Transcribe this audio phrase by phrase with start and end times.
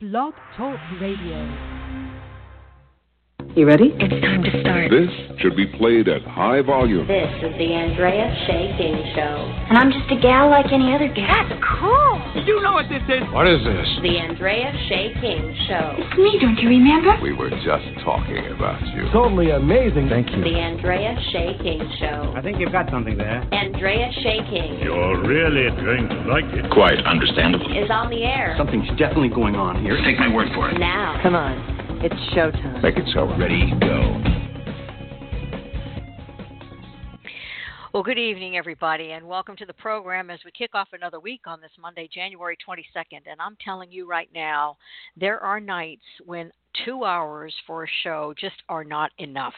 [0.00, 1.77] Blog Talk Radio.
[3.56, 3.90] You ready?
[3.98, 4.86] It's time to start.
[4.92, 5.10] This
[5.42, 7.08] should be played at high volume.
[7.10, 9.34] This is the Andrea Shea King Show.
[9.72, 11.26] And I'm just a gal like any other gal.
[11.26, 12.22] That's cool.
[12.46, 13.18] You know what this is?
[13.34, 13.82] What is this?
[14.06, 15.96] The Andrea Shea King Show.
[15.98, 17.18] It's me, don't you remember?
[17.18, 19.10] We were just talking about you.
[19.10, 20.06] Totally amazing.
[20.06, 20.38] Thank you.
[20.44, 22.30] The Andrea Shea King Show.
[22.38, 23.42] I think you've got something there.
[23.50, 26.70] Andrea Shea King You're really going to like it.
[26.70, 27.66] Quite understandable.
[27.74, 29.98] is on the air Something's definitely going on here.
[30.06, 30.78] Take my word for it.
[30.78, 31.18] now.
[31.26, 31.87] Come on.
[32.00, 32.80] It's showtime.
[32.80, 33.24] Make it so.
[33.36, 34.22] Ready, go.
[37.92, 41.40] Well, good evening, everybody, and welcome to the program as we kick off another week
[41.48, 43.22] on this Monday, January 22nd.
[43.28, 44.76] And I'm telling you right now,
[45.16, 46.52] there are nights when
[46.84, 49.54] two hours for a show just are not enough.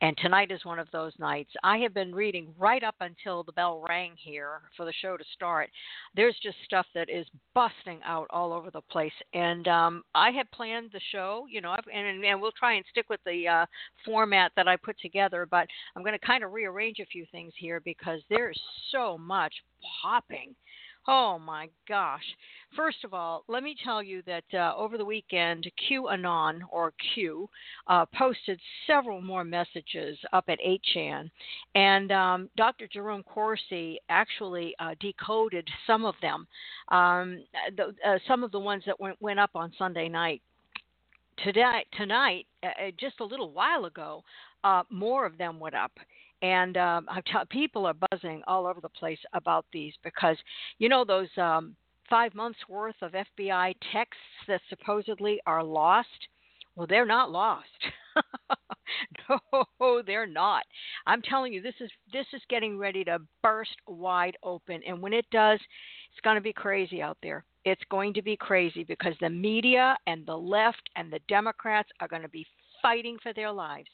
[0.00, 1.50] And tonight is one of those nights.
[1.62, 5.24] I have been reading right up until the bell rang here for the show to
[5.34, 5.70] start.
[6.14, 9.12] There's just stuff that is busting out all over the place.
[9.32, 12.84] And um, I had planned the show, you know, I've, and, and we'll try and
[12.90, 13.66] stick with the uh,
[14.04, 17.52] format that I put together, but I'm going to kind of rearrange a few things
[17.56, 19.52] here because there's so much
[20.02, 20.54] popping.
[21.06, 22.24] Oh my gosh.
[22.74, 27.48] First of all, let me tell you that uh, over the weekend, QAnon or Q
[27.88, 31.30] uh, posted several more messages up at 8chan,
[31.74, 32.88] and um, Dr.
[32.90, 36.46] Jerome Corsi actually uh, decoded some of them,
[36.88, 37.44] um,
[37.76, 40.40] the, uh, some of the ones that went, went up on Sunday night.
[41.42, 44.22] Today, tonight, uh, uh, just a little while ago,
[44.90, 45.92] more of them went up
[46.44, 50.36] and um, I tell, people are buzzing all over the place about these because
[50.78, 51.74] you know those um,
[52.10, 56.08] five months worth of FBI texts that supposedly are lost.
[56.76, 57.64] Well, they're not lost.
[59.80, 60.64] no, they're not.
[61.06, 65.14] I'm telling you, this is this is getting ready to burst wide open, and when
[65.14, 65.60] it does,
[66.12, 67.42] it's going to be crazy out there.
[67.64, 72.08] It's going to be crazy because the media and the left and the Democrats are
[72.08, 72.46] going to be
[72.82, 73.88] fighting for their lives.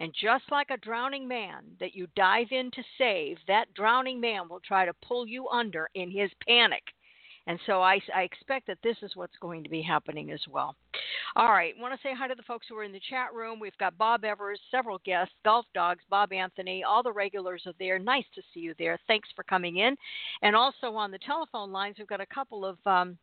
[0.00, 4.48] And just like a drowning man that you dive in to save, that drowning man
[4.48, 6.82] will try to pull you under in his panic.
[7.46, 10.74] And so I, I expect that this is what's going to be happening as well.
[11.36, 13.60] All right, want to say hi to the folks who are in the chat room.
[13.60, 17.98] We've got Bob Evers, several guests, Golf Dogs, Bob Anthony, all the regulars are there.
[17.98, 18.98] Nice to see you there.
[19.06, 19.96] Thanks for coming in.
[20.42, 22.78] And also on the telephone lines, we've got a couple of.
[22.86, 23.18] Um,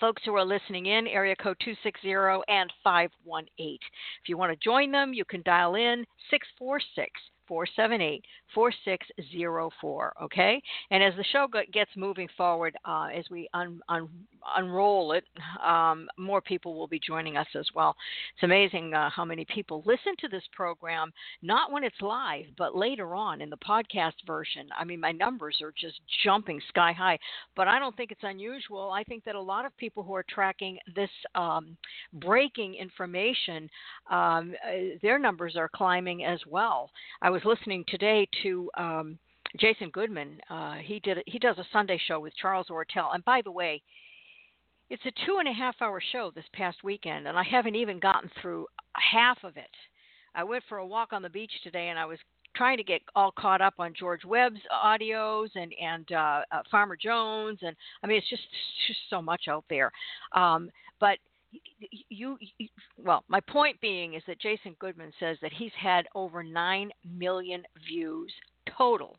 [0.00, 2.08] folks who are listening in, area code 260
[2.48, 3.78] and 518.
[4.22, 7.10] If you want to join them, you can dial in 646
[7.48, 8.24] 478
[8.54, 10.12] 4604.
[10.22, 10.62] Okay?
[10.90, 14.08] And as the show gets moving forward, uh, as we un- un-
[14.56, 15.24] unroll it,
[15.64, 17.94] um, more people will be joining us as well.
[18.34, 21.12] It's amazing uh, how many people listen to this program,
[21.42, 24.68] not when it's live, but later on in the podcast version.
[24.78, 27.18] I mean, my numbers are just jumping sky high,
[27.54, 28.90] but I don't think it's unusual.
[28.90, 31.76] I think that a lot of people who are tracking this um,
[32.14, 33.68] breaking information,
[34.10, 36.90] um, uh, their numbers are climbing as well.
[37.22, 39.18] I was listening today to um,
[39.58, 40.40] Jason Goodman.
[40.50, 43.14] Uh, he did he does a Sunday show with Charles Ortel.
[43.14, 43.82] And by the way,
[44.90, 47.98] it's a two and a half hour show this past weekend, and I haven't even
[47.98, 49.70] gotten through half of it.
[50.34, 52.18] I went for a walk on the beach today, and I was
[52.54, 56.96] trying to get all caught up on George Webb's audios and and uh, uh, Farmer
[56.96, 58.42] Jones, and I mean it's just
[58.86, 59.90] just so much out there.
[60.32, 60.70] Um,
[61.00, 61.18] but
[62.08, 66.42] you, you, well, my point being is that Jason Goodman says that he's had over
[66.42, 68.32] 9 million views
[68.76, 69.16] total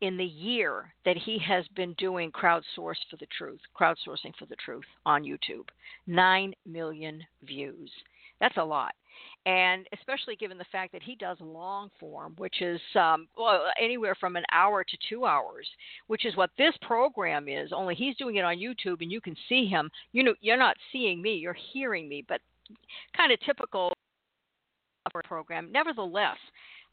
[0.00, 4.56] in the year that he has been doing crowdsource for the truth, crowdsourcing for the
[4.56, 5.68] truth on YouTube.
[6.06, 7.90] 9 million views.
[8.40, 8.92] That's a lot.
[9.46, 14.14] And especially given the fact that he does long form, which is um, well anywhere
[14.14, 15.68] from an hour to two hours,
[16.06, 17.70] which is what this program is.
[17.72, 19.90] Only he's doing it on YouTube, and you can see him.
[20.12, 22.24] You know, you're not seeing me; you're hearing me.
[22.26, 22.40] But
[23.16, 23.92] kind of typical
[25.24, 25.70] program.
[25.70, 26.38] Nevertheless,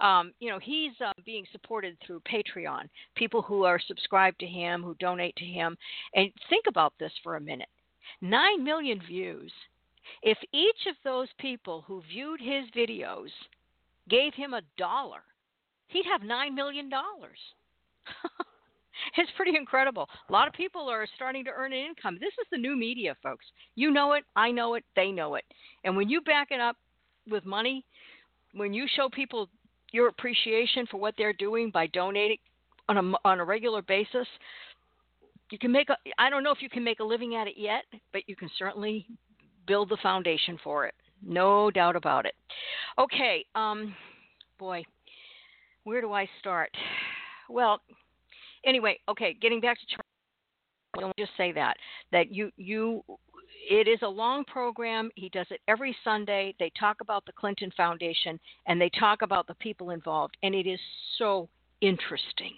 [0.01, 2.83] um, you know, he's uh, being supported through Patreon.
[3.15, 5.77] People who are subscribed to him, who donate to him,
[6.15, 7.69] and think about this for a minute:
[8.21, 9.51] nine million views.
[10.21, 13.29] If each of those people who viewed his videos
[14.09, 15.21] gave him a dollar,
[15.87, 16.89] he'd have $9 million.
[19.17, 20.07] it's pretty incredible.
[20.29, 22.17] A lot of people are starting to earn an income.
[22.19, 23.45] This is the new media, folks.
[23.75, 25.43] You know it, I know it, they know it.
[25.83, 26.77] And when you back it up
[27.29, 27.85] with money,
[28.53, 29.49] when you show people
[29.91, 32.37] your appreciation for what they're doing by donating
[32.89, 34.27] on a, on a regular basis,
[35.49, 37.55] you can make a I don't know if you can make a living at it
[37.57, 37.83] yet,
[38.13, 39.05] but you can certainly
[39.71, 40.93] build the foundation for it.
[41.25, 42.33] No doubt about it.
[42.99, 43.95] Okay, um,
[44.59, 44.83] boy,
[45.85, 46.69] where do I start?
[47.49, 47.79] Well,
[48.65, 51.77] anyway, okay, getting back to Charlie, me just say that
[52.11, 53.01] that you you
[53.69, 55.09] it is a long program.
[55.15, 56.53] He does it every Sunday.
[56.59, 58.37] They talk about the Clinton Foundation
[58.67, 60.81] and they talk about the people involved, and it is
[61.17, 61.47] so
[61.79, 62.55] interesting.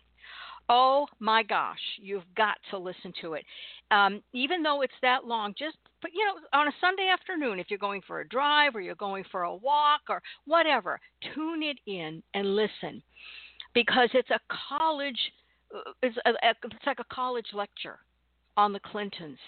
[0.69, 3.43] Oh my gosh, you've got to listen to it.
[3.91, 7.67] Um, even though it's that long, just but you know, on a Sunday afternoon, if
[7.69, 10.99] you're going for a drive or you're going for a walk or whatever,
[11.33, 13.01] tune it in and listen
[13.73, 14.39] because it's a
[14.69, 15.19] college,
[15.75, 17.99] uh, it's, a, it's like a college lecture
[18.57, 19.39] on the Clintons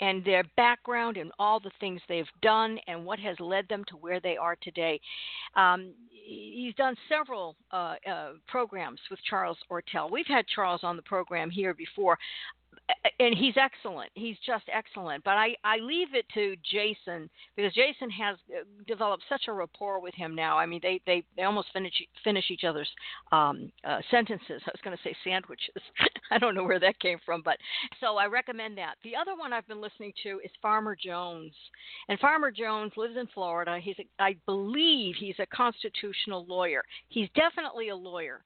[0.00, 3.96] and their background and all the things they've done and what has led them to
[3.96, 5.00] where they are today.
[5.56, 10.10] Um, he's done several uh, uh, programs with Charles Ortel.
[10.10, 12.18] We've had Charles on the program here before
[13.18, 14.10] and he's excellent.
[14.14, 15.24] He's just excellent.
[15.24, 20.00] But I, I leave it to Jason because Jason has uh, developed such a rapport
[20.00, 20.58] with him now.
[20.58, 21.92] I mean, they they, they almost finish
[22.24, 22.88] finish each other's
[23.32, 24.62] um, uh, sentences.
[24.66, 25.82] I was going to say sandwiches.
[26.30, 27.58] I don't know where that came from, but
[28.00, 28.94] so I recommend that.
[29.02, 31.52] The other one I've been listening to is Farmer Jones,
[32.08, 33.78] and Farmer Jones lives in Florida.
[33.82, 36.82] He's a, I believe he's a constitutional lawyer.
[37.08, 38.42] He's definitely a lawyer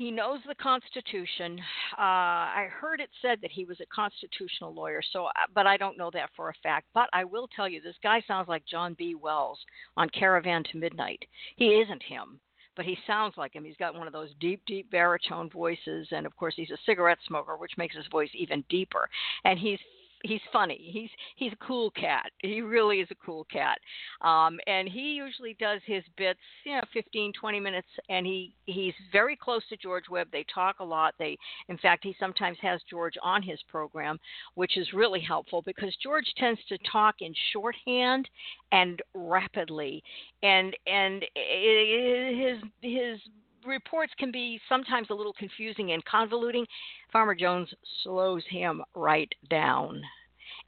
[0.00, 1.58] he knows the Constitution.
[1.92, 5.76] Uh, I heard it said that he was a constitutional lawyer, so uh, but I
[5.76, 6.86] don't know that for a fact.
[6.94, 9.14] But I will tell you, this guy sounds like John B.
[9.14, 9.58] Wells
[9.98, 11.22] on Caravan to Midnight.
[11.56, 12.40] He isn't him,
[12.76, 13.62] but he sounds like him.
[13.62, 17.18] He's got one of those deep, deep baritone voices, and of course, he's a cigarette
[17.26, 19.06] smoker, which makes his voice even deeper.
[19.44, 19.80] And he's
[20.22, 20.78] he's funny.
[20.92, 22.30] He's he's a cool cat.
[22.38, 23.78] He really is a cool cat.
[24.20, 28.94] Um, and he usually does his bits, you know, 15, 20 minutes, and he he's
[29.12, 30.28] very close to George Webb.
[30.32, 31.14] They talk a lot.
[31.18, 31.36] They,
[31.68, 34.18] in fact, he sometimes has George on his program,
[34.54, 38.28] which is really helpful because George tends to talk in shorthand
[38.72, 40.02] and rapidly,
[40.42, 43.20] and and it, it, his his
[43.66, 46.64] reports can be sometimes a little confusing and convoluting.
[47.12, 47.68] Farmer Jones
[48.02, 50.02] slows him right down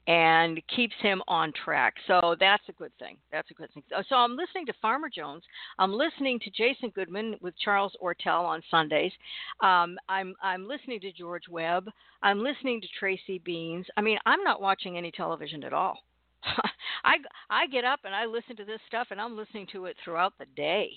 [0.07, 1.93] and keeps him on track.
[2.07, 3.17] So that's a good thing.
[3.31, 3.83] That's a good thing.
[4.09, 5.43] So I'm listening to Farmer Jones.
[5.79, 9.11] I'm listening to Jason Goodman with Charles Ortel on Sundays.
[9.61, 11.89] Um, I'm I'm listening to George Webb.
[12.21, 13.85] I'm listening to Tracy Beanz.
[13.95, 15.99] I mean, I'm not watching any television at all.
[17.05, 17.15] I
[17.49, 20.33] I get up and I listen to this stuff, and I'm listening to it throughout
[20.37, 20.91] the day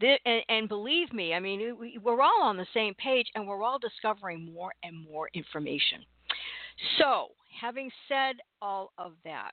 [0.00, 3.78] and, and believe me, I mean, we're all on the same page and we're all
[3.78, 6.04] discovering more and more information.
[6.98, 7.28] So,
[7.60, 9.52] having said all of that,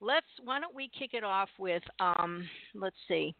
[0.00, 3.34] let's why don't we kick it off with um, let's see.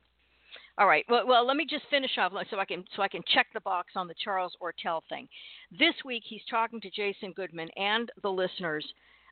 [0.78, 1.04] All right.
[1.08, 3.60] Well, well, let me just finish off so I can so I can check the
[3.60, 5.28] box on the Charles Ortel thing.
[5.70, 8.86] This week he's talking to Jason Goodman and the listeners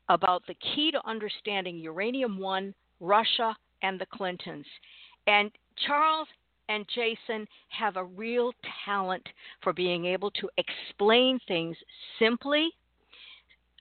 [0.09, 4.65] about the key to understanding uranium one, Russia, and the Clintons.
[5.27, 5.51] And
[5.87, 6.27] Charles
[6.71, 8.53] and Jason have a real
[8.85, 9.27] talent
[9.61, 11.75] for being able to explain things
[12.17, 12.69] simply,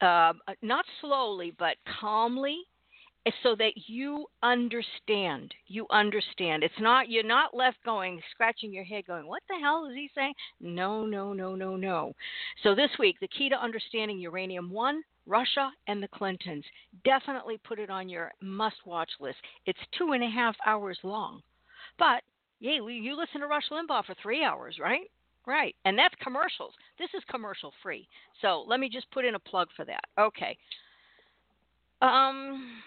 [0.01, 0.33] uh,
[0.63, 2.59] not slowly, but calmly,
[3.43, 5.55] so that you understand.
[5.67, 6.65] You understand.
[6.65, 10.11] It's not you're not left going scratching your head, going, "What the hell is he
[10.15, 12.15] saying?" No, no, no, no, no.
[12.63, 15.03] So this week, the key to understanding uranium one.
[15.27, 16.65] Russia and the Clintons.
[17.05, 19.39] Definitely put it on your must watch list.
[19.67, 21.43] It's two and a half hours long.
[21.99, 22.25] But
[22.61, 25.11] yeah, you listen to Rush Limbaugh for three hours, right?
[25.47, 25.75] Right.
[25.85, 26.75] And that's commercials.
[26.99, 28.07] This is commercial free.
[28.43, 30.05] So let me just put in a plug for that.
[30.19, 30.57] Okay.
[32.03, 32.79] Um,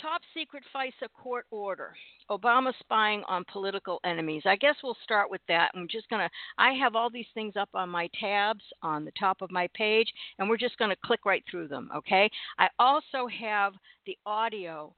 [0.00, 1.94] top secret FISA court order.
[2.30, 4.42] Obama spying on political enemies.
[4.46, 5.70] I guess we'll start with that.
[5.74, 9.12] I'm just going to, I have all these things up on my tabs on the
[9.18, 12.30] top of my page, and we're just going to click right through them, okay?
[12.58, 13.74] I also have
[14.06, 14.94] the audio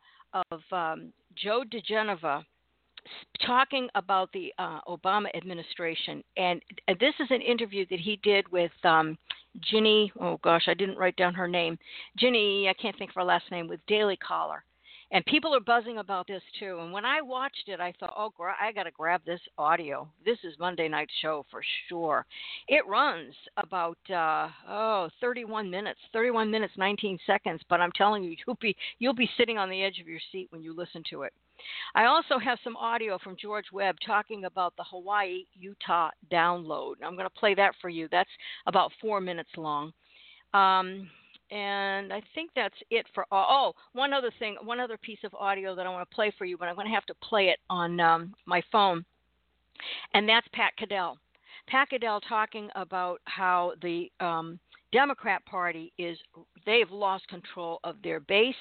[0.51, 2.45] of um, Joe DiGenova
[3.45, 6.63] talking about the uh, Obama administration, and
[7.01, 9.19] this is an interview that he did with um,
[9.61, 10.13] Ginny.
[10.21, 11.79] Oh gosh, I didn't write down her name.
[12.17, 13.69] Ginny, I can't think of her last name.
[13.69, 14.65] With Daily Caller,
[15.15, 16.81] and people are buzzing about this too.
[16.81, 20.09] And when I watched it, I thought, oh, I got to grab this audio.
[20.25, 22.27] This is Monday night show for sure.
[22.67, 27.61] It runs about uh, oh 31 minutes, 31 minutes 19 seconds.
[27.71, 30.49] But I'm telling you, you'll be you'll be sitting on the edge of your seat
[30.51, 31.33] when you listen to it.
[31.95, 36.95] I also have some audio from George Webb talking about the Hawaii Utah download.
[37.05, 38.09] I'm going to play that for you.
[38.11, 38.29] That's
[38.67, 39.93] about four minutes long.
[40.53, 41.09] Um,
[41.55, 43.47] and I think that's it for all.
[43.49, 46.45] Oh, one other thing, one other piece of audio that I want to play for
[46.45, 49.05] you, but I'm going to have to play it on um, my phone,
[50.13, 51.17] and that's Pat Caddell.
[51.69, 54.59] Pat Caddell talking about how the um,
[54.93, 56.19] Democrat Party is
[56.67, 58.55] they've lost control of their base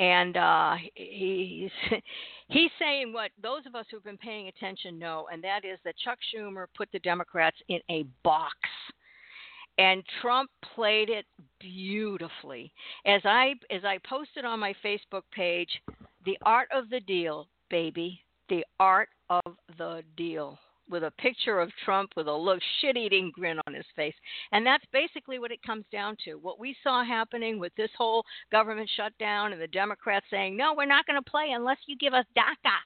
[0.00, 1.70] and uh, he's
[2.48, 5.94] he's saying what those of us who've been paying attention know, and that is that
[6.02, 8.56] Chuck Schumer put the Democrats in a box,
[9.78, 11.26] and Trump played it
[11.60, 12.72] beautifully.
[13.06, 15.70] As I as I posted on my Facebook page,
[16.24, 20.58] the art of the deal, baby, the art of the deal
[20.90, 24.14] with a picture of Trump with a look shit eating grin on his face.
[24.52, 26.34] And that's basically what it comes down to.
[26.34, 30.84] What we saw happening with this whole government shutdown and the Democrats saying, No, we're
[30.84, 32.76] not gonna play unless you give us DACA.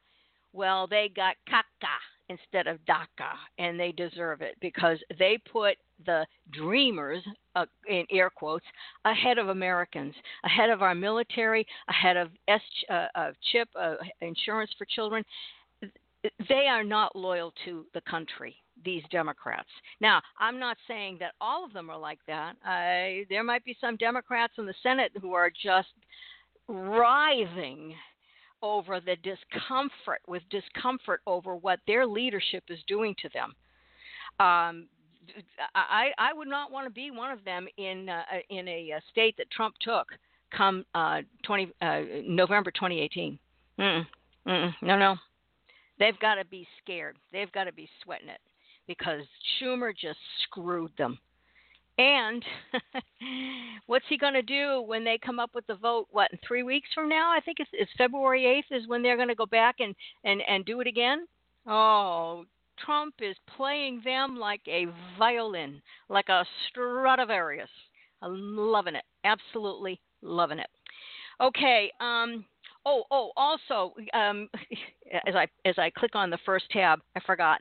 [0.52, 1.96] Well, they got caca
[2.28, 7.22] instead of DACA, and they deserve it because they put the dreamers,
[7.54, 8.66] uh, in air quotes,
[9.04, 12.60] ahead of Americans, ahead of our military, ahead of S,
[12.90, 15.24] uh, uh, CHIP, uh, insurance for children.
[16.48, 18.56] They are not loyal to the country.
[18.84, 19.70] These Democrats.
[20.02, 22.56] Now, I'm not saying that all of them are like that.
[22.62, 25.88] I, there might be some Democrats in the Senate who are just
[26.68, 27.94] writhing
[28.62, 33.54] over the discomfort, with discomfort over what their leadership is doing to them.
[34.46, 34.88] Um,
[35.74, 39.00] I, I would not want to be one of them in uh, in a, a
[39.10, 40.08] state that Trump took
[40.56, 43.38] come uh, 20 uh, November 2018.
[43.78, 44.06] Mm-mm,
[44.46, 45.16] mm-mm, no, no,
[45.98, 47.16] they've got to be scared.
[47.32, 48.40] They've got to be sweating it
[48.86, 49.22] because
[49.60, 51.18] Schumer just screwed them.
[51.98, 52.44] And
[53.86, 56.08] what's he going to do when they come up with the vote?
[56.10, 57.30] What in three weeks from now?
[57.30, 60.42] I think it's, it's February eighth is when they're going to go back and and
[60.46, 61.26] and do it again.
[61.66, 62.44] Oh,
[62.84, 64.86] Trump is playing them like a
[65.18, 67.70] violin, like a Stradivarius.
[68.22, 70.68] I'm loving it, absolutely loving it.
[71.40, 71.92] Okay.
[72.00, 72.44] Um,
[72.84, 73.30] oh, oh.
[73.36, 74.48] Also, um,
[75.26, 77.60] as I as I click on the first tab, I forgot.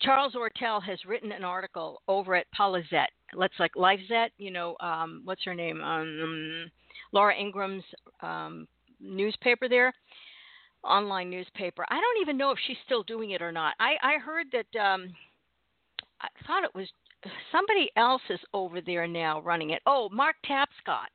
[0.00, 3.12] Charles Ortel has written an article over at PoliZette.
[3.34, 4.30] Let's like LifeZette.
[4.38, 5.82] You know, um, what's her name?
[5.82, 6.70] Um,
[7.12, 7.84] Laura Ingraham's
[8.22, 8.66] um,
[9.00, 9.92] newspaper there
[10.84, 11.84] online newspaper.
[11.88, 13.74] I don't even know if she's still doing it or not.
[13.80, 15.12] I, I heard that um,
[16.20, 16.88] I thought it was
[17.50, 19.82] somebody else is over there now running it.
[19.86, 21.10] Oh, Mark Tapscott.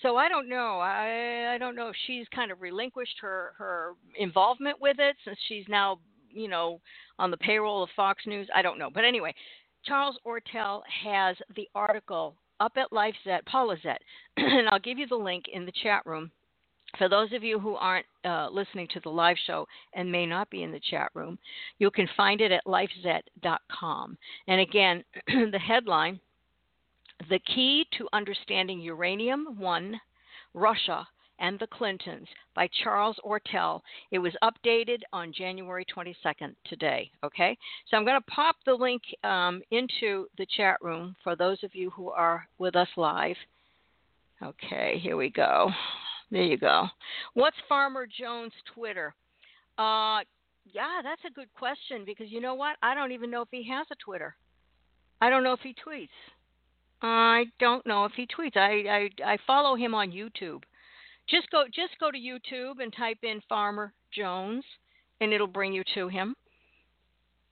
[0.00, 0.78] So I don't know.
[0.80, 5.38] I I don't know if she's kind of relinquished her her involvement with it since
[5.48, 5.98] she's now
[6.30, 6.80] you know
[7.18, 8.48] on the payroll of Fox News.
[8.54, 9.34] I don't know, but anyway,
[9.84, 13.96] Charles Ortel has the article up at LifeZette, PoliZette,
[14.36, 16.30] and I'll give you the link in the chat room
[16.98, 20.50] for those of you who aren't uh, listening to the live show and may not
[20.50, 21.38] be in the chat room,
[21.78, 24.18] you can find it at lifezette.com.
[24.48, 26.20] And again, the headline
[27.30, 30.00] The Key to Understanding Uranium One,
[30.54, 31.06] Russia,
[31.38, 33.80] and the Clintons by Charles Ortel.
[34.10, 37.10] It was updated on January 22nd today.
[37.24, 37.56] Okay,
[37.88, 41.74] so I'm going to pop the link um, into the chat room for those of
[41.74, 43.36] you who are with us live.
[44.42, 45.70] Okay, here we go.
[46.32, 46.86] There you go.
[47.34, 49.14] What's Farmer Jones' Twitter?
[49.76, 50.20] Uh,
[50.64, 52.76] yeah, that's a good question because you know what?
[52.82, 54.34] I don't even know if he has a Twitter.
[55.20, 56.08] I don't know if he tweets.
[57.02, 58.56] I don't know if he tweets.
[58.56, 60.62] I, I I follow him on YouTube.
[61.28, 64.64] Just go just go to YouTube and type in Farmer Jones,
[65.20, 66.34] and it'll bring you to him.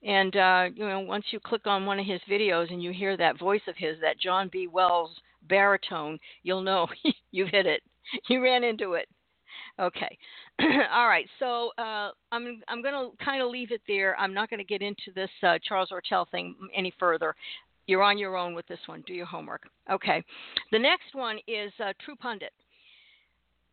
[0.03, 3.17] And uh, you know, once you click on one of his videos and you hear
[3.19, 4.69] that voice of his, that John B.
[4.69, 5.11] Wells
[5.49, 6.87] baritone, you'll know
[7.31, 7.83] you've hit it.
[8.29, 9.09] you ran into it.
[9.79, 10.19] Okay.
[10.93, 11.27] All right.
[11.39, 14.17] So uh, I'm I'm going to kind of leave it there.
[14.19, 17.35] I'm not going to get into this uh, Charles Ortel thing any further.
[17.87, 19.03] You're on your own with this one.
[19.07, 19.63] Do your homework.
[19.91, 20.23] Okay.
[20.71, 22.53] The next one is uh, True Pundit.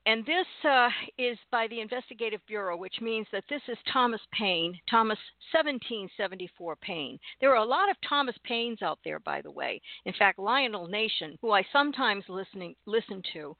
[0.08, 0.88] And this uh,
[1.18, 5.20] is by the Investigative Bureau, which means that this is Thomas Paine, Thomas
[5.52, 7.20] 1774 Paine.
[7.42, 9.82] There are a lot of Thomas Paines out there, by the way.
[10.06, 13.54] In fact, Lionel Nation, who I sometimes listening listen to,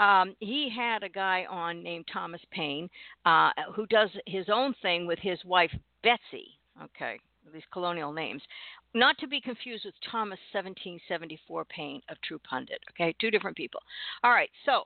[0.00, 2.88] um, he had a guy on named Thomas Paine
[3.24, 5.70] uh, who does his own thing with his wife
[6.02, 6.58] Betsy.
[6.82, 7.20] Okay,
[7.52, 8.42] these colonial names,
[8.92, 12.82] not to be confused with Thomas 1774 Paine of True Pundit.
[12.90, 13.80] Okay, two different people.
[14.24, 14.82] All right, so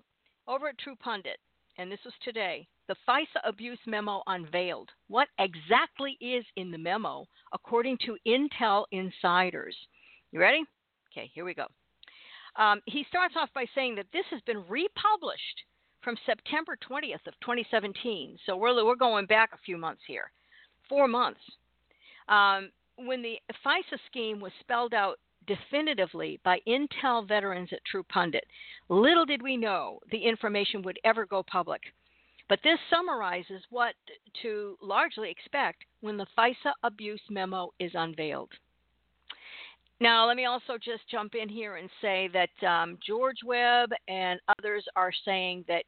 [0.48, 1.38] over at True Pundit,
[1.78, 2.66] and this was today.
[2.88, 4.90] The FISA abuse memo unveiled.
[5.08, 9.76] What exactly is in the memo, according to Intel insiders?
[10.30, 10.62] You ready?
[11.12, 11.66] Okay, here we go.
[12.56, 15.62] Um, he starts off by saying that this has been republished
[16.00, 18.38] from September 20th of 2017.
[18.46, 20.30] So we're we're going back a few months here,
[20.88, 21.40] four months.
[22.28, 28.44] Um, when the FISA scheme was spelled out definitively by Intel veterans at True Pundit,
[28.88, 31.82] little did we know the information would ever go public.
[32.48, 33.94] But this summarizes what
[34.42, 38.50] to largely expect when the FISA abuse memo is unveiled.
[39.98, 44.38] Now, let me also just jump in here and say that um, George Webb and
[44.58, 45.84] others are saying that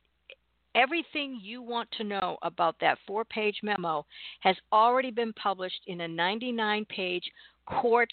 [0.75, 4.07] everything you want to know about that four page memo
[4.41, 7.25] has already been published in a 99 page
[7.67, 8.11] court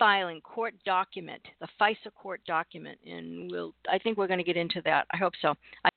[0.00, 3.74] filing court document, the FISA court document, and we'll.
[3.88, 5.06] I think we're going to get into that.
[5.12, 5.54] I hope so.
[5.84, 5.92] I've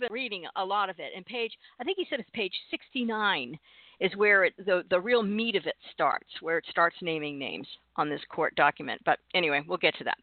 [0.00, 1.52] been reading a lot of it, and page.
[1.80, 3.56] I think he said it's page 69
[4.00, 7.68] is where it, the the real meat of it starts, where it starts naming names
[7.96, 9.00] on this court document.
[9.04, 10.18] But anyway, we'll get to that.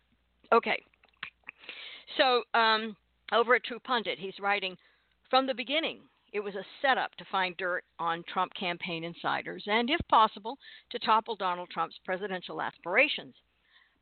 [0.51, 0.83] Okay.
[2.17, 2.97] So um,
[3.31, 4.75] over at True Pundit, he's writing
[5.29, 5.99] from the beginning.
[6.33, 10.57] It was a setup to find dirt on Trump campaign insiders and, if possible,
[10.91, 13.35] to topple Donald Trump's presidential aspirations.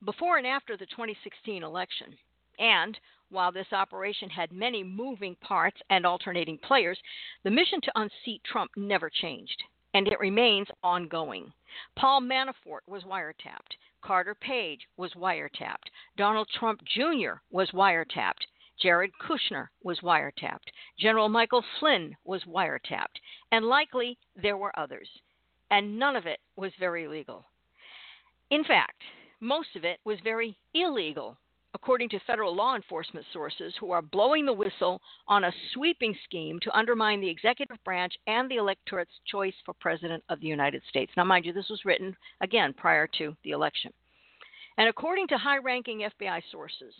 [0.05, 2.15] Before and after the 2016 election,
[2.59, 6.99] and while this operation had many moving parts and alternating players,
[7.43, 11.51] the mission to unseat Trump never changed, and it remains ongoing.
[11.95, 13.75] Paul Manafort was wiretapped.
[14.01, 15.89] Carter Page was wiretapped.
[16.15, 17.41] Donald Trump Jr.
[17.49, 18.45] was wiretapped.
[18.81, 20.71] Jared Kushner was wiretapped.
[20.97, 23.19] General Michael Flynn was wiretapped.
[23.51, 25.09] And likely there were others.
[25.71, 27.45] And none of it was very legal.
[28.49, 29.01] In fact,
[29.41, 31.37] most of it was very illegal,
[31.73, 36.59] according to federal law enforcement sources who are blowing the whistle on a sweeping scheme
[36.61, 41.11] to undermine the executive branch and the electorate's choice for president of the United States.
[41.15, 43.93] Now, mind you, this was written again prior to the election.
[44.77, 46.93] And according to high ranking FBI sources,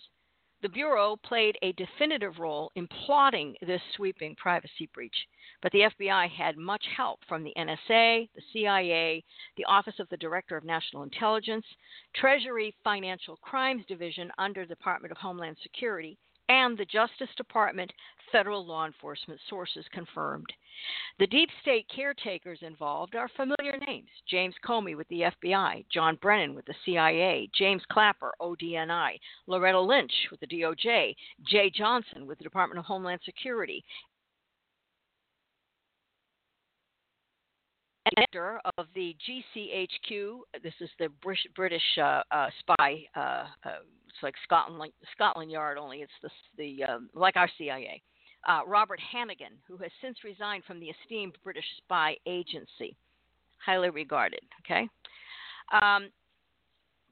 [0.62, 5.28] the Bureau played a definitive role in plotting this sweeping privacy breach,
[5.62, 9.24] but the FBI had much help from the NSA, the CIA,
[9.56, 11.66] the Office of the Director of National Intelligence,
[12.14, 16.18] Treasury Financial Crimes Division under the Department of Homeland Security,
[16.50, 17.92] and the Justice Department
[18.32, 20.52] federal law enforcement sources confirmed.
[21.20, 26.56] The deep state caretakers involved are familiar names James Comey with the FBI, John Brennan
[26.56, 31.16] with the CIA, James Clapper, ODNI, Loretta Lynch with the DOJ,
[31.52, 33.84] Jeh Johnson with the Department of Homeland Security.
[38.16, 41.10] Director of the GCHQ, this is the
[41.56, 43.44] British uh, uh, spy uh,
[44.20, 48.02] it's like Scotland Scotland Yard, only it's the the um, like our CIA.
[48.48, 52.96] Uh, Robert Hannigan, who has since resigned from the esteemed British spy agency,
[53.66, 54.42] highly regarded.
[54.66, 54.88] Okay.
[55.74, 56.10] Um,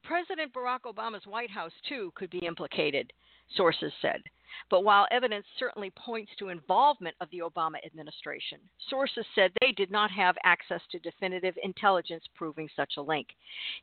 [0.04, 3.12] President Barack Obama's White House too could be implicated,
[3.56, 4.22] sources said.
[4.70, 8.58] But while evidence certainly points to involvement of the Obama administration,
[8.88, 13.28] sources said they did not have access to definitive intelligence proving such a link.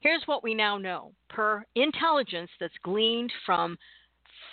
[0.02, 3.78] Here's what we now know per intelligence that's gleaned from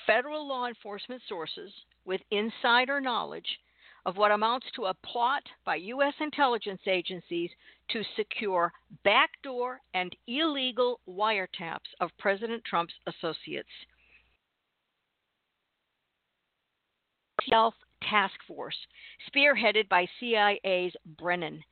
[0.07, 1.73] federal law enforcement sources
[2.05, 3.59] with insider knowledge
[4.05, 6.15] of what amounts to a plot by U.S.
[6.21, 7.51] intelligence agencies
[7.91, 8.73] to secure
[9.05, 13.69] backdoor and illegal wiretaps of President Trump's associates.
[17.47, 18.77] Stealth Task Force,
[19.29, 21.63] spearheaded by CIA's Brennan,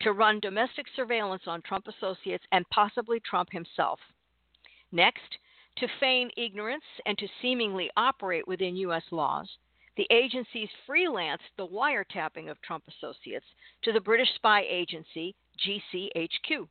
[0.00, 4.00] to run domestic surveillance on Trump associates and possibly Trump himself.
[4.92, 5.38] Next,
[5.76, 9.04] to feign ignorance and to seemingly operate within U.S.
[9.10, 9.48] laws,
[9.96, 13.46] the agencies freelanced the wiretapping of Trump associates
[13.82, 16.68] to the British spy agency GCHQ.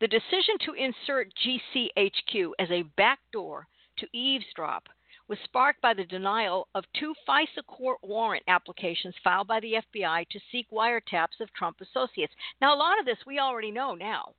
[0.00, 3.66] The decision to insert GCHQ as a backdoor
[3.98, 4.88] to eavesdrop
[5.28, 10.28] was sparked by the denial of two FISA court warrant applications filed by the FBI
[10.28, 12.32] to seek wiretaps of Trump associates.
[12.60, 14.34] Now, a lot of this we already know now.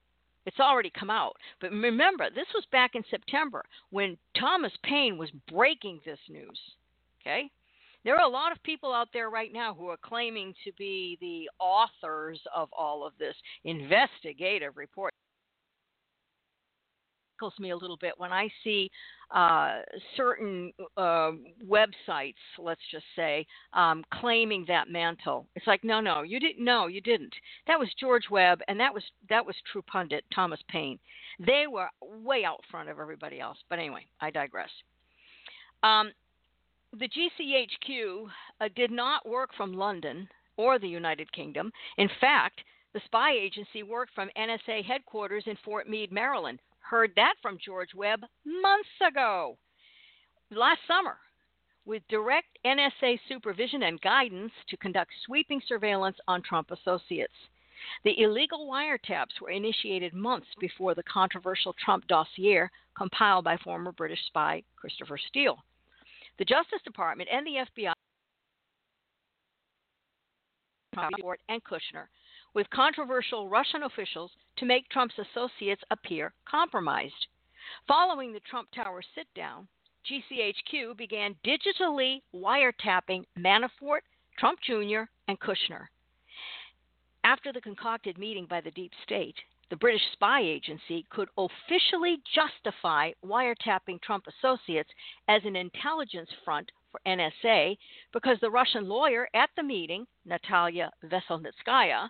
[0.45, 1.35] It's already come out.
[1.59, 6.59] But remember, this was back in September when Thomas Paine was breaking this news.
[7.21, 7.51] Okay?
[8.05, 11.17] There are a lot of people out there right now who are claiming to be
[11.19, 15.13] the authors of all of this investigative report
[17.37, 18.89] tickles me a little bit when I see
[19.33, 19.81] uh,
[20.15, 21.31] certain uh,
[21.67, 25.45] websites, let's just say, um, claiming that mantle.
[25.55, 26.63] It's like, no, no, you didn't.
[26.63, 27.33] No, you didn't.
[27.67, 30.99] That was George Webb, and that was that was True Pundit Thomas Paine.
[31.45, 33.57] They were way out front of everybody else.
[33.69, 34.69] But anyway, I digress.
[35.83, 36.11] Um,
[36.97, 38.27] the GCHQ
[38.61, 41.71] uh, did not work from London or the United Kingdom.
[41.97, 42.61] In fact,
[42.93, 47.93] the spy agency worked from NSA headquarters in Fort Meade, Maryland, Heard that from George
[47.93, 49.57] Webb months ago,
[50.51, 51.17] last summer,
[51.85, 57.33] with direct NSA supervision and guidance to conduct sweeping surveillance on Trump associates.
[58.05, 64.25] The illegal wiretaps were initiated months before the controversial Trump dossier compiled by former British
[64.27, 65.57] spy Christopher Steele.
[66.39, 67.93] The Justice Department and the FBI
[71.49, 72.07] and Kushner
[72.57, 77.27] with controversial Russian officials to make Trump's associates appear compromised.
[77.87, 79.67] Following the Trump Tower sit down,
[80.09, 83.99] GCHQ began digitally wiretapping Manafort,
[84.39, 85.85] Trump Jr., and Kushner.
[87.23, 89.35] After the concocted meeting by the deep state,
[89.69, 94.89] the British spy agency could officially justify wiretapping Trump associates
[95.27, 97.77] as an intelligence front for NSA
[98.13, 102.09] because the Russian lawyer at the meeting, Natalia Veselnitskaya,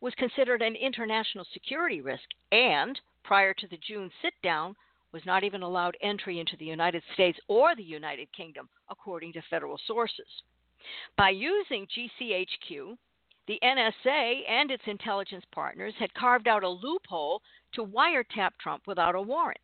[0.00, 4.74] was considered an international security risk and, prior to the June sit down,
[5.12, 9.42] was not even allowed entry into the United States or the United Kingdom, according to
[9.48, 10.26] federal sources.
[11.16, 12.96] By using GCHQ,
[13.46, 17.40] the NSA and its intelligence partners had carved out a loophole
[17.74, 19.60] to wiretap Trump without a warrant.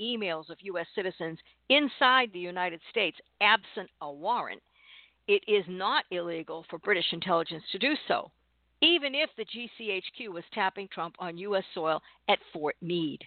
[0.00, 0.86] Emails of U.S.
[0.94, 4.62] citizens inside the United States, absent a warrant,
[5.28, 8.30] it is not illegal for British intelligence to do so,
[8.80, 11.64] even if the GCHQ was tapping Trump on U.S.
[11.74, 13.24] soil at Fort Meade.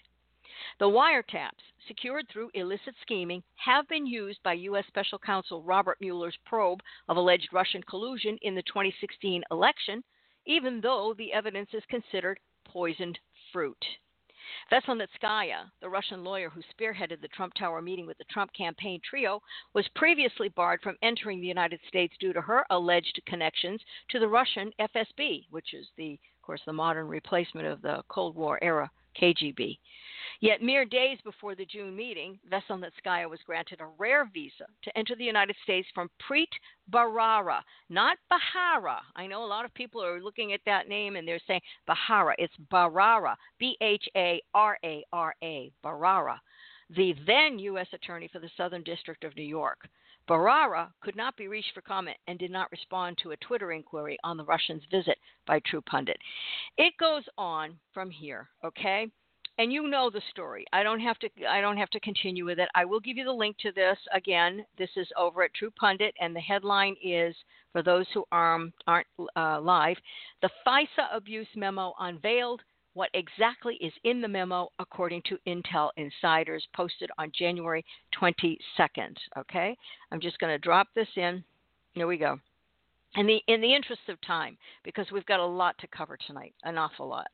[0.79, 4.85] The wiretaps, secured through illicit scheming, have been used by U.S.
[4.87, 10.03] Special Counsel Robert Mueller's probe of alleged Russian collusion in the 2016 election,
[10.45, 13.19] even though the evidence is considered poisoned
[13.51, 13.85] fruit.
[14.71, 19.43] Veselnitskaya, the Russian lawyer who spearheaded the Trump Tower meeting with the Trump campaign trio,
[19.73, 24.27] was previously barred from entering the United States due to her alleged connections to the
[24.27, 28.89] Russian FSB, which is the, of course, the modern replacement of the Cold War era
[29.19, 29.77] KGB.
[30.41, 35.13] Yet, mere days before the June meeting, Veselnitskaya was granted a rare visa to enter
[35.15, 36.47] the United States from Preet
[36.91, 38.99] Bharara, not Bahara.
[39.17, 42.35] I know a lot of people are looking at that name and they're saying Bahara.
[42.37, 46.37] It's Bharara, B H A R A R A, Bharara,
[46.95, 47.87] the then U.S.
[47.91, 49.89] Attorney for the Southern District of New York.
[50.29, 54.17] Bharara could not be reached for comment and did not respond to a Twitter inquiry
[54.23, 56.17] on the Russians' visit by True Pundit.
[56.77, 59.07] It goes on from here, okay?
[59.59, 60.65] and you know the story.
[60.71, 61.29] I don't have to.
[61.47, 62.69] I don't have to continue with it.
[62.73, 64.65] I will give you the link to this again.
[64.77, 67.35] This is over at True Pundit, and the headline is
[67.73, 68.73] for those who aren't
[69.35, 69.97] uh, live:
[70.41, 72.61] the FISA abuse memo unveiled.
[72.93, 77.85] What exactly is in the memo, according to Intel insiders, posted on January
[78.19, 79.15] 22nd.
[79.37, 79.77] Okay,
[80.11, 81.43] I'm just going to drop this in.
[81.93, 82.39] Here we go.
[83.15, 86.53] In the in the interest of time, because we've got a lot to cover tonight,
[86.63, 87.27] an awful lot.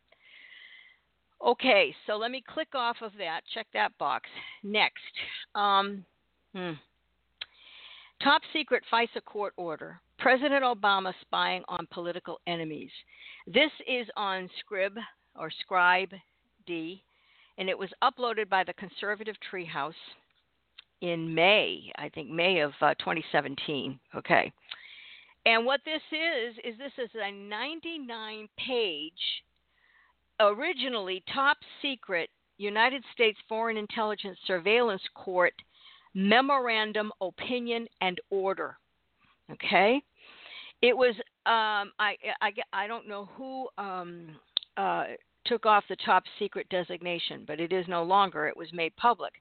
[1.46, 3.42] Okay, so let me click off of that.
[3.54, 4.30] Check that box.
[4.64, 5.02] Next,
[5.54, 6.06] um,
[6.56, 6.72] hmm.
[8.24, 10.00] top secret FISA court order.
[10.18, 12.90] President Obama spying on political enemies.
[13.48, 14.96] This is on Scrib
[15.38, 16.14] or Scribe
[16.66, 17.02] D,
[17.58, 19.94] and it was uploaded by the Conservative Treehouse
[21.02, 24.00] in May, I think May of uh, 2017.
[24.16, 24.52] Okay.
[25.46, 29.12] And what this is, is this is a 99 page
[30.40, 35.54] originally top secret United States Foreign Intelligence Surveillance Court
[36.16, 38.78] memorandum, opinion, and order.
[39.52, 40.02] Okay,
[40.82, 41.14] it was
[41.46, 44.30] um, I, I I don't know who um,
[44.78, 45.06] uh,
[45.46, 48.48] took off the top secret designation, but it is no longer.
[48.48, 49.34] It was made public,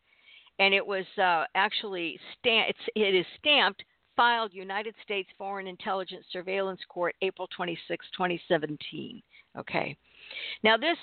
[0.58, 2.68] and it was uh, actually stamp.
[2.70, 3.82] It's, it is stamped.
[4.16, 9.20] Filed United States Foreign Intelligence Surveillance Court, April 26, 2017.
[9.58, 9.96] Okay.
[10.62, 10.96] Now this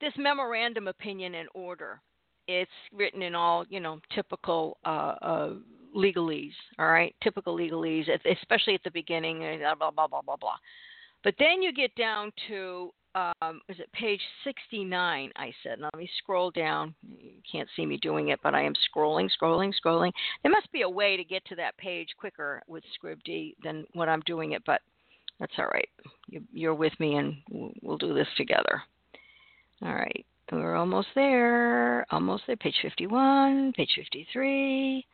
[0.00, 2.00] this memorandum opinion and order,
[2.46, 5.52] it's written in all you know typical uh, uh,
[5.96, 6.52] legalese.
[6.78, 8.08] All right, typical legalese,
[8.40, 9.40] especially at the beginning.
[9.60, 10.56] Blah blah blah blah blah.
[11.24, 12.92] But then you get down to
[13.42, 15.30] um, is it page 69?
[15.36, 15.80] I said.
[15.80, 16.94] Now let me scroll down.
[17.08, 20.12] You can't see me doing it, but I am scrolling, scrolling, scrolling.
[20.42, 24.08] There must be a way to get to that page quicker with ScribD than when
[24.08, 24.80] I'm doing it, but
[25.40, 25.88] that's all right.
[26.52, 27.36] You, are with me, and
[27.82, 28.82] we'll do this together.
[29.82, 30.26] All right.
[30.50, 32.06] We're almost there.
[32.10, 32.56] Almost there.
[32.56, 35.06] Page 51, page 53,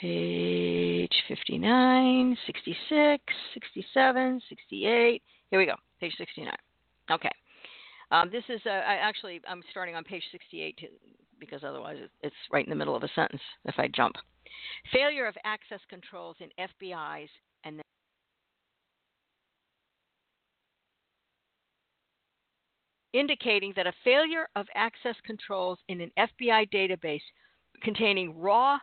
[0.00, 3.22] page 59, 66,
[3.54, 5.22] 67, 68.
[5.50, 5.74] Here we go.
[6.00, 6.52] Page 69.
[7.10, 7.30] Okay.
[8.10, 10.86] Um, this is uh, I actually I'm starting on page 68 to,
[11.40, 14.16] because otherwise it's right in the middle of a sentence if I jump.
[14.92, 17.30] Failure of access controls in FBI's
[17.64, 17.80] and
[23.12, 27.22] indicating that a failure of access controls in an FBI database
[27.82, 28.78] containing raw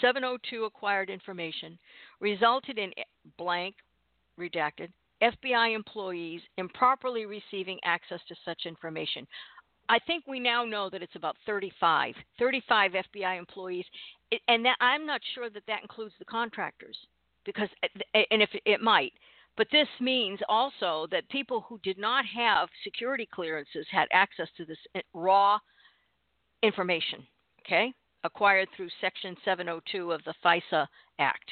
[0.00, 1.78] 702 acquired information
[2.20, 2.90] resulted in
[3.38, 3.74] blank
[4.38, 4.88] redacted
[5.22, 9.26] FBI employees improperly receiving access to such information.
[9.88, 13.84] I think we now know that it's about 35, 35 FBI employees,
[14.48, 16.96] and that, I'm not sure that that includes the contractors,
[17.44, 17.68] because
[18.14, 19.12] and if it might,
[19.56, 24.64] but this means also that people who did not have security clearances had access to
[24.64, 25.58] this eh, raw
[26.62, 27.26] information,
[27.60, 27.92] okay,
[28.24, 30.86] acquired through Section 702 of the FISA
[31.18, 31.50] Act.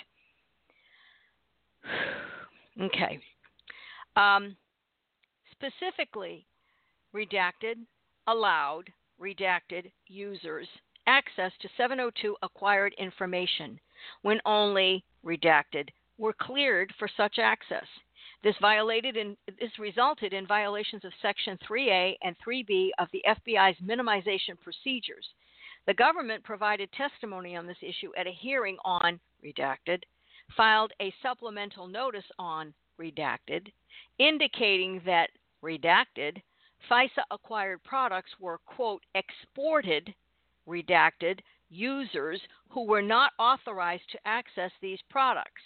[2.83, 3.21] okay.
[4.17, 4.57] Um,
[5.53, 6.47] specifically,
[7.15, 7.77] redacted
[8.27, 10.67] allowed redacted users
[11.07, 13.79] access to 702 acquired information
[14.23, 17.87] when only redacted were cleared for such access.
[18.43, 23.79] This violated in, this resulted in violations of Section 3A and 3B of the FBI's
[23.81, 25.27] minimization procedures.
[25.87, 30.03] The government provided testimony on this issue at a hearing on redacted,
[30.57, 33.73] filed a supplemental notice on redacted,
[34.19, 35.31] indicating that
[35.63, 36.43] redacted
[36.91, 40.15] FISA acquired products were quote exported
[40.69, 45.63] redacted users who were not authorized to access these products.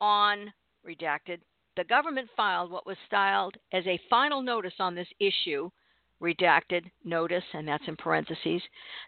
[0.00, 0.52] On
[0.86, 1.40] redacted,
[1.76, 5.70] the government filed what was styled as a final notice on this issue,
[6.22, 8.62] redacted notice, and that's in parentheses.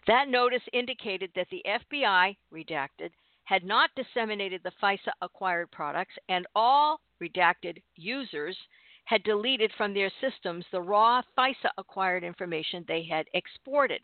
[0.07, 3.11] That notice indicated that the FBI, redacted,
[3.45, 8.57] had not disseminated the FISA acquired products, and all redacted users
[9.05, 14.01] had deleted from their systems the raw FISA acquired information they had exported.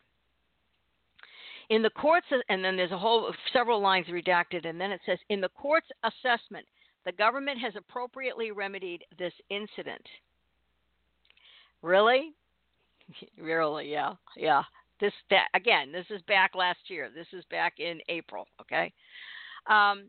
[1.69, 5.17] In the court's, and then there's a whole several lines redacted, and then it says,
[5.30, 6.65] in the court's assessment,
[7.06, 10.01] the government has appropriately remedied this incident.
[11.82, 12.34] Really?
[13.39, 13.91] really?
[13.91, 14.63] Yeah, yeah.
[14.99, 15.91] This that, again.
[15.91, 17.10] This is back last year.
[17.13, 18.47] This is back in April.
[18.62, 18.93] Okay.
[19.67, 20.06] Um,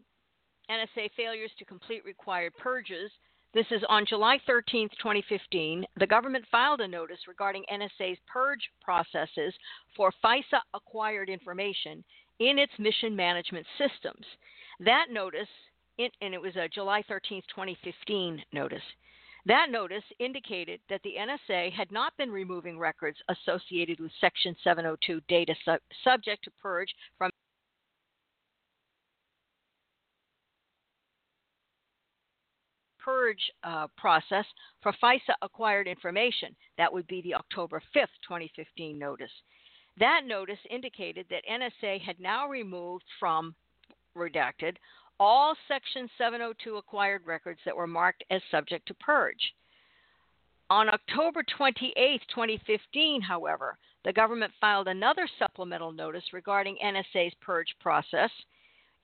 [0.71, 3.11] NSA failures to complete required purges.
[3.55, 5.87] This is on July 13, 2015.
[5.99, 9.55] The government filed a notice regarding NSA's purge processes
[9.97, 12.05] for FISA acquired information
[12.39, 14.27] in its mission management systems.
[14.81, 15.49] That notice
[15.99, 18.83] and it was a July 13, 2015 notice.
[19.47, 25.21] That notice indicated that the NSA had not been removing records associated with Section 702
[25.29, 27.31] data su- subject to purge from
[33.07, 34.45] purge uh, process
[34.83, 36.57] for FISA acquired information.
[36.77, 39.31] That would be the October 5th, 2015 notice.
[39.99, 43.55] That notice indicated that NSA had now removed from
[44.17, 44.75] redacted
[45.21, 49.55] all Section 702 acquired records that were marked as subject to purge.
[50.69, 58.31] On October 28, 2015, however, the government filed another supplemental notice regarding NSA's purge process,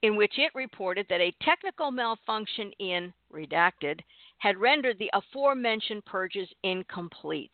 [0.03, 4.01] in which it reported that a technical malfunction in redacted
[4.39, 7.51] had rendered the aforementioned purges incomplete.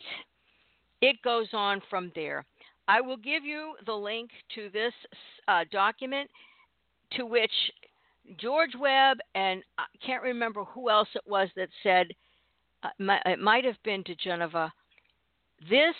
[1.00, 2.44] It goes on from there.
[2.88, 4.94] I will give you the link to this
[5.46, 6.30] uh, document
[7.12, 7.52] to which
[8.38, 12.08] George Webb, and I can't remember who else it was that said,
[12.82, 12.88] uh,
[13.26, 14.70] it might have been DiGenova,
[15.68, 15.94] This,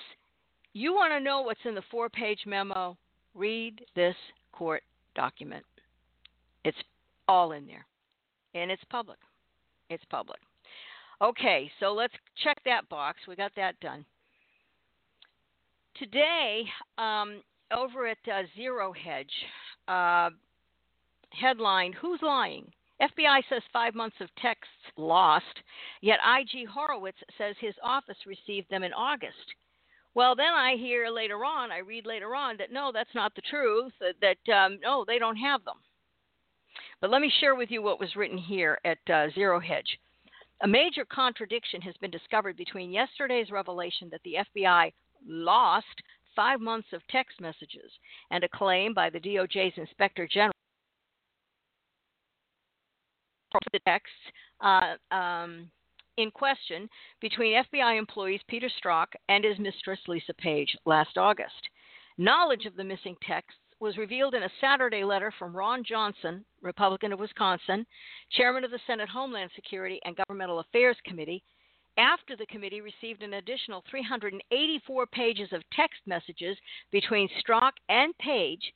[0.73, 2.97] you want to know what's in the four page memo?
[3.35, 4.17] Read this
[4.53, 4.83] court
[5.15, 5.65] document.
[6.69, 6.79] It's
[7.29, 7.87] all in there,
[8.55, 9.19] and it's public.
[9.89, 10.39] It's public.
[11.23, 12.13] Okay, so let's
[12.45, 13.21] check that box.
[13.27, 14.05] We got that done.
[15.99, 16.65] Today,
[16.99, 17.43] um,
[17.75, 19.33] over at uh, Zero Hedge,
[19.89, 20.29] uh,
[21.31, 22.71] Headline Who's Lying?
[23.01, 25.45] FBI says five months of texts lost,
[26.03, 29.37] yet IG Horowitz says his office received them in August.
[30.15, 33.43] Well, then I hear later on, I read later on that no, that's not the
[33.49, 35.77] truth, that, um, no, they don't have them.
[37.01, 39.99] But let me share with you what was written here at uh, Zero Hedge.
[40.63, 44.93] A major contradiction has been discovered between yesterday's revelation that the FBI
[45.27, 45.87] lost
[46.35, 47.91] five months of text messages
[48.31, 50.53] and a claim by the DOJ's Inspector General
[53.73, 54.15] the texts
[54.61, 55.71] uh, um,
[56.17, 56.89] in question
[57.21, 61.69] between FBI employees Peter Strzok and his mistress Lisa Page last August.
[62.19, 67.13] Knowledge of the missing texts was revealed in a Saturday letter from Ron Johnson, Republican
[67.13, 67.87] of Wisconsin,
[68.31, 71.43] chairman of the Senate Homeland Security and Governmental Affairs Committee,
[71.97, 76.57] after the committee received an additional 384 pages of text messages
[76.91, 78.73] between Strzok and Page,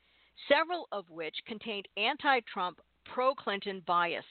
[0.49, 4.25] several of which contained anti Trump, pro Clinton bias.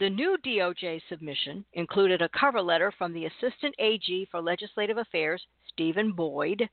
[0.00, 5.44] The new DOJ submission included a cover letter from the Assistant AG for Legislative Affairs,
[5.72, 6.68] Stephen Boyd,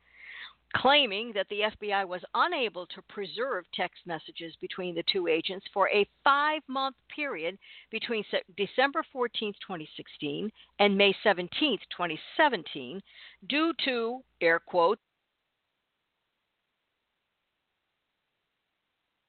[0.75, 5.89] claiming that the FBI was unable to preserve text messages between the two agents for
[5.89, 7.57] a five month period
[7.91, 8.23] between
[8.57, 13.01] December 14, 2016 and May 17, 2017,
[13.47, 14.99] due to, air quote,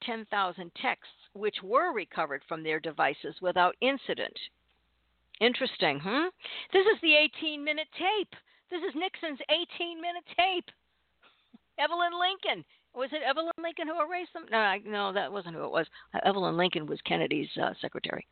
[0.03, 4.39] 10,000 texts which were recovered from their devices without incident.
[5.41, 6.29] Interesting, hmm?
[6.73, 8.35] This is the 18 minute tape.
[8.71, 10.71] This is Nixon's 18 minute tape.
[11.79, 12.65] Evelyn Lincoln.
[12.95, 14.47] Was it Evelyn Lincoln who erased them?
[14.51, 15.87] No, I, no, that wasn't who it was.
[16.15, 18.27] Uh, Evelyn Lincoln was Kennedy's uh, secretary.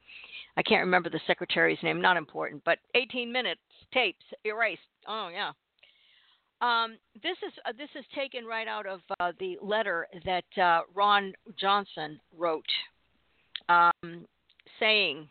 [0.57, 2.01] I can't remember the secretary's name.
[2.01, 3.61] Not important, but 18 minutes
[3.93, 4.81] tapes erased.
[5.07, 5.53] Oh yeah.
[6.61, 10.81] Um, this is uh, this is taken right out of uh, the letter that uh,
[10.95, 12.65] Ron Johnson wrote,
[13.69, 14.27] um,
[14.81, 15.29] saying.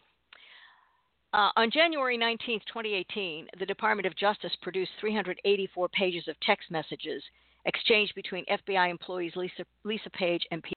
[1.33, 7.23] Uh, on January 19, 2018, the Department of Justice produced 384 pages of text messages
[7.65, 10.73] exchanged between FBI employees Lisa, Lisa Page and P.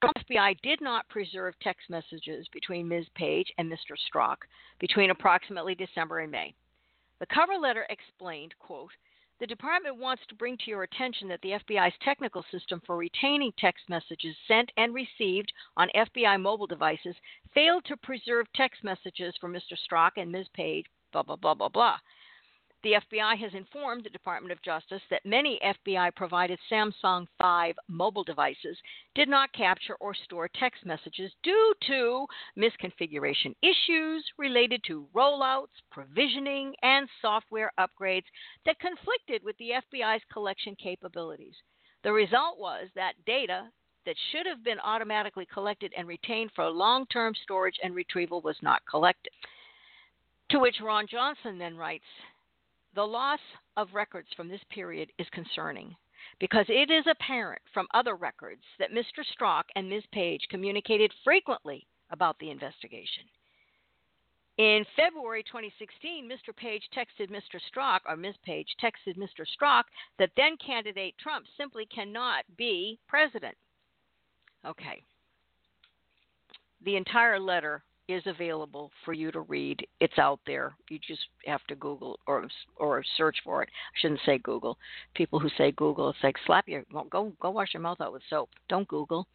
[0.00, 3.06] The FBI did not preserve text messages between Ms.
[3.14, 3.96] Page and Mr.
[3.96, 4.36] Strzok
[4.78, 6.54] between approximately December and May.
[7.18, 8.92] The cover letter explained, quote,
[9.40, 13.52] the department wants to bring to your attention that the FBI's technical system for retaining
[13.58, 17.14] text messages sent and received on FBI mobile devices
[17.54, 19.74] failed to preserve text messages for Mr.
[19.74, 20.48] Strzok and Ms.
[20.54, 21.98] Page, blah, blah, blah, blah, blah.
[22.84, 28.22] The FBI has informed the Department of Justice that many FBI provided Samsung 5 mobile
[28.22, 28.78] devices
[29.16, 36.72] did not capture or store text messages due to misconfiguration issues related to rollouts, provisioning,
[36.82, 38.26] and software upgrades
[38.64, 41.56] that conflicted with the FBI's collection capabilities.
[42.04, 43.72] The result was that data
[44.06, 48.56] that should have been automatically collected and retained for long term storage and retrieval was
[48.62, 49.32] not collected.
[50.50, 52.04] To which Ron Johnson then writes
[52.98, 53.38] the loss
[53.76, 55.94] of records from this period is concerning
[56.40, 59.22] because it is apparent from other records that Mr.
[59.22, 60.02] Strzok and Ms.
[60.10, 63.22] Page communicated frequently about the investigation.
[64.56, 66.56] In February 2016, Mr.
[66.56, 67.60] Page texted Mr.
[67.70, 68.34] Strzok, or Ms.
[68.44, 69.46] Page texted Mr.
[69.46, 69.84] Strzok,
[70.18, 73.54] that then candidate Trump simply cannot be president.
[74.66, 75.04] Okay.
[76.84, 79.86] The entire letter is available for you to read.
[80.00, 80.74] It's out there.
[80.88, 83.68] You just have to Google or or search for it.
[83.68, 84.78] I shouldn't say Google.
[85.14, 88.22] People who say Google, it's like slap your go go wash your mouth out with
[88.30, 88.50] soap.
[88.68, 89.26] Don't Google.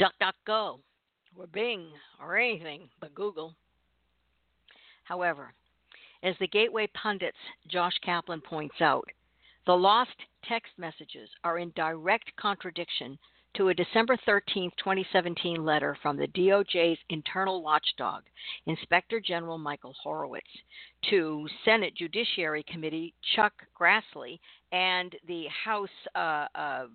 [0.00, 0.78] DuckDuckGo
[1.36, 1.88] or Bing
[2.20, 3.54] or anything but Google.
[5.04, 5.52] However,
[6.22, 7.34] as the Gateway Pundit's
[7.68, 9.06] Josh Kaplan points out,
[9.66, 10.16] the lost
[10.48, 13.18] text messages are in direct contradiction
[13.56, 18.22] to a December 13, 2017 letter from the DOJ's internal watchdog,
[18.66, 20.46] Inspector General Michael Horowitz,
[21.10, 24.38] to Senate Judiciary Committee Chuck Grassley
[24.72, 26.86] and the House uh, uh,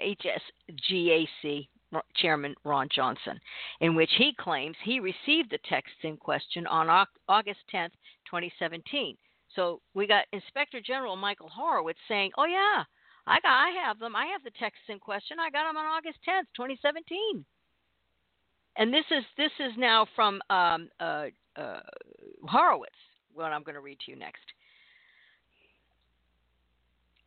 [0.00, 1.68] HSGAC
[2.16, 3.38] Chairman Ron Johnson,
[3.80, 7.90] in which he claims he received the texts in question on August 10,
[8.26, 9.16] 2017.
[9.54, 12.84] So we got Inspector General Michael Horowitz saying, "Oh yeah,
[13.26, 14.16] I got, I have them.
[14.16, 15.38] I have the texts in question.
[15.38, 17.44] I got them on August 10th, 2017.
[18.76, 21.80] And this is this is now from um, uh, uh,
[22.48, 22.92] Horowitz.
[23.34, 24.42] What I'm going to read to you next.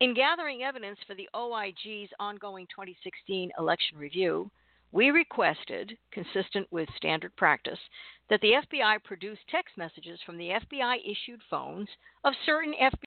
[0.00, 4.50] In gathering evidence for the OIG's ongoing 2016 election review,
[4.92, 7.78] we requested, consistent with standard practice,
[8.28, 11.88] that the FBI produce text messages from the FBI issued phones
[12.24, 13.06] of certain FBI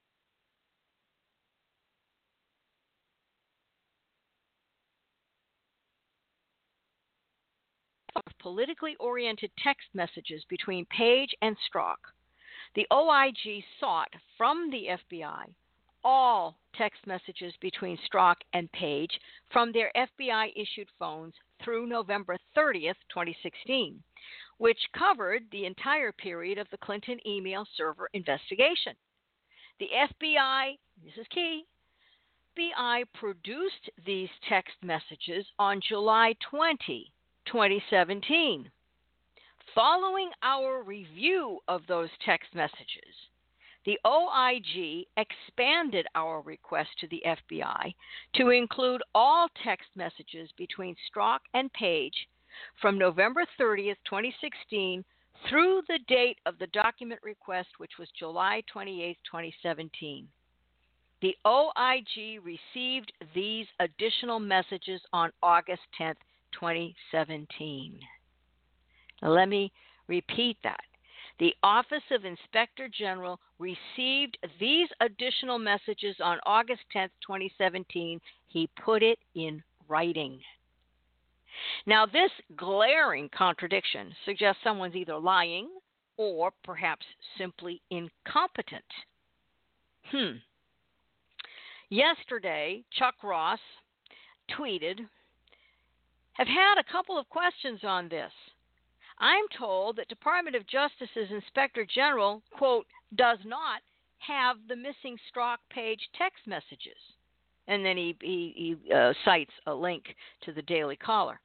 [8.16, 11.98] of politically oriented text messages between Page and Strzok,
[12.74, 15.46] the OIG sought from the FBI
[16.04, 19.12] all text messages between Strzok and Page
[19.54, 24.02] from their FBI issued phones through November 30th, 2016,
[24.58, 28.96] which covered the entire period of the Clinton email server investigation.
[29.80, 30.72] The FBI,
[31.06, 31.66] this is key,
[32.58, 37.12] FBI produced these text messages on July 20,
[37.52, 38.70] 2017.
[39.76, 43.16] Following our review of those text messages,
[43.86, 47.94] the OIG expanded our request to the FBI
[48.36, 52.28] to include all text messages between Strzok and Page
[52.82, 55.04] from November 30th, 2016
[55.50, 60.28] through the date of the document request, which was July 28, 2017.
[61.22, 66.16] The OIG received these additional messages on August 10,
[66.54, 68.00] 2017.
[69.22, 69.72] Now, let me
[70.08, 70.80] repeat that.
[71.40, 78.20] The Office of Inspector General received these additional messages on August 10, 2017.
[78.48, 80.40] He put it in writing.
[81.86, 85.70] Now, this glaring contradiction suggests someone's either lying
[86.18, 87.06] or perhaps
[87.38, 88.84] simply incompetent.
[90.06, 90.38] Hmm.
[91.90, 93.60] Yesterday, Chuck Ross
[94.58, 95.00] tweeted
[96.40, 98.32] have had a couple of questions on this.
[99.20, 102.86] I'm told that Department of Justice's Inspector General, quote,
[103.16, 103.82] does not
[104.20, 106.98] have the missing Strzok Page text messages.
[107.68, 110.04] And then he, he, he uh, cites a link
[110.46, 111.42] to the Daily Caller.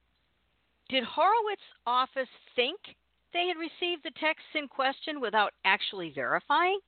[0.87, 2.79] Did Horowitz's office think
[3.33, 6.79] they had received the texts in question without actually verifying?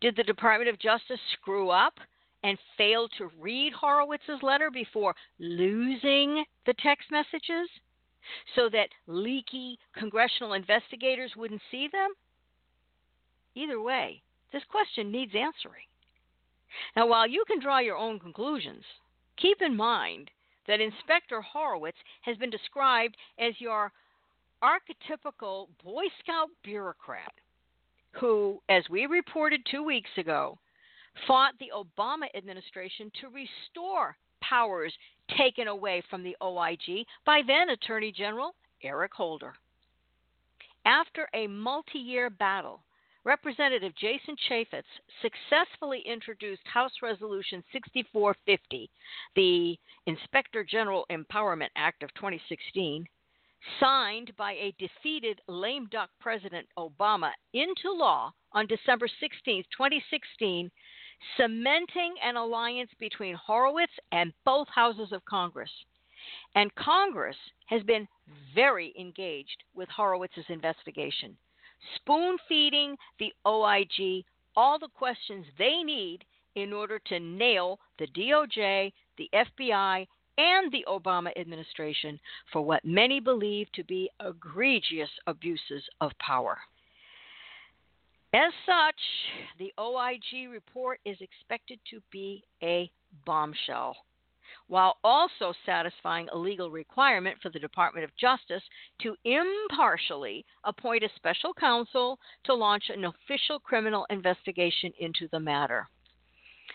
[0.00, 1.94] Did the Department of Justice screw up
[2.42, 7.68] and failed to read Horowitz's letter before losing the text messages
[8.54, 12.10] so that leaky congressional investigators wouldn't see them?
[13.54, 14.22] Either way,
[14.52, 15.84] this question needs answering.
[16.96, 18.84] Now, while you can draw your own conclusions,
[19.36, 20.30] keep in mind
[20.66, 23.92] that Inspector Horowitz has been described as your
[24.62, 27.32] archetypical Boy Scout bureaucrat
[28.12, 30.58] who, as we reported two weeks ago,
[31.26, 34.92] fought the Obama administration to restore powers
[35.36, 39.52] taken away from the OIG by then Attorney General Eric Holder.
[40.84, 42.82] After a multi year battle,
[43.24, 44.82] Representative Jason Chaffetz
[45.20, 48.90] successfully introduced House Resolution 6450,
[49.36, 53.06] the Inspector General Empowerment Act of 2016,
[53.78, 60.70] signed by a defeated lame duck President Obama into law on December 16, 2016,
[61.36, 65.70] cementing an alliance between Horowitz and both houses of Congress.
[66.54, 68.06] And Congress has been
[68.54, 71.36] very engaged with Horowitz's investigation,
[71.96, 74.24] spoon feeding the OIG
[74.56, 80.06] all the questions they need in order to nail the DOJ, the FBI,
[80.38, 82.18] and the Obama administration
[82.52, 86.58] for what many believe to be egregious abuses of power.
[88.32, 89.00] As such,
[89.58, 92.88] the OIG report is expected to be a
[93.26, 93.96] bombshell,
[94.68, 98.62] while also satisfying a legal requirement for the Department of Justice
[99.00, 105.88] to impartially appoint a special counsel to launch an official criminal investigation into the matter.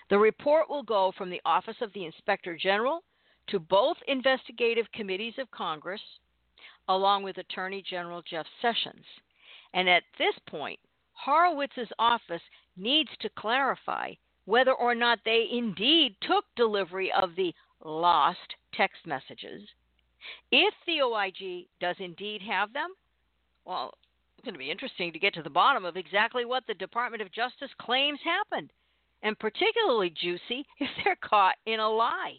[0.09, 3.01] The report will go from the Office of the Inspector General
[3.47, 6.01] to both investigative committees of Congress,
[6.89, 9.05] along with Attorney General Jeff Sessions.
[9.73, 10.79] And at this point,
[11.15, 12.41] Horowitz's office
[12.77, 14.13] needs to clarify
[14.45, 17.53] whether or not they indeed took delivery of the
[17.83, 19.61] lost text messages.
[20.51, 22.93] If the OIG does indeed have them,
[23.65, 23.93] well,
[24.37, 27.21] it's going to be interesting to get to the bottom of exactly what the Department
[27.21, 28.71] of Justice claims happened,
[29.23, 32.35] and particularly juicy if they're caught in a lie.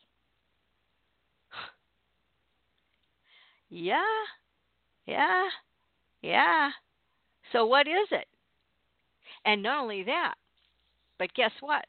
[3.69, 3.99] Yeah,
[5.09, 5.49] yeah,
[6.23, 6.71] yeah.
[7.53, 8.29] So what is it?
[9.47, 10.35] And not only that,
[11.19, 11.87] but guess what?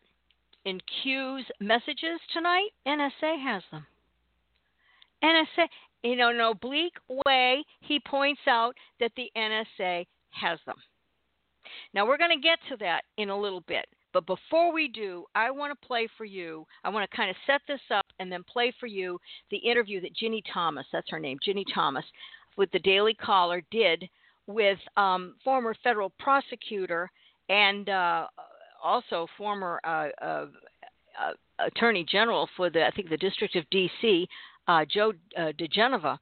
[0.66, 3.86] In Q's messages tonight, NSA has them.
[5.24, 5.68] NSA,
[6.04, 10.76] in an oblique way, he points out that the NSA has them.
[11.94, 13.86] Now, we're going to get to that in a little bit.
[14.14, 16.66] But before we do, I want to play for you.
[16.84, 19.20] I want to kind of set this up and then play for you
[19.52, 22.06] the interview that Ginny Thomas, that's her name, Ginny Thomas,
[22.56, 24.10] with the Daily Caller did
[24.48, 27.12] with um, former federal prosecutor
[27.50, 28.28] and uh,
[28.84, 30.46] also former uh, uh,
[31.20, 34.28] uh, Attorney General for the I think the District of D.C.
[34.68, 36.18] Uh, Joe DiGenova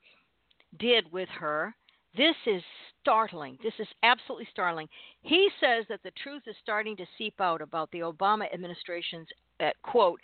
[0.79, 1.73] did with her.
[2.15, 2.61] This is
[3.01, 3.57] startling.
[3.61, 4.87] This is absolutely startling.
[5.21, 9.27] He says that the truth is starting to seep out about the Obama administration's
[9.59, 10.19] uh, quote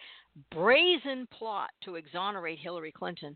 [0.51, 3.35] brazen plot to exonerate Hillary Clinton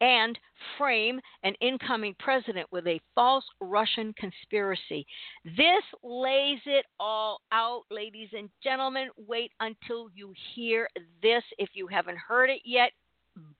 [0.00, 0.38] and
[0.76, 5.06] frame an incoming president with a false Russian conspiracy.
[5.44, 9.08] This lays it all out, ladies and gentlemen.
[9.26, 10.88] Wait until you hear
[11.22, 11.42] this.
[11.58, 12.90] If you haven't heard it yet,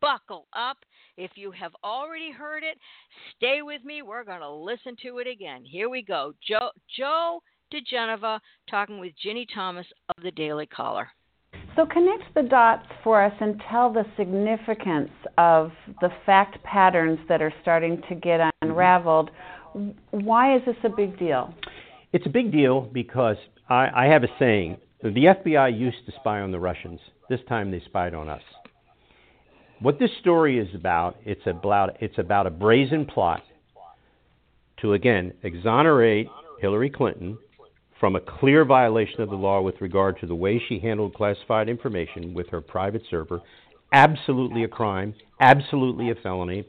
[0.00, 0.78] buckle up.
[1.16, 2.78] If you have already heard it,
[3.36, 4.02] stay with me.
[4.02, 5.64] We're going to listen to it again.
[5.64, 6.34] Here we go.
[6.46, 7.40] Joe, Joe
[7.72, 11.08] DiGenova talking with Ginny Thomas of the Daily Caller.
[11.76, 17.42] So connect the dots for us and tell the significance of the fact patterns that
[17.42, 18.68] are starting to get mm-hmm.
[18.68, 19.30] unraveled.
[20.10, 21.52] Why is this a big deal?
[22.12, 23.36] It's a big deal because
[23.68, 27.00] I, I have a saying the FBI used to spy on the Russians.
[27.28, 28.42] This time they spied on us.
[29.80, 33.42] What this story is about, it's about, it's about a brazen plot
[34.80, 36.28] to again exonerate
[36.60, 37.36] Hillary Clinton
[38.04, 41.70] from a clear violation of the law with regard to the way she handled classified
[41.70, 43.40] information with her private server.
[43.94, 46.68] Absolutely a crime, absolutely a felony.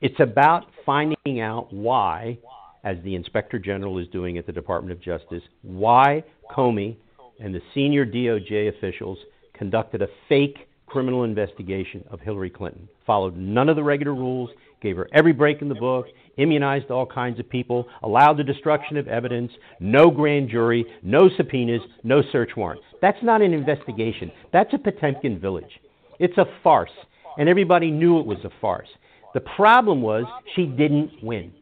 [0.00, 2.38] It's about finding out why,
[2.82, 6.96] as the Inspector General is doing at the Department of Justice, why Comey
[7.38, 9.18] and the senior DOJ officials
[9.52, 14.48] conducted a fake criminal investigation of Hillary Clinton, followed none of the regular rules,
[14.80, 16.06] gave her every break in the book,
[16.36, 19.50] immunized all kinds of people, allowed the destruction of evidence,
[19.80, 22.80] no grand jury, no subpoenas, no search warrant.
[23.02, 24.30] That's not an investigation.
[24.52, 25.80] That's a Potemkin village.
[26.18, 26.90] It's a farce,
[27.36, 28.88] and everybody knew it was a farce.
[29.34, 30.24] The problem was
[30.54, 31.52] she didn't win.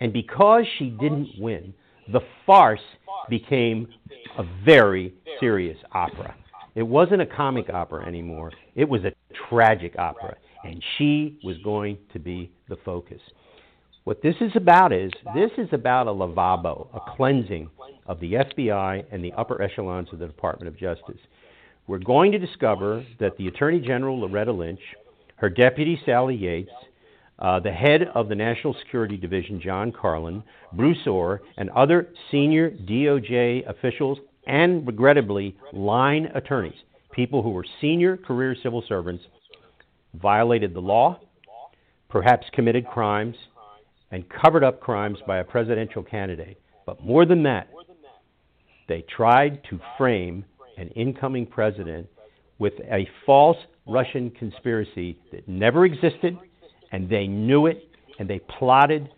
[0.00, 1.72] And because she didn't win,
[2.12, 2.80] the farce
[3.30, 3.88] became
[4.36, 6.34] a very serious opera.
[6.74, 9.12] It wasn't a comic opera anymore, it was a
[9.48, 10.36] tragic opera.
[10.64, 13.20] And she was going to be the focus.
[14.04, 17.70] What this is about is this is about a lavabo, a cleansing
[18.06, 21.20] of the FBI and the upper echelons of the Department of Justice.
[21.86, 24.80] We're going to discover that the Attorney General, Loretta Lynch,
[25.36, 26.70] her deputy, Sally Yates,
[27.38, 30.42] uh, the head of the National Security Division, John Carlin,
[30.72, 36.78] Bruce Ohr, and other senior DOJ officials, and regrettably, line attorneys,
[37.12, 39.24] people who were senior career civil servants,
[40.20, 41.20] violated the law,
[42.08, 43.36] perhaps committed crimes,
[44.10, 46.60] and covered up crimes by a presidential candidate.
[46.86, 47.68] But more than that,
[48.88, 50.44] they tried to frame
[50.76, 52.06] an incoming president
[52.58, 53.56] with a false
[53.86, 56.38] Russian conspiracy that never existed,
[56.92, 57.88] and they knew it,
[58.18, 59.08] and they plotted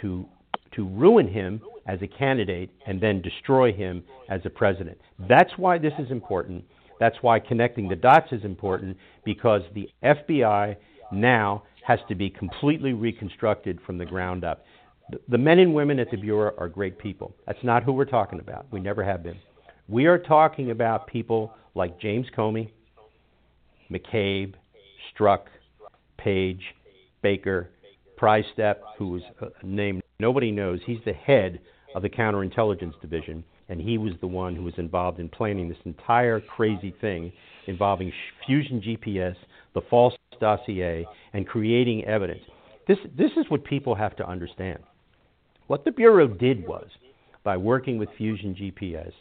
[0.00, 0.26] to,
[0.74, 4.98] to ruin him as a candidate and then destroy him as a president.
[5.28, 6.64] That's why this is important.
[7.00, 10.76] That's why connecting the dots is important because the FBI
[11.12, 14.64] now has to be completely reconstructed from the ground up.
[15.28, 17.34] The men and women at the Bureau are great people.
[17.46, 18.66] That's not who we're talking about.
[18.70, 19.38] We never have been.
[19.88, 22.70] We are talking about people like James Comey,
[23.90, 24.52] McCabe,
[25.18, 25.44] Strzok,
[26.18, 26.60] Page,
[27.22, 27.70] Baker,
[28.20, 30.80] Priestap, who is uh, a name nobody knows.
[30.84, 31.60] He's the head
[31.94, 35.78] of the counterintelligence division, and he was the one who was involved in planning this
[35.84, 37.32] entire crazy thing
[37.66, 38.12] involving
[38.46, 39.36] Fusion GPS,
[39.74, 42.40] the false dossier, and creating evidence.
[42.86, 44.78] This, this is what people have to understand.
[45.66, 46.88] What the Bureau did was,
[47.44, 49.12] by working with Fusion GPS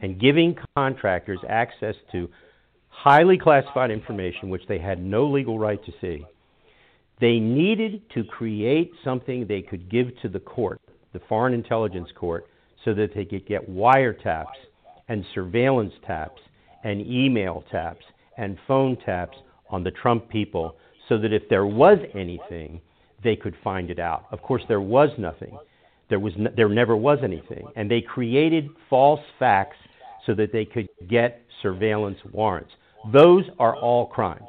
[0.00, 2.28] and giving contractors access to
[2.88, 6.24] highly classified information which they had no legal right to see,
[7.18, 10.80] they needed to create something they could give to the court,
[11.14, 12.46] the Foreign Intelligence Court,
[12.86, 14.54] so that they could get wiretaps
[15.08, 16.40] and surveillance taps
[16.84, 18.04] and email taps
[18.38, 19.36] and phone taps
[19.68, 20.76] on the Trump people
[21.08, 22.80] so that if there was anything,
[23.24, 24.26] they could find it out.
[24.30, 25.58] Of course, there was nothing.
[26.08, 27.66] There, was no, there never was anything.
[27.74, 29.76] And they created false facts
[30.24, 32.70] so that they could get surveillance warrants.
[33.12, 34.48] Those are all crimes.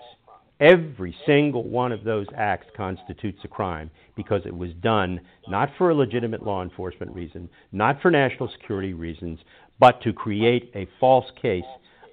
[0.59, 5.91] Every single one of those acts constitutes a crime because it was done not for
[5.91, 9.39] a legitimate law enforcement reason, not for national security reasons,
[9.79, 11.63] but to create a false case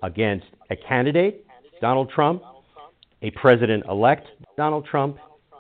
[0.02, 1.46] against a candidate,
[1.80, 2.42] Donald Trump,
[3.22, 4.26] a president elect,
[4.58, 5.16] Donald Trump,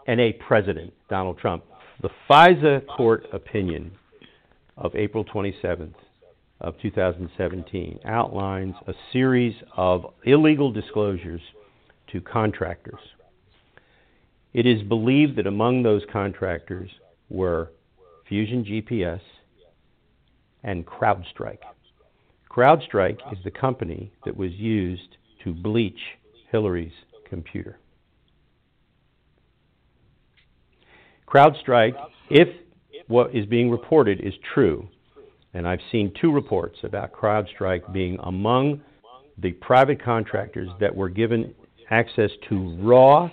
[0.06, 1.64] and a president, Donald Trump.
[2.02, 3.92] The FISA court opinion
[4.76, 5.94] of April 27th
[6.60, 11.40] of 2017 outlines a series of illegal disclosures
[12.14, 13.00] to contractors.
[14.52, 16.88] It is believed that among those contractors
[17.28, 17.72] were
[18.28, 19.20] Fusion GPS
[20.62, 21.58] and CrowdStrike.
[22.48, 25.98] CrowdStrike is the company that was used to bleach
[26.52, 26.92] Hillary's
[27.28, 27.80] computer.
[31.26, 31.96] CrowdStrike,
[32.30, 32.48] if
[33.08, 34.88] what is being reported is true,
[35.52, 38.82] and I've seen two reports about CrowdStrike being among
[39.36, 41.52] the private contractors that were given
[41.90, 43.30] access to raw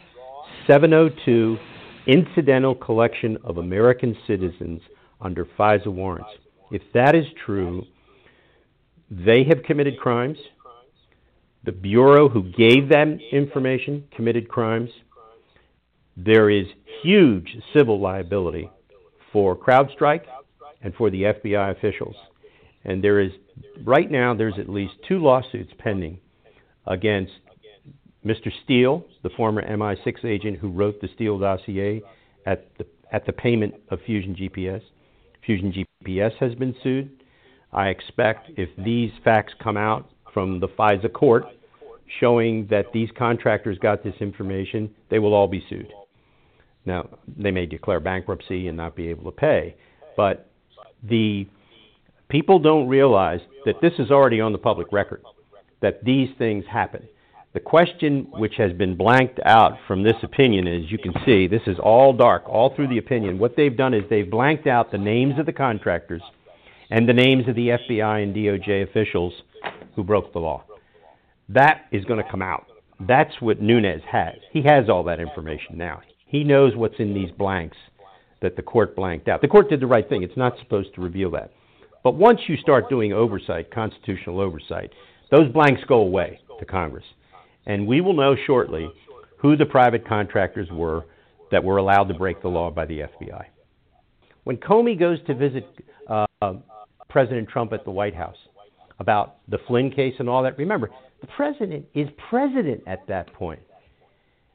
[0.68, 1.58] 702
[2.08, 4.82] incidental collection of American citizens
[5.20, 6.30] under FISA warrants.
[6.72, 7.86] If that is true,
[9.10, 10.38] they have committed crimes.
[11.64, 14.90] The Bureau who gave them information committed crimes.
[16.18, 16.66] There is
[17.04, 18.70] huge civil liability
[19.32, 20.24] for CrowdStrike
[20.82, 22.16] and for the FBI officials.
[22.84, 23.32] And there is,
[23.84, 26.20] right now, there's at least two lawsuits pending
[26.88, 27.34] against
[28.26, 28.52] Mr.
[28.64, 32.02] Steele, the former MI6 agent who wrote the Steele dossier
[32.46, 34.82] at the, at the payment of Fusion GPS.
[35.46, 37.10] Fusion GPS has been sued.
[37.74, 41.46] I expect if these facts come out from the FISA court
[42.20, 45.92] showing that these contractors got this information, they will all be sued.
[46.86, 49.76] Now, they may declare bankruptcy and not be able to pay,
[50.18, 50.50] but
[51.04, 51.48] the
[52.30, 55.24] people don't realize that this is already on the public record,
[55.82, 57.08] that these things happen.
[57.54, 61.62] The question which has been blanked out from this opinion, is you can see, this
[61.68, 63.40] is all dark, all through the opinion.
[63.40, 66.22] What they've done is they've blanked out the names of the contractors
[66.90, 69.34] and the names of the FBI and DOJ officials
[69.96, 70.64] who broke the law.
[71.50, 72.68] That is going to come out.
[73.02, 74.36] That's what Nunes has.
[74.54, 76.02] He has all that information now.
[76.26, 77.76] He knows what's in these blanks
[78.42, 79.42] that the court blanked out.
[79.42, 80.24] The court did the right thing.
[80.24, 81.52] It's not supposed to reveal that.
[82.02, 84.92] But once you start doing oversight, constitutional oversight,
[85.30, 87.04] those blanks go away to Congress.
[87.66, 88.90] And we will know shortly
[89.38, 91.06] who the private contractors were
[91.52, 93.46] that were allowed to break the law by the FBI.
[94.44, 95.68] When Comey goes to visit
[96.08, 96.26] uh,
[97.10, 98.38] President Trump at the White House
[99.00, 100.90] about the Flynn case and all that, remember,
[101.22, 103.60] the president is president at that point.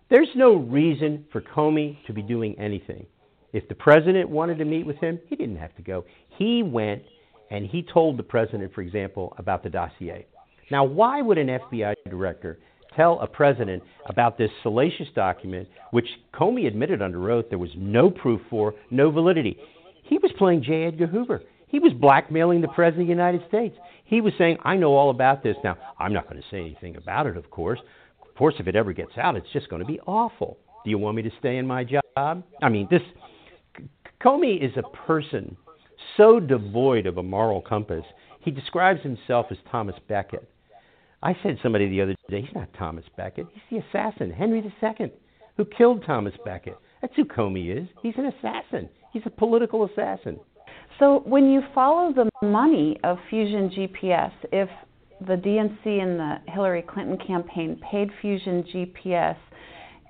[0.08, 3.06] There's no reason for Comey to be doing anything.
[3.52, 6.04] If the president wanted to meet with him, he didn't have to go.
[6.38, 7.02] He went
[7.50, 10.26] and he told the president, for example, about the dossier.
[10.70, 12.58] Now, why would an FBI director
[12.96, 18.10] tell a president about this salacious document, which Comey admitted under oath there was no
[18.10, 19.58] proof for, no validity?
[20.04, 20.84] He was playing J.
[20.84, 21.42] Edgar Hoover.
[21.68, 23.76] He was blackmailing the President of the United States.
[24.04, 25.56] He was saying, I know all about this.
[25.64, 27.80] Now, I'm not going to say anything about it, of course.
[28.22, 30.58] Of course, if it ever gets out, it's just going to be awful.
[30.84, 32.44] Do you want me to stay in my job?
[32.62, 33.02] I mean, this
[34.22, 35.56] Comey is a person
[36.16, 38.04] so devoid of a moral compass.
[38.40, 40.48] He describes himself as Thomas Becket.
[41.26, 43.48] I said somebody the other day, he's not Thomas Becket.
[43.52, 45.12] He's the assassin, Henry II,
[45.56, 46.76] who killed Thomas Becket.
[47.02, 47.88] That's who Comey is.
[48.00, 48.88] He's an assassin.
[49.12, 50.38] He's a political assassin.
[51.00, 54.68] So when you follow the money of Fusion GPS, if
[55.20, 59.36] the DNC and the Hillary Clinton campaign paid Fusion GPS,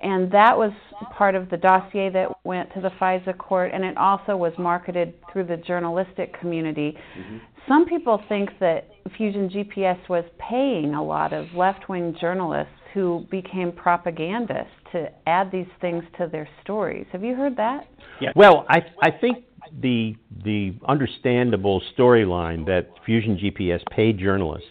[0.02, 0.72] and that was
[1.16, 5.14] part of the dossier that went to the FISA court, and it also was marketed
[5.32, 6.96] through the journalistic community.
[7.18, 7.38] Mm-hmm.
[7.68, 13.26] Some people think that Fusion GPS was paying a lot of left wing journalists who
[13.30, 17.06] became propagandists to add these things to their stories.
[17.12, 17.88] Have you heard that?
[18.20, 18.30] Yeah.
[18.34, 19.44] Well, I, I think
[19.82, 24.68] the the understandable storyline that Fusion GPS paid journalists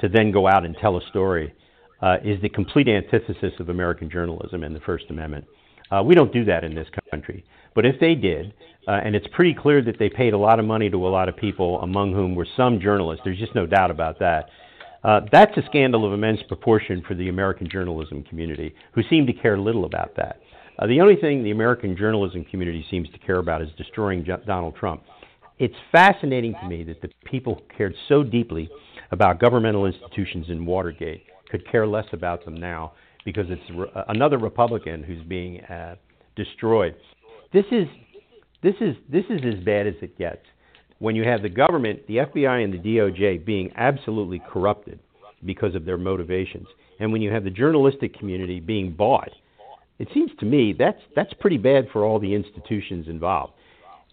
[0.00, 1.54] to then go out and tell a story
[2.02, 5.44] uh, is the complete antithesis of American journalism and the First Amendment.
[5.90, 7.44] Uh, we don't do that in this country.
[7.74, 8.52] But if they did,
[8.88, 11.28] uh, and it's pretty clear that they paid a lot of money to a lot
[11.28, 14.48] of people, among whom were some journalists, there's just no doubt about that.
[15.04, 19.32] Uh, that's a scandal of immense proportion for the American journalism community, who seem to
[19.32, 20.40] care little about that.
[20.78, 24.36] Uh, the only thing the American journalism community seems to care about is destroying J-
[24.46, 25.02] Donald Trump.
[25.58, 28.70] It's fascinating to me that the people cared so deeply
[29.10, 32.94] about governmental institutions in Watergate could care less about them now
[33.24, 35.94] because it's re- another Republican who's being uh,
[36.34, 36.96] destroyed.
[37.52, 37.86] This is
[38.62, 40.40] this is this is as bad as it gets.
[40.98, 44.98] When you have the government, the FBI and the DOJ being absolutely corrupted
[45.44, 46.66] because of their motivations,
[46.98, 49.30] and when you have the journalistic community being bought,
[49.98, 53.52] it seems to me that's that's pretty bad for all the institutions involved.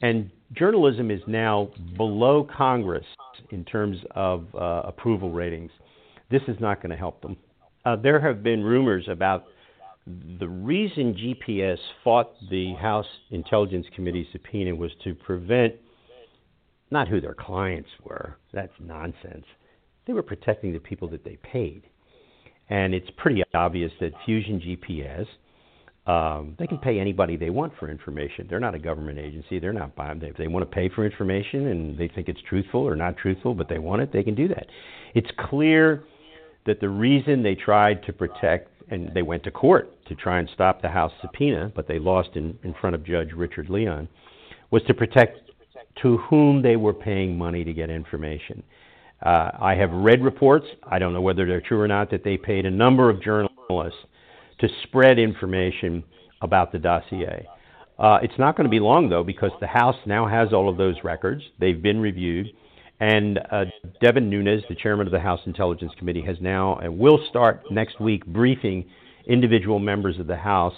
[0.02, 3.06] And journalism is now below Congress
[3.52, 5.72] in terms of uh, approval ratings.
[6.30, 7.38] This is not going to help them.
[7.86, 9.46] Uh, there have been rumors about
[10.40, 15.76] the reason GPS fought the House Intelligence Committee subpoena was to prevent
[16.92, 18.38] not who their clients were.
[18.54, 19.46] That's nonsense.
[20.08, 21.84] They were protecting the people that they paid.
[22.70, 25.26] And it's pretty obvious that Fusion GPS,
[26.12, 28.48] um, they can pay anybody they want for information.
[28.50, 29.60] They're not a government agency.
[29.60, 30.22] They're not buying.
[30.24, 33.54] If they want to pay for information and they think it's truthful or not truthful,
[33.54, 34.68] but they want it, they can do that.
[35.14, 36.04] It's clear
[36.66, 40.49] that the reason they tried to protect and they went to court to try and
[40.53, 44.07] stop the House subpoena, but they lost in, in front of Judge Richard Leon,
[44.72, 45.39] was to protect
[46.01, 48.64] to whom they were paying money to get information.
[49.24, 52.38] Uh, I have read reports, I don't know whether they're true or not, that they
[52.38, 53.99] paid a number of journalists
[54.60, 56.03] to spread information
[56.41, 57.45] about the dossier.
[57.97, 60.78] Uh, it's not going to be long, though, because the House now has all of
[60.78, 61.43] those records.
[61.60, 62.47] They've been reviewed.
[63.00, 63.66] And uh,
[64.02, 68.00] Devin Nunes, the chairman of the House Intelligence Committee, has now and will start next
[68.02, 68.86] week briefing
[69.26, 70.74] individual members of the House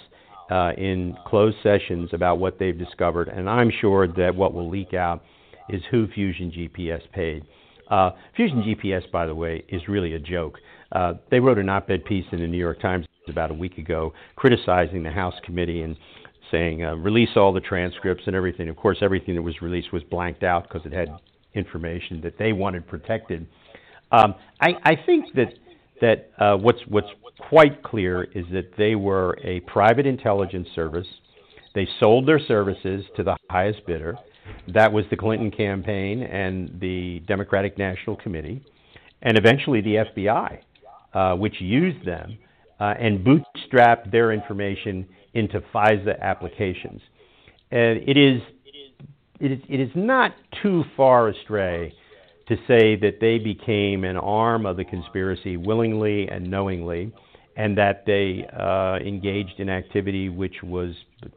[0.50, 3.28] uh, in closed sessions about what they've discovered.
[3.28, 5.24] And I'm sure that what will leak out
[5.68, 7.44] is who Fusion GPS paid.
[7.90, 10.58] Uh, Fusion GPS, by the way, is really a joke.
[10.92, 13.78] Uh, they wrote an op ed piece in the New York Times about a week
[13.78, 15.96] ago criticizing the House committee and
[16.50, 18.68] saying uh, release all the transcripts and everything.
[18.68, 21.08] Of course, everything that was released was blanked out because it had
[21.54, 23.46] information that they wanted protected.
[24.10, 25.54] Um, I, I think that
[26.00, 27.08] that uh, what's what's
[27.48, 31.06] quite clear is that they were a private intelligence service.
[31.74, 34.16] They sold their services to the highest bidder.
[34.74, 38.64] That was the Clinton campaign and the Democratic National Committee,
[39.22, 40.58] and eventually the FBI,
[41.14, 42.36] uh, which used them
[42.80, 47.00] uh, and bootstrapped their information into FISA applications.
[47.70, 48.42] And it is
[49.42, 50.32] it is, it is not
[50.62, 51.92] too far astray
[52.46, 57.12] to say that they became an arm of the conspiracy willingly and knowingly,
[57.56, 60.94] and that they uh, engaged in activity which was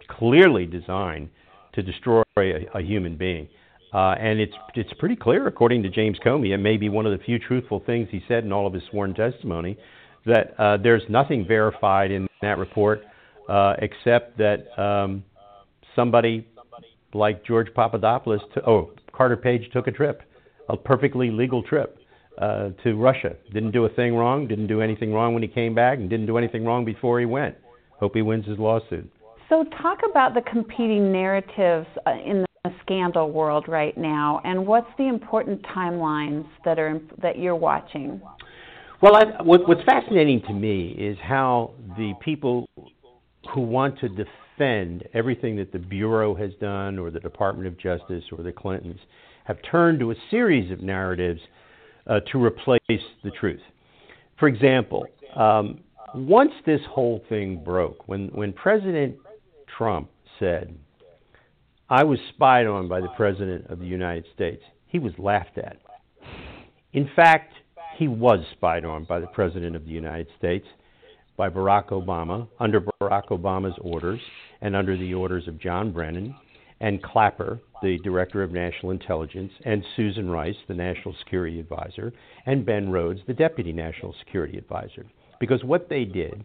[0.08, 1.30] clearly designed
[1.74, 3.48] to destroy a, a human being.
[3.92, 7.18] Uh, and it's it's pretty clear, according to James Comey, it may be one of
[7.18, 9.78] the few truthful things he said in all of his sworn testimony,
[10.26, 13.02] that uh, there's nothing verified in that report
[13.50, 15.24] uh, except that um,
[15.96, 16.46] somebody
[17.16, 18.42] like George Papadopoulos.
[18.54, 20.22] To, oh, Carter Page took a trip,
[20.70, 21.98] a perfectly legal trip
[22.38, 23.36] uh, to Russia.
[23.54, 24.48] Didn't do a thing wrong.
[24.48, 27.26] Didn't do anything wrong when he came back, and didn't do anything wrong before he
[27.26, 27.56] went.
[28.00, 29.10] Hope he wins his lawsuit.
[29.48, 34.90] So, talk about the competing narratives uh, in the scandal world right now, and what's
[34.98, 38.22] the important timelines that are that you're watching?
[39.02, 42.68] Well, I, what, what's fascinating to me is how the people
[43.54, 44.30] who want to defend
[44.60, 49.00] everything that the Bureau has done, or the Department of Justice, or the Clintons,
[49.46, 51.42] have turned to a series of narratives
[52.08, 53.62] uh, to replace the truth.
[54.40, 55.80] For example, um,
[56.14, 59.18] once this whole thing broke, when, when President
[59.78, 60.76] Trump said,
[61.90, 65.78] I was spied on by the President of the United States, he was laughed at.
[66.94, 67.54] In fact,
[67.98, 70.66] he was spied on by the President of the United States,
[71.38, 74.22] by Barack Obama, under Barack Obama's orders,
[74.66, 76.36] and under the orders of John Brennan
[76.80, 82.12] and Clapper, the Director of National Intelligence, and Susan Rice, the National Security Advisor,
[82.48, 85.06] and Ben Rhodes, the Deputy National Security Advisor.
[85.40, 86.44] Because what they did,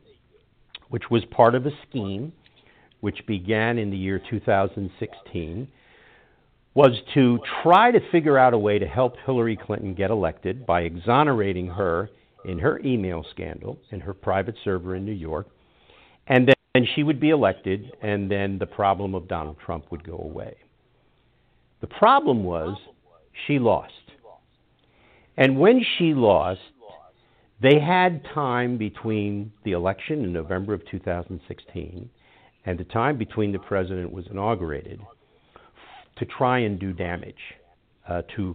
[0.91, 2.31] which was part of a scheme
[3.01, 5.67] which began in the year 2016,
[6.75, 10.83] was to try to figure out a way to help Hillary Clinton get elected by
[10.83, 12.11] exonerating her
[12.45, 15.47] in her email scandal in her private server in New York,
[16.27, 16.55] and then
[16.95, 20.57] she would be elected, and then the problem of Donald Trump would go away.
[21.81, 22.77] The problem was
[23.47, 23.93] she lost.
[25.37, 26.61] And when she lost,
[27.63, 32.11] they had time between the election in November of 2016
[32.67, 35.01] and the time between the president was inaugurated
[36.19, 37.35] to try and do damage,
[38.09, 38.55] uh, to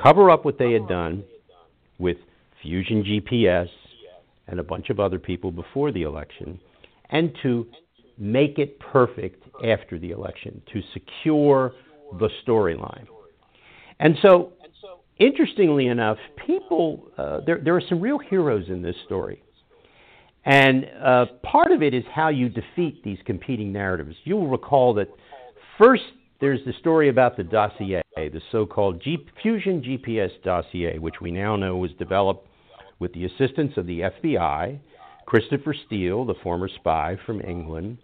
[0.00, 1.24] cover up what they had done
[1.98, 2.18] with
[2.62, 3.68] Fusion GPS
[4.46, 6.60] and a bunch of other people before the election,
[7.10, 7.66] and to
[8.18, 11.72] make it perfect after the election, to secure
[12.18, 13.06] the storyline.
[14.00, 14.52] And so,
[15.18, 19.42] interestingly enough, people, uh, there, there are some real heroes in this story.
[20.44, 24.16] And uh, part of it is how you defeat these competing narratives.
[24.24, 25.08] You will recall that
[25.76, 26.04] first
[26.40, 31.30] there's the story about the dossier, the so called G- Fusion GPS dossier, which we
[31.30, 32.46] now know was developed
[33.00, 34.78] with the assistance of the FBI,
[35.28, 37.98] Christopher Steele, the former spy from England,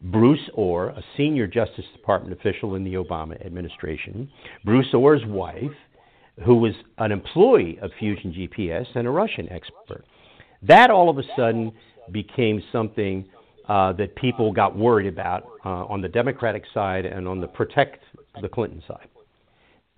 [0.00, 4.30] Bruce Ohr, a senior Justice Department official in the Obama administration,
[4.64, 5.76] Bruce Ohr's wife,
[6.46, 10.06] who was an employee of Fusion GPS and a Russian expert.
[10.62, 11.72] That all of a sudden
[12.10, 13.28] became something
[13.68, 18.02] uh, that people got worried about uh, on the Democratic side and on the protect
[18.40, 19.08] the Clinton side.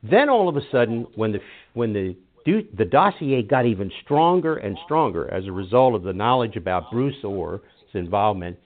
[0.02, 1.38] Then all of a sudden, when the
[1.74, 6.56] when the the dossier got even stronger and stronger as a result of the knowledge
[6.56, 7.60] about Bruce Ohr's
[7.94, 8.58] involvement,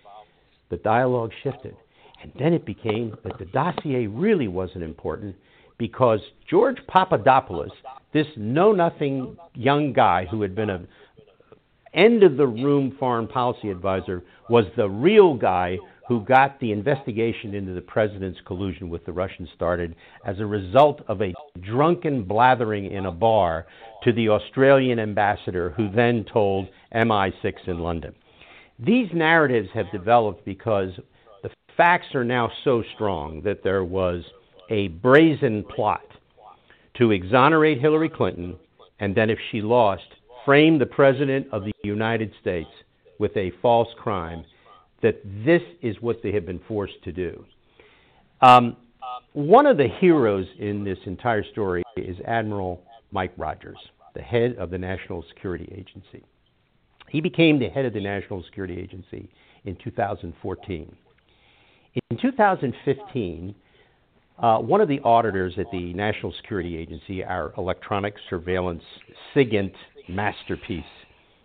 [0.70, 1.76] the dialogue shifted.
[2.22, 5.37] And then it became that the dossier really wasn't important
[5.79, 6.18] because
[6.51, 7.70] George Papadopoulos,
[8.12, 10.85] this know nothing young guy who had been a
[11.95, 15.78] end of the room foreign policy advisor was the real guy
[16.09, 21.03] who got the investigation into the president's collusion with the Russians started as a result
[21.07, 23.66] of a drunken blathering in a bar
[24.05, 28.14] to the Australian ambassador, who then told MI6 in London.
[28.78, 30.91] These narratives have developed because
[31.43, 34.24] the facts are now so strong that there was
[34.70, 36.07] a brazen plot
[36.97, 38.57] to exonerate Hillary Clinton,
[38.99, 40.07] and then if she lost,
[40.49, 42.70] frame the President of the United States
[43.18, 44.42] with a false crime,
[45.03, 47.44] that this is what they have been forced to do.
[48.40, 48.74] Um,
[49.34, 53.76] one of the heroes in this entire story is Admiral Mike Rogers,
[54.14, 56.24] the head of the National Security Agency.
[57.11, 59.28] He became the head of the National Security Agency
[59.66, 60.96] in 2014.
[62.11, 63.55] In 2015,
[64.38, 68.82] uh, one of the auditors at the National Security Agency, our electronic surveillance
[69.34, 69.74] SIGINT
[70.09, 70.84] masterpiece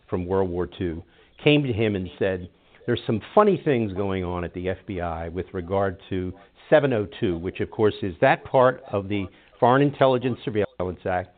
[0.09, 1.03] from World War II,
[1.43, 2.49] came to him and said,
[2.85, 6.33] There's some funny things going on at the FBI with regard to
[6.69, 9.25] 702, which, of course, is that part of the
[9.59, 11.29] Foreign Intelligence Surveillance Act,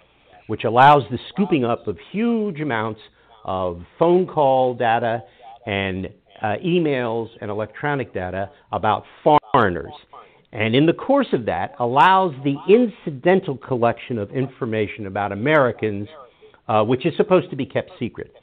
[0.48, 3.02] which allows the scooping up of huge amounts
[3.44, 5.24] of phone call data
[5.66, 6.08] and
[6.42, 9.94] uh, emails and electronic data about foreigners.
[10.52, 16.08] And in the course of that, allows the incidental collection of information about Americans
[16.68, 18.34] uh, which is supposed to be kept secret,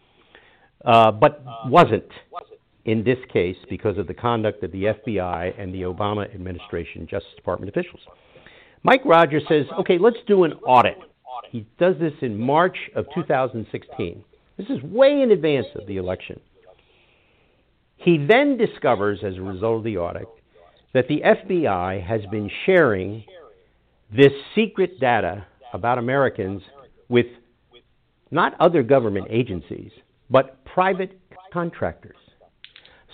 [0.85, 2.11] uh, but wasn't
[2.85, 7.33] in this case because of the conduct of the FBI and the Obama administration Justice
[7.37, 8.01] Department officials.
[8.83, 10.99] Mike Rogers says, okay, let's do an audit.
[11.51, 14.25] He does this in March of 2016.
[14.57, 16.41] This is way in advance of the election.
[17.97, 20.27] He then discovers, as a result of the audit,
[20.93, 23.25] that the FBI has been sharing
[24.15, 26.63] this secret data about Americans
[27.09, 27.27] with
[28.33, 29.93] not other government agencies,
[30.31, 31.21] but private
[31.53, 32.17] contractors.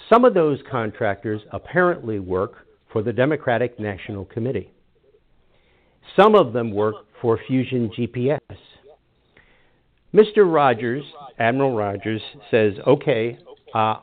[0.08, 4.72] Some of those contractors apparently work for the Democratic National Committee.
[6.16, 8.38] Some of them work for Fusion GPS.
[10.14, 10.50] Mr.
[10.50, 11.04] Rogers,
[11.38, 13.38] Admiral Rogers, says, okay,
[13.74, 13.96] uh,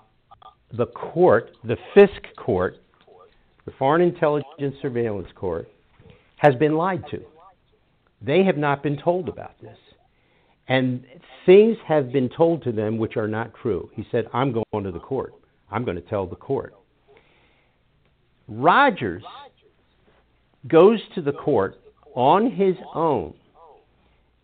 [0.78, 2.78] the court, the FISC court,
[3.66, 5.68] the Foreign Intelligence Surveillance Court,
[6.38, 7.24] has been lied to.
[8.22, 9.78] They have not been told about this.
[10.68, 11.06] And
[11.46, 13.90] things have been told to them which are not true.
[13.94, 15.34] He said, I'm going to the court.
[15.72, 16.74] I'm going to tell the court.
[18.48, 19.24] Rogers
[20.68, 21.80] goes to the court
[22.16, 23.34] on his own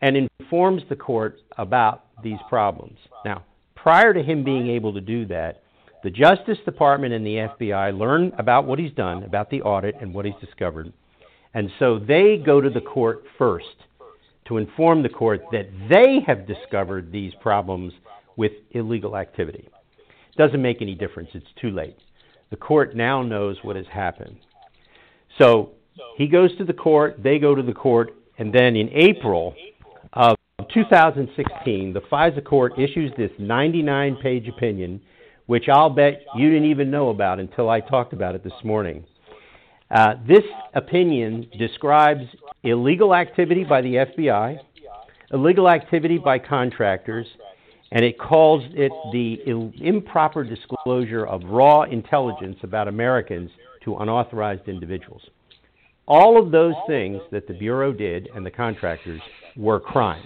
[0.01, 2.97] and informs the court about these problems.
[3.25, 3.43] Now,
[3.75, 5.63] prior to him being able to do that,
[6.03, 10.13] the Justice Department and the FBI learn about what he's done, about the audit and
[10.13, 10.91] what he's discovered.
[11.53, 13.67] And so they go to the court first
[14.51, 17.93] to inform the court that they have discovered these problems
[18.35, 19.69] with illegal activity.
[20.37, 21.95] Doesn't make any difference, it's too late.
[22.49, 24.35] The court now knows what has happened.
[25.37, 25.69] So
[26.17, 29.55] he goes to the court, they go to the court, and then in April
[30.11, 30.35] of
[30.73, 34.99] 2016, the FISA court issues this 99 page opinion,
[35.45, 39.05] which I'll bet you didn't even know about until I talked about it this morning.
[39.93, 42.23] Uh, this opinion describes
[42.63, 44.57] illegal activity by the FBI,
[45.33, 47.27] illegal activity by contractors,
[47.91, 53.51] and it calls it the Ill- improper disclosure of raw intelligence about Americans
[53.83, 55.23] to unauthorized individuals.
[56.07, 59.21] All of those things that the Bureau did and the contractors
[59.57, 60.25] were crimes.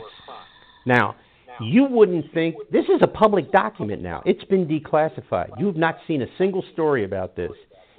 [0.85, 1.15] Now,
[1.59, 4.21] you wouldn't think this is a public document now.
[4.25, 5.49] It's been declassified.
[5.57, 7.51] You have not seen a single story about this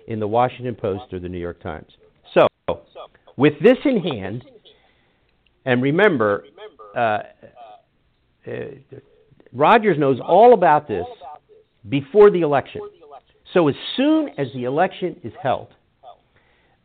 [0.06, 1.90] in the Washington Post or the New York Times.
[2.34, 2.46] So,
[3.36, 4.44] with this in hand,
[5.64, 6.44] and remember,
[6.96, 8.50] uh, uh,
[9.52, 11.06] Rogers knows all about this
[11.88, 12.80] before the election.
[13.52, 15.68] So, as soon as the election is held,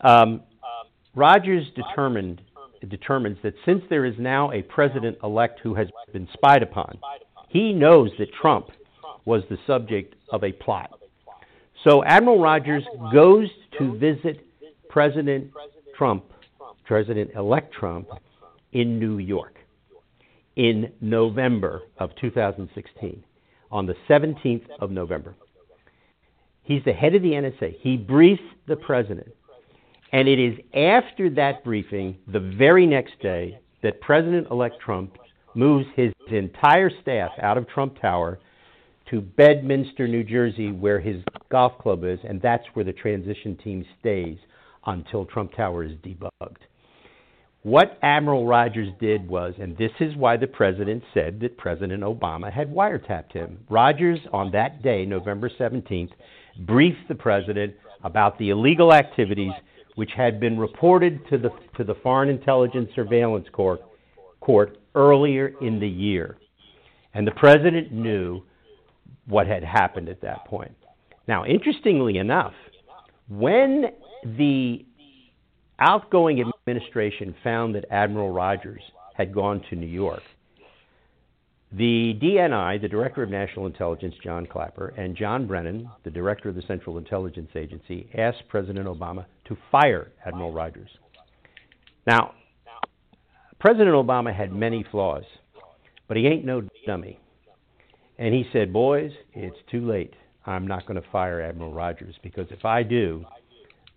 [0.01, 0.41] um,
[1.15, 2.41] Rogers determined
[2.89, 6.97] determines that since there is now a president elect who has been spied upon,
[7.49, 8.69] he knows that Trump
[9.25, 10.89] was the subject of a plot.
[11.83, 13.47] So Admiral Rogers goes
[13.79, 14.45] to visit
[14.89, 15.51] President
[15.97, 16.25] Trump,
[16.85, 18.07] President elect Trump,
[18.73, 19.55] in New York
[20.55, 23.23] in November of 2016,
[23.71, 25.35] on the 17th of November.
[26.63, 27.77] He's the head of the NSA.
[27.79, 29.29] He briefs the president.
[30.11, 35.17] And it is after that briefing, the very next day, that President elect Trump
[35.55, 38.39] moves his entire staff out of Trump Tower
[39.11, 43.85] to Bedminster, New Jersey, where his golf club is, and that's where the transition team
[43.99, 44.37] stays
[44.87, 46.57] until Trump Tower is debugged.
[47.63, 52.51] What Admiral Rogers did was, and this is why the president said that President Obama
[52.51, 53.59] had wiretapped him.
[53.69, 56.09] Rogers, on that day, November 17th,
[56.65, 59.51] briefed the president about the illegal activities
[59.95, 63.81] which had been reported to the, to the Foreign Intelligence Surveillance Court,
[64.39, 66.37] court earlier in the year.
[67.13, 68.41] And the president knew
[69.27, 70.75] what had happened at that point.
[71.27, 72.53] Now, interestingly enough,
[73.29, 73.85] when
[74.23, 74.85] the
[75.79, 78.81] outgoing administration found that Admiral Rogers
[79.15, 80.21] had gone to New York,
[81.73, 86.55] the DNI, the Director of National Intelligence, John Clapper, and John Brennan, the Director of
[86.55, 90.89] the Central Intelligence Agency, asked President Obama to fire Admiral Rogers.
[92.05, 92.33] Now,
[93.59, 95.23] President Obama had many flaws,
[96.09, 97.19] but he ain't no dummy.
[98.21, 100.13] And he said, Boys, it's too late.
[100.45, 103.25] I'm not going to fire Admiral Rogers because if I do,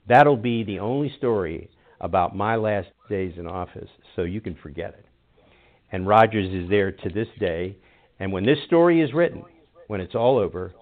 [0.08, 1.70] that'll be the only story
[2.00, 5.06] about my last days in office, so you can forget it
[5.94, 7.76] and Rogers is there to this day.
[8.18, 9.44] And when this story is written,
[9.86, 10.74] when it's all over,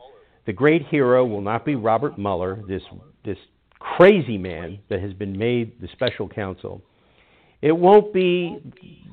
[0.46, 2.82] the great hero will not be Robert Mueller, this
[3.22, 3.36] this
[3.78, 6.82] crazy man that has been made the special counsel.
[7.62, 8.58] It won't be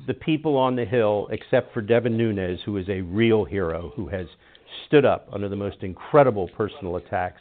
[0.06, 4.08] the people on the Hill, except for Devin Nunes, who is a real hero, who
[4.08, 4.26] has
[4.86, 7.40] stood up under the most incredible personal attacks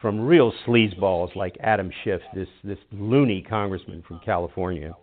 [0.00, 4.94] from real sleazeballs like Adam Schiff, this this loony congressman from California.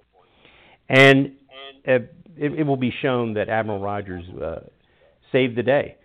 [0.90, 1.34] And
[1.88, 2.00] uh,
[2.36, 4.62] it, it, will be shown that Admiral Rogers uh,
[5.32, 5.98] saved the day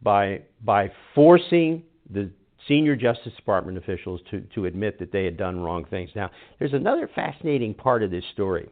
[0.00, 2.30] by by forcing the
[2.68, 6.10] senior Justice Department officials to, to admit that they had done wrong things.
[6.14, 8.68] Now, there's another fascinating part of this story.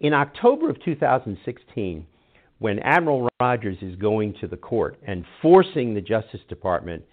[0.00, 2.06] In October of 2016,
[2.58, 7.04] when Admiral Rogers is going to the court and forcing the Justice Department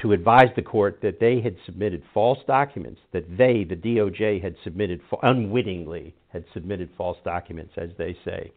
[0.00, 4.54] to advise the court that they had submitted false documents, that they, the DOJ, had
[4.64, 8.52] submitted unwittingly had submitted false documents, as they say.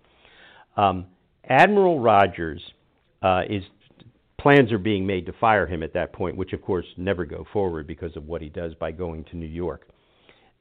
[0.77, 1.07] Um,
[1.49, 2.61] Admiral Rogers
[3.23, 3.63] uh, is
[4.39, 7.45] plans are being made to fire him at that point, which of course never go
[7.51, 9.87] forward because of what he does by going to New York.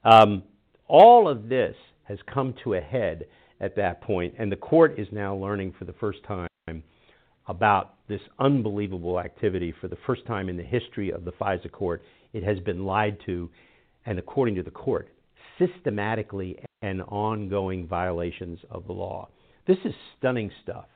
[0.04, 0.44] Um,
[0.88, 3.26] all of this has come to a head
[3.60, 6.48] at that point, and the court is now learning for the first time
[7.48, 12.02] about this unbelievable activity for the first time in the history of the FISA court.
[12.32, 13.50] It has been lied to,
[14.06, 15.08] and according to the court,
[15.58, 19.28] systematically and ongoing violations of the law.
[19.66, 20.86] This is stunning stuff.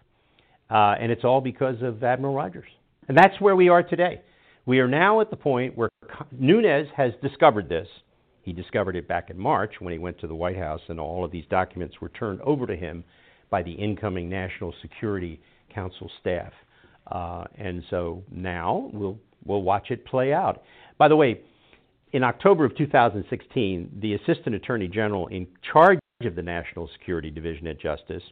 [0.68, 2.68] Uh, and it's all because of Admiral Rogers.
[3.08, 4.20] And that's where we are today.
[4.64, 5.88] We are now at the point where
[6.32, 7.86] Nunes has discovered this.
[8.46, 11.24] He discovered it back in March when he went to the White House, and all
[11.24, 13.02] of these documents were turned over to him
[13.50, 15.40] by the incoming National Security
[15.74, 16.52] Council staff.
[17.10, 20.62] Uh, and so now we'll we'll watch it play out.
[20.96, 21.40] By the way,
[22.12, 27.66] in October of 2016, the Assistant Attorney General in charge of the National Security Division
[27.66, 28.22] at Justice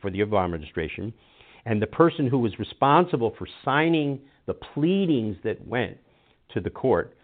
[0.00, 1.12] for the Obama administration,
[1.66, 5.98] and the person who was responsible for signing the pleadings that went
[6.54, 7.14] to the court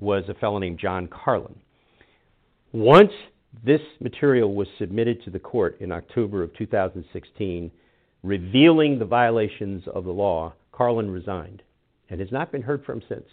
[0.00, 1.56] was a fellow named John Carlin.
[2.72, 3.12] Once
[3.64, 7.70] this material was submitted to the court in October of 2016,
[8.22, 11.62] revealing the violations of the law, Carlin resigned
[12.10, 13.26] and has not been heard from since.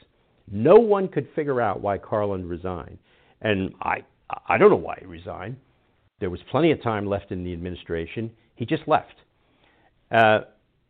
[0.52, 2.98] No one could figure out why Carlin resigned.
[3.42, 4.04] And I,
[4.48, 5.58] I don't know why he resigned.
[6.20, 8.32] There was plenty of time left in the administration.
[8.56, 9.16] He just left.
[10.12, 10.42] Uh,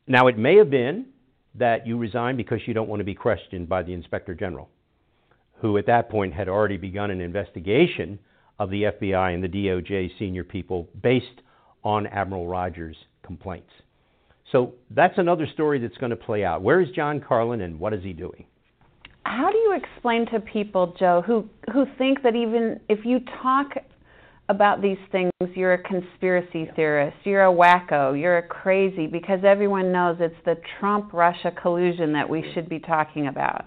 [0.07, 1.05] now, it may have been
[1.55, 4.69] that you resigned because you don't want to be questioned by the Inspector General,
[5.62, 8.20] who at that point had already begun an investigation
[8.59, 11.41] of the FBI and the DOJ senior people based
[11.84, 13.70] on Admiral Rogers' complaints.
[14.51, 16.62] So that's another story that's going to play out.
[16.62, 18.45] Where is John Carlin and what is he doing?
[19.24, 23.68] How do you explain to people, Joe, who who think that even if you talk
[24.49, 29.91] about these things, you're a conspiracy theorist, you're a wacko, you're a crazy, because everyone
[29.91, 33.66] knows it's the Trump Russia collusion that we should be talking about.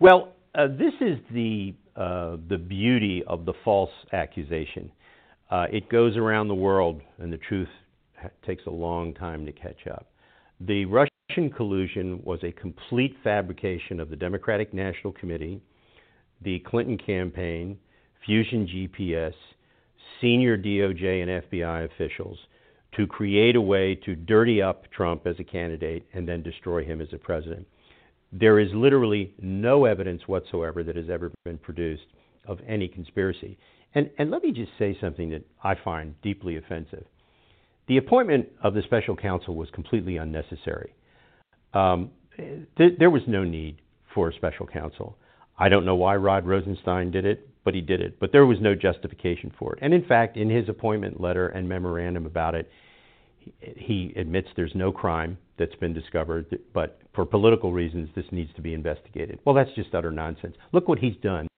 [0.00, 4.90] Well, uh, this is the uh, the beauty of the false accusation.
[5.50, 7.68] Uh, it goes around the world, and the truth
[8.20, 10.08] ha- takes a long time to catch up.
[10.60, 15.60] The Russian collusion was a complete fabrication of the Democratic National Committee,
[16.42, 17.78] the Clinton campaign,
[18.26, 19.34] Fusion GPS,
[20.20, 22.38] senior DOJ and FBI officials
[22.96, 27.00] to create a way to dirty up Trump as a candidate and then destroy him
[27.00, 27.66] as a president.
[28.32, 32.06] There is literally no evidence whatsoever that has ever been produced
[32.46, 33.58] of any conspiracy.
[33.94, 37.04] And, and let me just say something that I find deeply offensive.
[37.86, 40.94] The appointment of the special counsel was completely unnecessary.
[41.72, 43.80] Um, th- there was no need
[44.14, 45.16] for a special counsel.
[45.58, 48.18] I don't know why Rod Rosenstein did it but he did it.
[48.18, 49.80] But there was no justification for it.
[49.82, 52.70] And in fact, in his appointment letter and memorandum about it,
[53.60, 58.62] he admits there's no crime that's been discovered, but for political reasons, this needs to
[58.62, 59.40] be investigated.
[59.44, 60.54] Well, that's just utter nonsense.
[60.70, 61.48] Look what he's done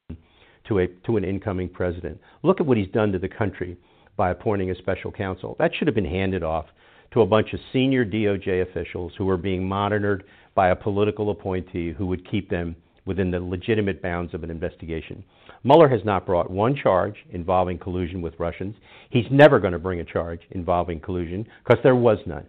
[0.66, 2.18] to a to an incoming president.
[2.42, 3.76] Look at what he's done to the country
[4.16, 5.56] by appointing a special counsel.
[5.58, 6.64] That should have been handed off
[7.12, 11.92] to a bunch of senior DOJ officials who were being monitored by a political appointee
[11.92, 15.22] who would keep them within the legitimate bounds of an investigation.
[15.62, 18.76] Mueller has not brought one charge involving collusion with Russians.
[19.10, 22.46] He's never going to bring a charge involving collusion because there was none.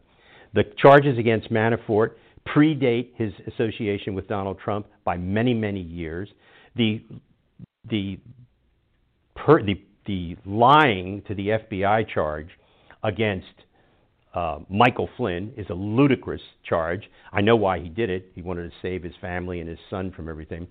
[0.54, 2.12] The charges against Manafort
[2.48, 6.30] predate his association with Donald Trump by many, many years.
[6.76, 7.04] The
[7.90, 8.20] the
[9.36, 12.50] per, the the lying to the FBI charge
[13.04, 13.48] against
[14.34, 17.10] uh, Michael Flynn is a ludicrous charge.
[17.32, 18.32] I know why he did it.
[18.34, 20.68] He wanted to save his family and his son from everything.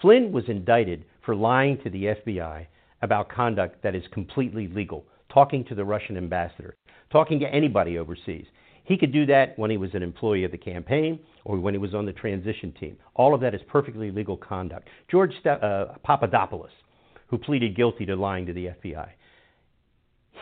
[0.00, 2.66] Flynn was indicted for lying to the FBI
[3.02, 6.74] about conduct that is completely legal, talking to the Russian ambassador,
[7.10, 8.46] talking to anybody overseas.
[8.90, 11.78] He could do that when he was an employee of the campaign or when he
[11.78, 12.96] was on the transition team.
[13.14, 14.88] All of that is perfectly legal conduct.
[15.08, 16.72] George uh, Papadopoulos,
[17.28, 19.10] who pleaded guilty to lying to the FBI,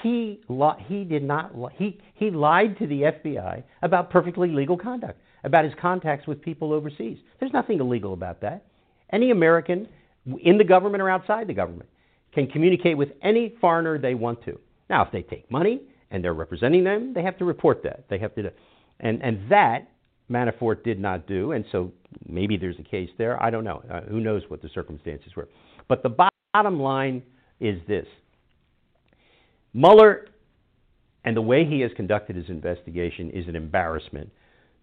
[0.03, 4.79] he li- he did not li- he he lied to the FBI about perfectly legal
[4.79, 7.19] conduct, about his contacts with people overseas.
[7.41, 8.65] There's nothing illegal about that.
[9.13, 9.87] Any American
[10.41, 11.91] in the government or outside the government
[12.33, 14.59] can communicate with any foreigner they want to.
[14.89, 18.05] Now, if they take money and they're representing them, they have to report that.
[18.09, 18.53] They have to,
[19.01, 19.89] and and that
[20.31, 21.93] Manafort did not do, and so
[22.27, 23.43] maybe there's a case there.
[23.43, 23.83] I don't know.
[23.91, 25.49] Uh, who knows what the circumstances were?
[25.89, 27.23] But the bottom line
[27.61, 28.07] is this:
[29.75, 30.29] Mueller
[31.25, 34.31] and the way he has conducted his investigation is an embarrassment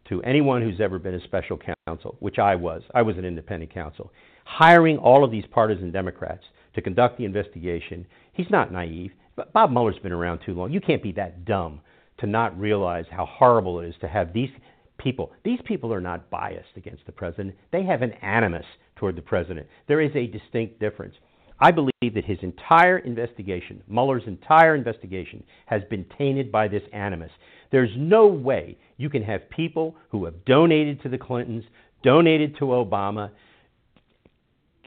[0.10, 2.84] to anyone who's ever been a special counsel, which I was.
[2.94, 4.12] I was an independent counsel.
[4.44, 6.44] Hiring all of these partisan Democrats
[6.76, 8.06] to conduct the investigation.
[8.34, 9.12] He's not naive.
[9.54, 10.72] Bob Mueller's been around too long.
[10.72, 11.82] You can't be that dumb
[12.20, 14.50] to not realize how horrible it is to have these
[14.98, 15.34] people.
[15.44, 17.56] These people are not biased against the president.
[17.72, 18.66] They have an animus
[18.96, 19.68] toward the president.
[19.88, 21.16] There is a distinct difference.
[21.60, 27.32] I believe that his entire investigation, Mueller's entire investigation, has been tainted by this animus.
[27.72, 31.64] There's no way you can have people who have donated to the Clintons,
[32.04, 33.32] donated to Obama,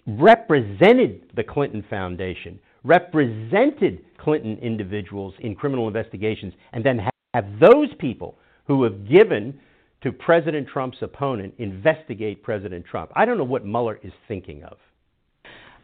[0.06, 7.00] represented the Clinton Foundation, represented Clinton individuals in criminal investigations, and then
[7.34, 9.58] have those people who have given
[10.02, 13.10] to President Trump's opponent investigate President Trump.
[13.16, 14.76] I don't know what Mueller is thinking of.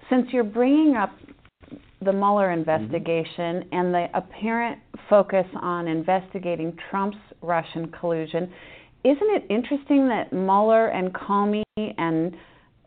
[0.09, 1.11] Since you're bringing up
[2.05, 3.75] the Mueller investigation mm-hmm.
[3.75, 4.79] and the apparent
[5.09, 8.53] focus on investigating Trump's Russian collusion,
[9.05, 12.37] isn't it interesting that Mueller and Comey and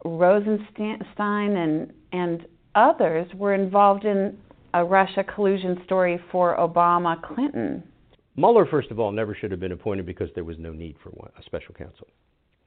[0.06, 2.46] Rosenstein and and
[2.78, 4.38] others were involved in
[4.74, 7.84] a Russia collusion story for Obama Clinton?
[8.36, 11.10] Mueller, first of all, never should have been appointed because there was no need for
[11.10, 12.08] one, a special counsel.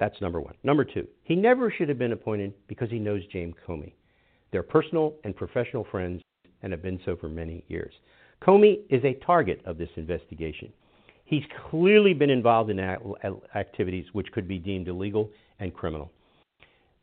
[0.00, 0.54] That's number one.
[0.64, 3.92] Number two, he never should have been appointed because he knows James Comey.
[4.50, 6.22] They're personal and professional friends
[6.62, 7.92] and have been so for many years.
[8.42, 10.72] Comey is a target of this investigation.
[11.24, 12.80] He's clearly been involved in
[13.54, 15.30] activities which could be deemed illegal
[15.60, 16.10] and criminal.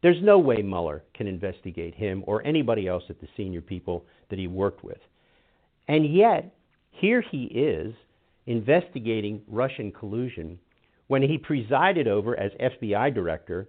[0.02, 4.39] There's no way Mueller can investigate him or anybody else at the senior people that
[4.39, 5.00] he worked with.
[5.88, 6.54] And yet,
[6.91, 7.93] here he is
[8.45, 10.60] investigating Russian collusion
[11.08, 13.68] when he presided over, as FBI director,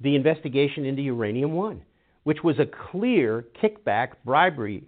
[0.00, 1.82] the investigation into Uranium One,
[2.24, 4.84] which was a clear kickback bribery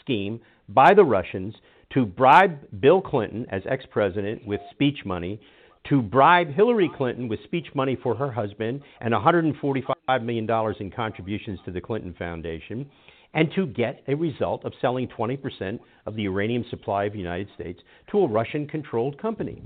[0.00, 1.54] scheme by the Russians
[1.92, 5.40] to bribe Bill Clinton as ex president with speech money
[5.88, 9.54] to bribe Hillary Clinton with speech money for her husband and $145
[10.22, 10.48] million
[10.80, 12.86] in contributions to the Clinton Foundation,
[13.34, 17.48] and to get a result of selling 20% of the uranium supply of the United
[17.54, 17.80] States
[18.10, 19.62] to a Russian controlled company.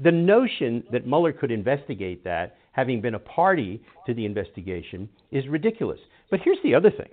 [0.00, 5.46] The notion that Mueller could investigate that, having been a party to the investigation, is
[5.46, 6.00] ridiculous.
[6.30, 7.10] But here's the other thing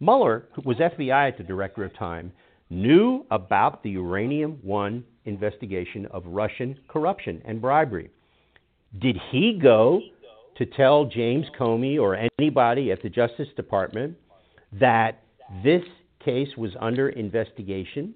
[0.00, 2.32] Mueller, who was FBI at the director of time,
[2.68, 8.10] knew about the Uranium One investigation of Russian corruption and bribery.
[8.98, 10.00] Did he go
[10.60, 14.14] to tell James Comey or anybody at the Justice Department
[14.78, 15.22] that
[15.64, 15.82] this
[16.22, 18.14] case was under investigation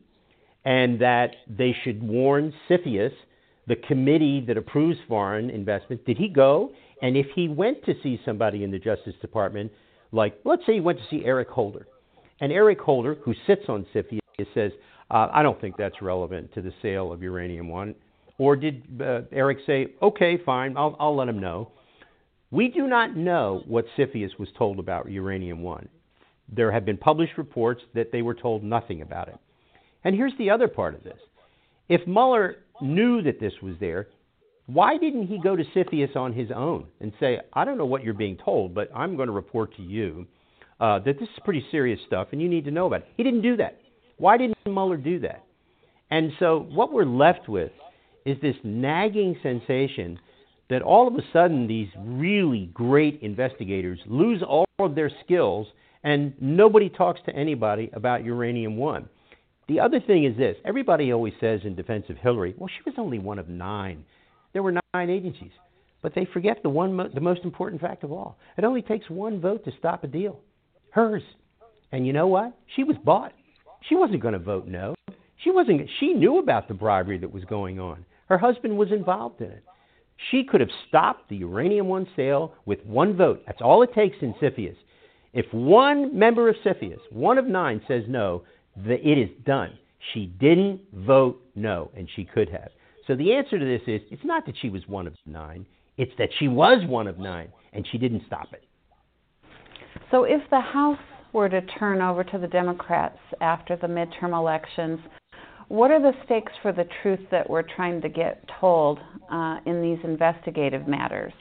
[0.66, 3.12] and that they should warn CFIUS,
[3.66, 6.04] the committee that approves foreign investment?
[6.04, 6.70] Did he go?
[7.00, 9.72] And if he went to see somebody in the Justice Department,
[10.12, 11.86] like let's say he went to see Eric Holder,
[12.42, 14.20] and Eric Holder, who sits on CFIUS,
[14.52, 14.72] says,
[15.10, 17.94] uh, I don't think that's relevant to the sale of Uranium One.
[18.36, 21.70] Or did uh, Eric say, okay, fine, I'll, I'll let him know?
[22.54, 25.88] We do not know what CFIUS was told about Uranium One.
[26.48, 29.34] There have been published reports that they were told nothing about it.
[30.04, 31.18] And here's the other part of this.
[31.88, 34.06] If Mueller knew that this was there,
[34.66, 38.04] why didn't he go to CFIUS on his own and say, I don't know what
[38.04, 40.24] you're being told, but I'm going to report to you
[40.78, 43.08] uh, that this is pretty serious stuff and you need to know about it?
[43.16, 43.80] He didn't do that.
[44.18, 45.44] Why didn't Mueller do that?
[46.08, 47.72] And so what we're left with
[48.24, 50.20] is this nagging sensation
[50.70, 55.66] that all of a sudden these really great investigators lose all of their skills
[56.02, 59.08] and nobody talks to anybody about uranium one.
[59.68, 62.94] The other thing is this everybody always says in defense of Hillary, well, she was
[62.98, 64.04] only one of nine.
[64.52, 65.52] There were nine agencies.
[66.02, 68.36] But they forget the, one mo- the most important fact of all.
[68.58, 70.40] It only takes one vote to stop a deal
[70.90, 71.22] hers.
[71.92, 72.56] And you know what?
[72.76, 73.32] She was bought.
[73.88, 74.94] She wasn't going to vote no.
[75.42, 75.88] She wasn't.
[76.00, 78.04] She knew about the bribery that was going on.
[78.28, 79.64] Her husband was involved in it.
[80.30, 83.42] She could have stopped the uranium one sale with one vote.
[83.46, 84.76] That's all it takes in CFIUS.
[85.32, 88.44] If one member of CFIUS, one of nine, says no,
[88.76, 89.76] the, it is done.
[90.12, 92.70] She didn't vote no, and she could have.
[93.06, 95.66] So the answer to this is it's not that she was one of nine,
[95.96, 98.64] it's that she was one of nine, and she didn't stop it.
[100.10, 100.98] So if the House
[101.32, 105.00] were to turn over to the Democrats after the midterm elections,
[105.68, 108.98] what are the stakes for the truth that we're trying to get told
[109.30, 111.32] uh, in these investigative matters?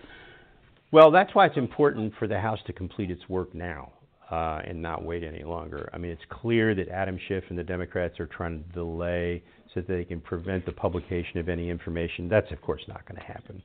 [0.92, 3.92] Well, that's why it's important for the House to complete its work now
[4.32, 5.90] uh, and not wait any longer.
[5.94, 9.44] I mean, it's clear that Adam Schiff and the Democrats are trying to delay
[9.74, 12.30] so that they can prevent the publication of any information.
[12.30, 13.64] That's, of course, not going to happen.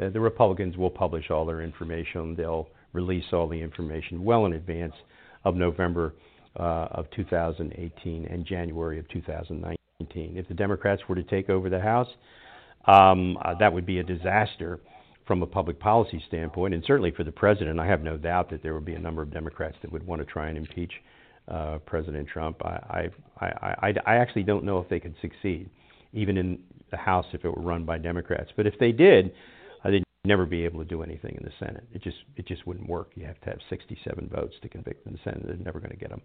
[0.00, 2.34] Uh, the Republicans will publish all their information.
[2.36, 4.94] They'll release all the information well in advance
[5.44, 6.14] of November
[6.58, 9.77] uh, of 2018 and January of 2019.
[10.00, 12.06] If the Democrats were to take over the House,
[12.86, 14.78] um, uh, that would be a disaster
[15.26, 18.62] from a public policy standpoint, and certainly for the president, I have no doubt that
[18.62, 20.92] there will be a number of Democrats that would want to try and impeach
[21.48, 22.64] uh, President Trump.
[22.64, 23.08] I,
[23.40, 25.68] I, I, I actually don't know if they could succeed,
[26.12, 26.60] even in
[26.92, 28.52] the House if it were run by Democrats.
[28.56, 29.32] But if they did,
[29.84, 31.88] uh, they'd never be able to do anything in the Senate.
[31.92, 33.10] It just it just wouldn't work.
[33.16, 35.42] You have to have 67 votes to convict in the Senate.
[35.44, 36.22] They're never going to get them.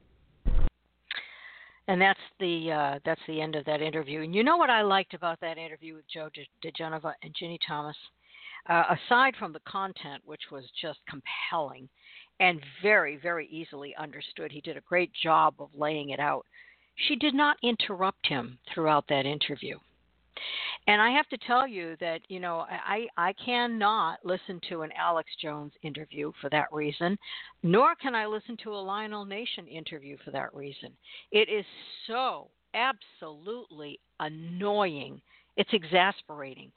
[1.87, 4.21] And that's the uh, that's the end of that interview.
[4.21, 6.29] And you know what I liked about that interview with Joe
[6.63, 7.97] DiGenova and Ginni Thomas,
[8.69, 11.89] uh, aside from the content, which was just compelling
[12.39, 14.51] and very very easily understood.
[14.51, 16.45] He did a great job of laying it out.
[16.95, 19.77] She did not interrupt him throughout that interview.
[20.87, 24.91] And I have to tell you that you know I I cannot listen to an
[24.97, 27.17] Alex Jones interview for that reason,
[27.61, 30.91] nor can I listen to a Lionel Nation interview for that reason.
[31.31, 31.65] It is
[32.07, 35.21] so absolutely annoying.
[35.55, 36.71] It's exasperating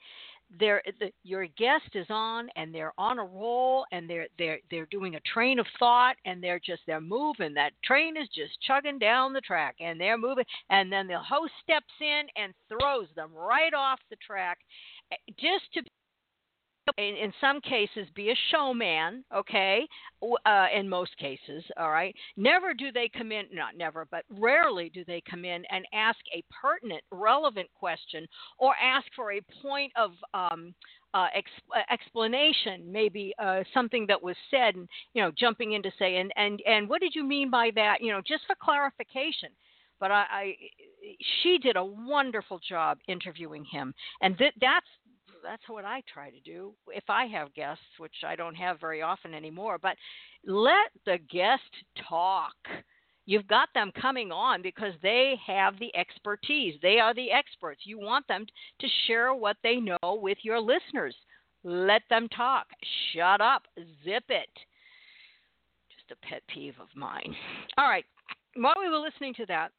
[0.59, 4.87] they're the, your guest is on and they're on a roll and they're they're they're
[4.89, 7.53] doing a train of thought and they're just they're moving.
[7.53, 10.45] That train is just chugging down the track and they're moving.
[10.69, 14.59] And then the host steps in and throws them right off the track
[15.11, 15.81] eh, just to
[16.97, 19.87] in, in some cases be a showman okay
[20.45, 24.89] uh, in most cases all right never do they come in not never but rarely
[24.93, 28.27] do they come in and ask a pertinent relevant question
[28.57, 30.73] or ask for a point of um,
[31.13, 35.81] uh, ex- uh, explanation, maybe uh, something that was said, and you know, jumping in
[35.81, 38.01] to say, and and and what did you mean by that?
[38.01, 39.49] You know, just for clarification.
[39.99, 40.55] But I, I
[41.41, 44.85] she did a wonderful job interviewing him, and th- that's
[45.47, 49.01] that's what I try to do if I have guests, which I don't have very
[49.01, 49.77] often anymore.
[49.81, 49.95] But
[50.45, 51.61] let the guest
[52.09, 52.53] talk.
[53.25, 56.75] You've got them coming on because they have the expertise.
[56.81, 57.81] They are the experts.
[57.85, 58.45] You want them
[58.79, 61.15] to share what they know with your listeners.
[61.63, 62.67] Let them talk.
[63.13, 63.63] Shut up.
[64.03, 64.49] Zip it.
[65.95, 67.35] Just a pet peeve of mine.
[67.77, 68.05] All right.
[68.55, 69.71] While we were listening to that,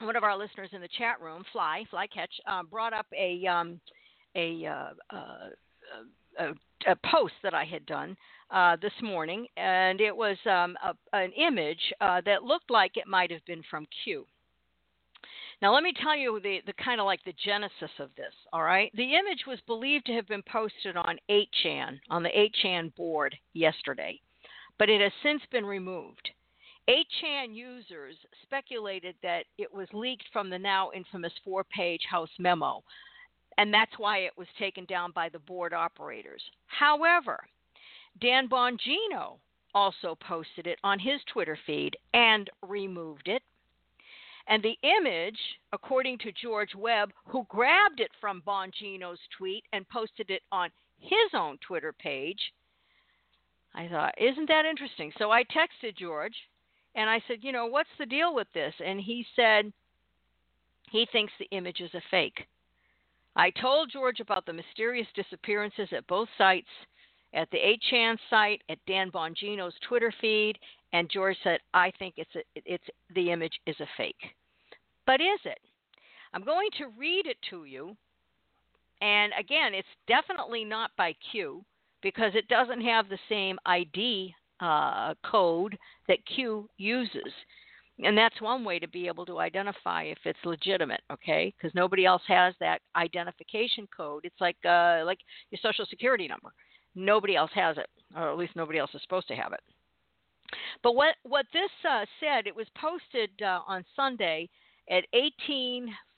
[0.00, 3.80] one of our listeners in the chat room, Fly, Flycatch, uh, brought up a um,
[4.34, 5.48] a, uh, uh,
[6.38, 8.16] a, a, post that I had done
[8.50, 13.06] uh, this morning, and it was um, a, an image uh, that looked like it
[13.06, 14.26] might have been from Q.
[15.62, 18.62] Now, let me tell you the, the kind of like the genesis of this, all
[18.62, 18.90] right?
[18.94, 24.20] The image was believed to have been posted on 8chan, on the 8chan board yesterday,
[24.78, 26.28] but it has since been removed.
[26.88, 32.82] 8chan users speculated that it was leaked from the now infamous four page House memo
[33.58, 36.42] and that's why it was taken down by the board operators.
[36.66, 37.38] However,
[38.20, 39.38] Dan Bongino
[39.74, 43.42] also posted it on his Twitter feed and removed it.
[44.46, 45.38] And the image,
[45.72, 51.30] according to George Webb, who grabbed it from Bongino's tweet and posted it on his
[51.34, 52.52] own Twitter page,
[53.74, 55.12] I thought, isn't that interesting?
[55.18, 56.36] So I texted George
[56.94, 58.74] and I said, you know, what's the deal with this?
[58.84, 59.72] And he said
[60.90, 62.46] he thinks the image is a fake.
[63.36, 66.68] I told George about the mysterious disappearances at both sites,
[67.32, 70.58] at the 8chan site, at Dan Bongino's Twitter feed,
[70.92, 74.36] and George said, "I think it's a, it's the image is a fake."
[75.06, 75.58] But is it?
[76.32, 77.96] I'm going to read it to you.
[79.00, 81.64] And again, it's definitely not by Q
[82.02, 87.32] because it doesn't have the same ID uh, code that Q uses
[88.02, 91.54] and that's one way to be able to identify if it's legitimate okay?
[91.56, 94.24] Because nobody else has that identification code.
[94.24, 95.18] It's like uh, like
[95.50, 96.52] your social security number.
[96.96, 99.60] Nobody else has it or at least nobody else is supposed to have it.
[100.82, 104.48] But what what this uh, said it was posted uh, on sunday
[104.90, 105.04] at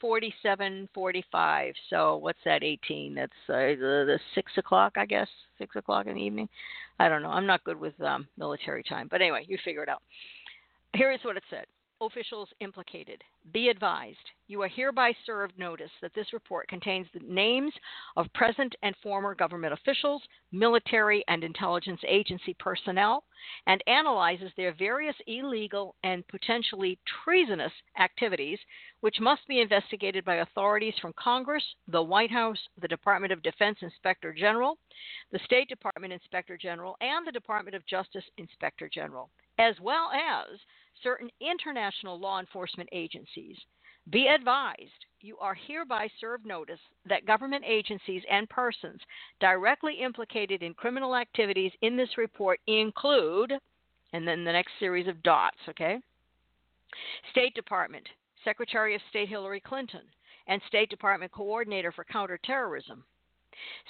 [0.03, 5.29] 1847.45 so what's that 18 that's uh, the, the six o'clock i guess?
[5.59, 6.49] Six o'clock in the evening?
[6.99, 7.31] I don't know.
[7.31, 9.07] I'm not good with um, military time.
[9.11, 10.03] But anyway you figure it out
[10.95, 11.67] here is what it said.
[12.03, 13.23] Officials implicated.
[13.55, 14.19] Be advised,
[14.49, 17.73] you are hereby served notice that this report contains the names
[18.19, 20.23] of present and former government officials,
[20.53, 23.25] military, and intelligence agency personnel,
[23.67, 28.59] and analyzes their various illegal and potentially treasonous activities,
[29.01, 33.79] which must be investigated by authorities from Congress, the White House, the Department of Defense
[33.81, 34.77] Inspector General,
[35.33, 40.59] the State Department Inspector General, and the Department of Justice Inspector General, as well as
[41.03, 43.57] certain international law enforcement agencies.
[44.11, 46.79] Be advised, you are hereby served notice
[47.09, 49.01] that government agencies and persons
[49.41, 53.53] directly implicated in criminal activities in this report include,
[54.13, 55.99] and then the next series of dots, okay?
[57.33, 58.09] State Department,
[58.45, 60.03] Secretary of State Hillary Clinton,
[60.47, 63.03] and State Department Coordinator for Counterterrorism,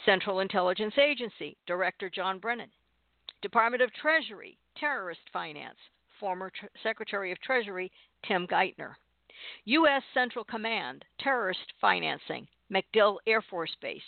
[0.06, 2.70] Central Intelligence Agency, Director John Brennan.
[3.42, 5.78] Department of Treasury, Terrorist Finance,
[6.20, 7.90] former Tr- Secretary of Treasury
[8.26, 8.94] Tim Geithner.
[9.66, 10.02] U.S.
[10.14, 14.00] Central Command, Terrorist Financing, MacDill Air Force Base.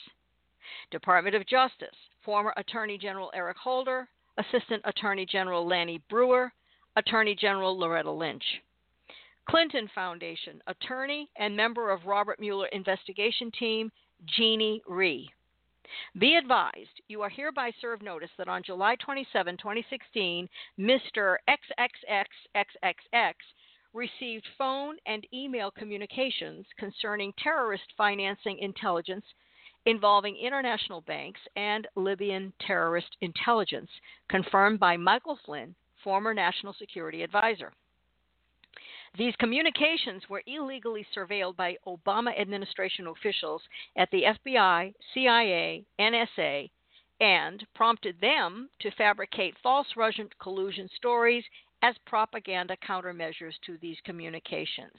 [0.90, 4.08] Department of Justice, former Attorney General Eric Holder,
[4.38, 6.52] Assistant Attorney General Lanny Breuer,
[6.96, 8.44] Attorney General Loretta Lynch.
[9.48, 13.90] Clinton Foundation, attorney and member of Robert Mueller investigation team,
[14.36, 15.30] Jeannie Rhee.
[16.18, 20.48] Be advised, you are hereby served notice that on July 27, 2016,
[20.78, 21.36] Mr.
[21.48, 23.34] XXXXXX
[23.94, 29.24] received phone and email communications concerning terrorist financing intelligence
[29.86, 33.90] involving international banks and Libyan terrorist intelligence,
[34.28, 35.74] confirmed by Michael Flynn,
[36.04, 37.72] former National Security Advisor.
[39.16, 43.62] These communications were illegally surveilled by Obama administration officials
[43.96, 46.70] at the FBI, CIA, NSA,
[47.20, 51.44] and prompted them to fabricate false Russian collusion stories
[51.82, 54.98] as propaganda countermeasures to these communications.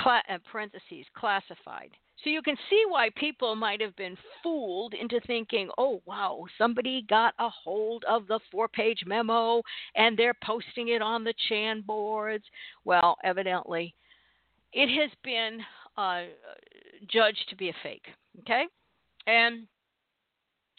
[0.00, 1.90] Cla- uh, parentheses classified.
[2.22, 7.04] So you can see why people might have been fooled into thinking, oh, wow, somebody
[7.08, 9.62] got a hold of the four page memo
[9.96, 12.44] and they're posting it on the Chan boards.
[12.84, 13.94] Well, evidently,
[14.72, 15.60] it has been
[15.96, 16.22] uh,
[17.10, 18.06] judged to be a fake.
[18.40, 18.64] Okay?
[19.26, 19.66] And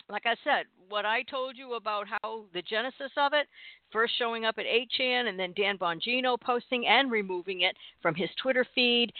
[0.09, 3.47] like I said, what I told you about how the genesis of it,
[3.91, 8.29] first showing up at 8chan and then Dan Bongino posting and removing it from his
[8.39, 9.11] Twitter feed,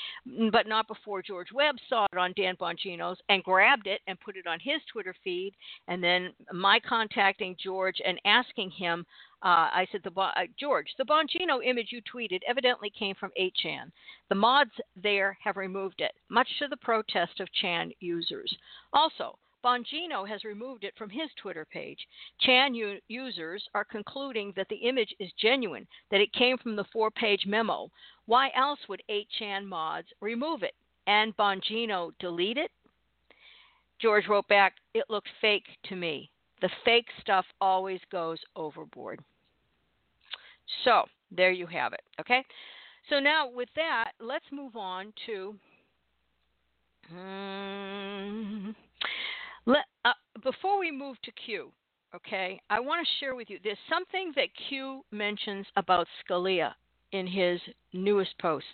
[0.51, 4.37] but not before George Webb saw it on Dan Bongino's and grabbed it and put
[4.37, 5.53] it on his Twitter feed,
[5.87, 9.03] and then my contacting George and asking him,
[9.41, 13.91] uh, I said, the uh, George, the Bongino image you tweeted evidently came from 8chan.
[14.29, 18.55] The mods there have removed it, much to the protest of Chan users.
[18.93, 21.99] Also, Bongino has removed it from his Twitter page.
[22.41, 26.85] Chan u- users are concluding that the image is genuine, that it came from the
[26.91, 27.90] four page memo.
[28.26, 30.76] Why else would 8chan mods remove it
[31.07, 32.72] and Bongino delete it?
[33.99, 36.30] George wrote back, It looked fake to me.
[36.61, 39.19] The fake stuff always goes overboard.
[40.84, 42.02] So, there you have it.
[42.19, 42.44] Okay?
[43.10, 45.56] So, now with that, let's move on to.
[47.11, 48.76] Um,
[49.65, 50.14] let, uh,
[50.44, 51.72] before we move to Q,
[52.15, 53.60] okay, I want to share with you.
[53.64, 56.73] There's something that Q mentions about Scalia
[57.11, 57.60] in his
[57.94, 58.68] newest posts.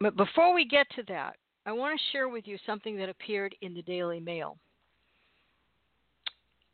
[0.00, 3.54] But before we get to that, I want to share with you something that appeared
[3.62, 4.58] in the Daily Mail.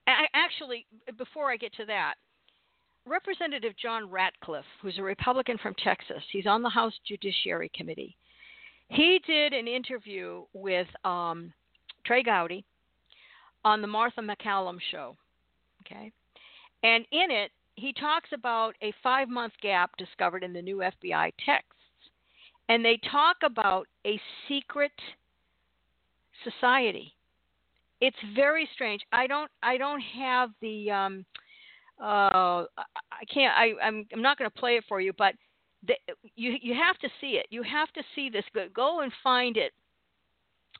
[0.06, 0.86] I, actually,
[1.18, 2.14] before I get to that,
[3.04, 8.16] Representative John Ratcliffe, who's a Republican from Texas, he's on the House Judiciary Committee.
[8.88, 11.52] He did an interview with um,
[12.08, 12.64] Trey Gowdy
[13.64, 15.14] on the Martha MacCallum show.
[15.84, 16.10] Okay.
[16.82, 21.32] And in it, he talks about a five month gap discovered in the new FBI
[21.44, 21.74] texts.
[22.70, 24.18] And they talk about a
[24.48, 24.92] secret
[26.44, 27.12] society.
[28.00, 29.02] It's very strange.
[29.12, 31.26] I don't I don't have the um
[32.00, 35.34] uh I can't I I'm I'm not going to play it for you, but
[35.86, 35.94] the,
[36.36, 37.46] you you have to see it.
[37.50, 38.44] You have to see this.
[38.74, 39.72] Go and find it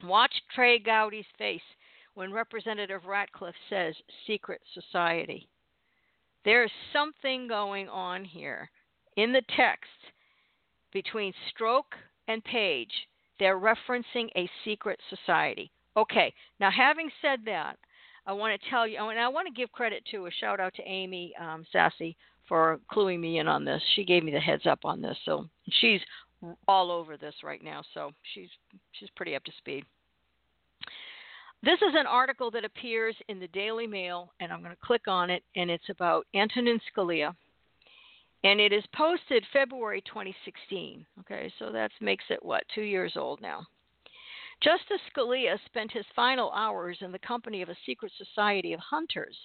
[0.04, 1.60] Watch Trey Gowdy's face
[2.14, 3.94] when Representative Ratcliffe says
[4.26, 5.48] secret society.
[6.44, 8.70] There's something going on here
[9.16, 9.90] in the text
[10.92, 11.82] between Strzok
[12.28, 12.92] and Page.
[13.38, 15.70] They're referencing a secret society.
[15.96, 17.76] Okay, now having said that,
[18.26, 20.74] I want to tell you, and I want to give credit to a shout out
[20.74, 22.16] to Amy um, Sassy
[22.48, 23.82] for cluing me in on this.
[23.94, 26.00] She gave me the heads up on this, so she's
[26.66, 28.48] all over this right now, so she's
[28.92, 29.84] she's pretty up to speed.
[31.62, 35.08] This is an article that appears in the Daily Mail, and I'm going to click
[35.08, 37.34] on it, and it's about Antonin Scalia,
[38.44, 41.04] and it is posted February 2016.
[41.20, 43.66] Okay, so that makes it what two years old now.
[44.62, 49.36] Justice Scalia spent his final hours in the company of a secret society of hunters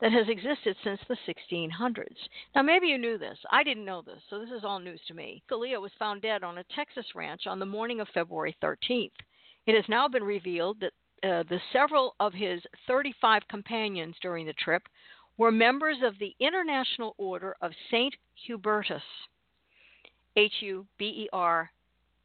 [0.00, 2.16] that has existed since the 1600s.
[2.54, 3.38] Now, maybe you knew this.
[3.50, 5.42] I didn't know this, so this is all news to me.
[5.50, 9.10] Scalia was found dead on a Texas ranch on the morning of February 13th.
[9.66, 14.54] It has now been revealed that uh, the several of his 35 companions during the
[14.54, 14.82] trip
[15.36, 18.14] were members of the International Order of Saint
[18.48, 19.00] Hubertus,
[20.36, 21.70] H U B E R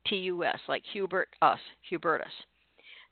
[0.08, 1.60] T U S, like Hubert us,
[1.92, 2.24] Hubertus.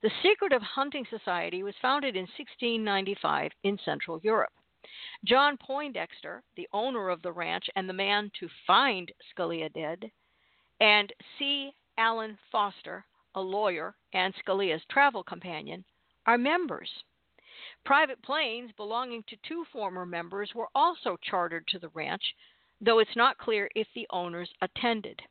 [0.03, 4.51] The Secretive Hunting Society was founded in 1695 in Central Europe.
[5.23, 10.11] John Poindexter, the owner of the ranch and the man to find Scalia dead,
[10.81, 11.71] and C.
[11.97, 13.05] Allen Foster,
[13.35, 15.85] a lawyer and Scalia's travel companion,
[16.25, 16.89] are members.
[17.85, 22.35] Private planes belonging to two former members were also chartered to the ranch,
[22.81, 25.21] though it's not clear if the owners attended.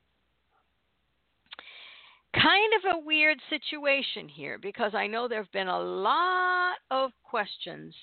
[2.35, 7.11] Kind of a weird situation here because I know there have been a lot of
[7.23, 7.95] questions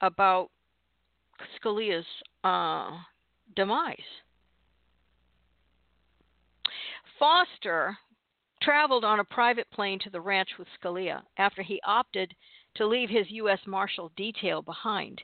[0.00, 0.50] about
[1.62, 2.06] Scalia's
[2.44, 2.90] uh,
[3.54, 3.96] demise.
[7.18, 7.96] Foster
[8.62, 12.34] traveled on a private plane to the ranch with Scalia after he opted
[12.76, 13.58] to leave his U.S.
[13.66, 15.20] Marshal detail behind,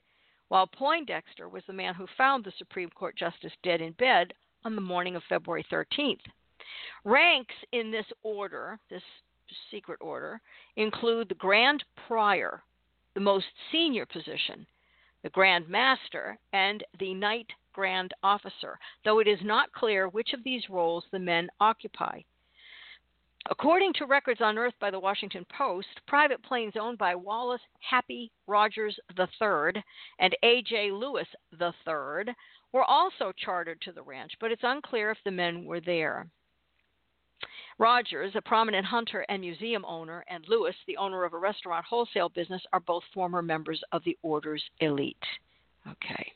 [0.49, 4.33] while Poindexter was the man who found the Supreme Court Justice dead in bed
[4.65, 6.21] on the morning of February 13th.
[7.05, 9.03] Ranks in this order, this
[9.71, 10.41] secret order,
[10.75, 12.65] include the Grand Prior,
[13.15, 14.67] the most senior position,
[15.23, 20.43] the Grand Master, and the Knight Grand Officer, though it is not clear which of
[20.43, 22.21] these roles the men occupy.
[23.49, 28.99] According to records unearthed by the Washington Post, private planes owned by Wallace Happy Rogers
[29.17, 29.85] III
[30.19, 30.91] and A.J.
[30.91, 32.35] Lewis III
[32.73, 36.29] were also chartered to the ranch, but it's unclear if the men were there.
[37.79, 42.31] Rogers, a prominent hunter and museum owner, and Lewis, the owner of a restaurant wholesale
[42.31, 45.17] business, are both former members of the order's elite.
[45.87, 46.33] Okay.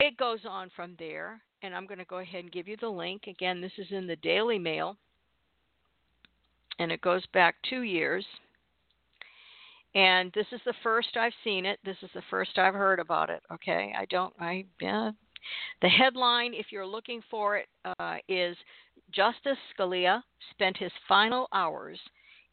[0.00, 2.88] It goes on from there, and I'm going to go ahead and give you the
[2.88, 3.22] link.
[3.28, 4.96] Again, this is in the Daily Mail,
[6.78, 8.24] and it goes back two years.
[9.94, 11.78] And this is the first I've seen it.
[11.84, 13.42] This is the first I've heard about it.
[13.50, 14.34] Okay, I don't.
[14.38, 15.12] I yeah.
[15.80, 17.68] The headline, if you're looking for it,
[17.98, 18.56] uh, is
[19.16, 21.98] Justice Scalia spent his final hours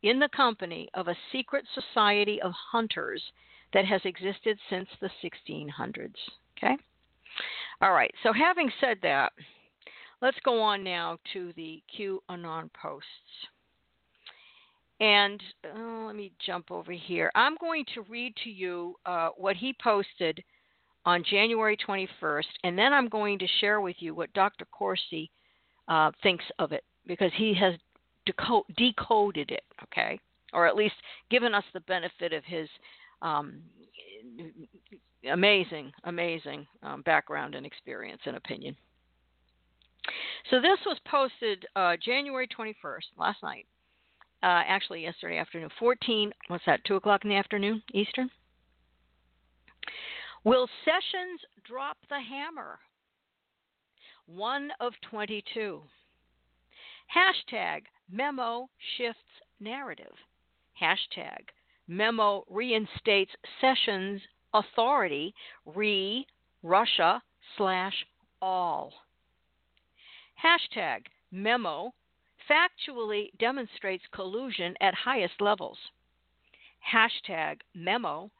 [0.02, 3.22] in the company of a secret society of hunters
[3.74, 6.16] that has existed since the 1600s.
[6.58, 6.78] Okay?
[7.82, 9.34] All right, so having said that,
[10.22, 13.08] let's go on now to the QAnon posts.
[15.02, 17.30] And uh, let me jump over here.
[17.36, 20.42] I'm going to read to you uh, what he posted
[21.06, 24.66] on January 21st, and then I'm going to share with you what Dr.
[24.72, 25.30] Corsi
[25.88, 27.74] uh, thinks of it because he has
[28.28, 30.20] deco- decoded it, okay,
[30.54, 30.96] or at least
[31.30, 32.68] given us the benefit of his
[33.22, 33.60] um,
[35.32, 38.76] amazing, amazing um, background and experience and opinion.
[40.50, 43.66] So this was posted uh, January 21st, last night.
[44.42, 46.32] Uh, actually, yesterday afternoon, 14.
[46.50, 46.84] What's that?
[46.84, 48.30] Two o'clock in the afternoon, Eastern.
[50.44, 52.80] Will Sessions drop the hammer?
[54.26, 55.82] One of 22.
[57.14, 59.20] Hashtag memo shifts
[59.60, 60.16] narrative.
[60.82, 61.50] Hashtag
[61.88, 64.22] memo reinstates Sessions
[64.54, 65.36] authority
[65.66, 66.26] re
[66.62, 67.22] Russia
[67.58, 68.06] slash
[68.42, 68.94] all.
[70.42, 71.94] Hashtag memo
[72.50, 75.78] factually demonstrates collusion at highest levels.
[76.94, 78.32] Hashtag memo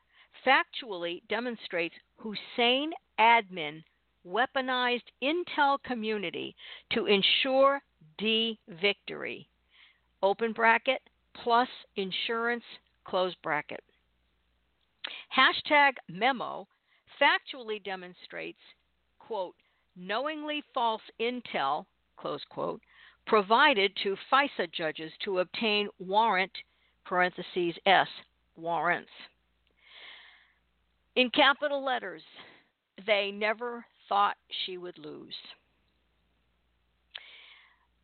[0.46, 3.84] factually demonstrates Hussein admin
[4.28, 6.56] weaponized intel community
[6.92, 7.82] to ensure
[8.18, 9.48] D victory.
[10.22, 11.02] Open bracket
[11.44, 12.64] plus insurance
[13.06, 13.84] close bracket.
[15.36, 16.68] Hashtag memo
[17.22, 18.60] factually demonstrates,
[19.20, 19.56] quote,
[19.96, 21.86] knowingly false intel,
[22.18, 22.82] close quote,
[23.28, 26.52] provided to FISA judges to obtain warrant,
[27.06, 28.08] parentheses S,
[28.58, 29.10] warrants.
[31.16, 32.24] In capital letters,
[33.06, 35.34] they never thought she would lose.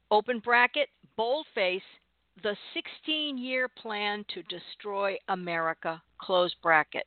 [0.10, 1.84] Open bracket, boldface,
[2.42, 7.06] the 16 year plan to destroy America, close bracket.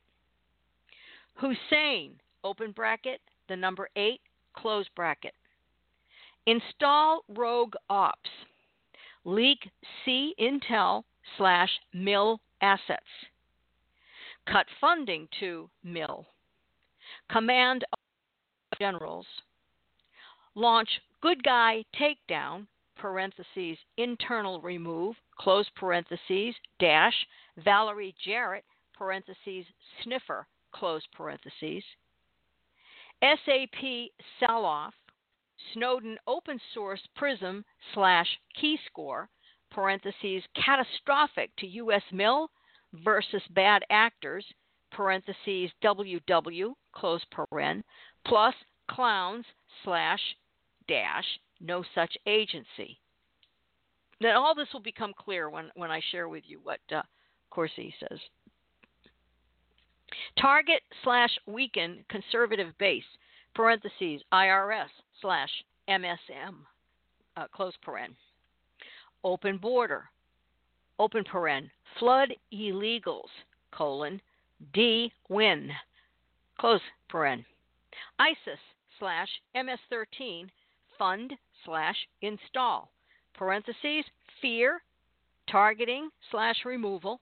[1.33, 2.13] Hussein,
[2.45, 3.19] open bracket,
[3.49, 4.21] the number 8,
[4.53, 5.33] close bracket.
[6.45, 8.29] Install rogue ops.
[9.25, 9.69] Leak
[10.05, 11.03] C Intel
[11.37, 13.03] slash mill assets.
[14.49, 16.25] Cut funding to mill.
[17.29, 17.83] Command
[18.83, 19.25] generals.
[20.55, 20.89] Launch
[21.21, 27.15] good guy takedown, parentheses, internal remove, close parentheses, dash,
[27.63, 29.65] Valerie Jarrett, parentheses,
[30.03, 31.83] sniffer, close parentheses.
[33.21, 34.09] SAP
[34.41, 34.93] sell off,
[35.73, 38.27] Snowden open source Prism slash
[38.61, 39.27] keyscore,
[39.71, 42.03] parentheses, catastrophic to U.S.
[42.11, 42.49] mill
[43.05, 44.45] versus bad actors,
[44.91, 47.81] parentheses, WW, close paren,
[48.25, 48.53] plus
[48.89, 49.45] clowns
[49.83, 50.19] slash
[50.87, 51.25] dash
[51.59, 52.99] no such agency.
[54.21, 57.01] Then all this will become clear when, when I share with you what uh,
[57.49, 58.19] Corsi says.
[60.39, 63.03] Target slash weaken conservative base,
[63.55, 64.87] parentheses, IRS
[65.21, 65.49] slash
[65.89, 66.55] MSM,
[67.37, 68.15] uh, close paren.
[69.23, 70.03] Open border,
[70.99, 71.69] open paren,
[71.99, 73.29] flood illegals,
[73.71, 74.21] colon,
[74.73, 75.71] D win,
[76.59, 76.81] close
[77.11, 77.43] paren.
[78.19, 78.59] ISIS
[78.99, 80.47] slash MS13
[80.97, 81.33] fund
[81.65, 82.91] slash install,
[83.33, 84.05] parentheses,
[84.41, 84.81] fear,
[85.49, 87.19] targeting slash removal,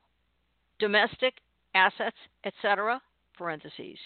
[0.79, 1.35] domestic
[1.75, 3.01] assets, etc.,
[3.37, 3.97] parentheses.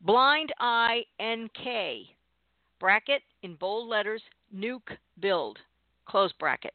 [0.00, 2.06] Blind Eye NK,
[2.78, 4.22] bracket in bold letters,
[4.54, 5.58] nuke build,
[6.06, 6.74] close bracket.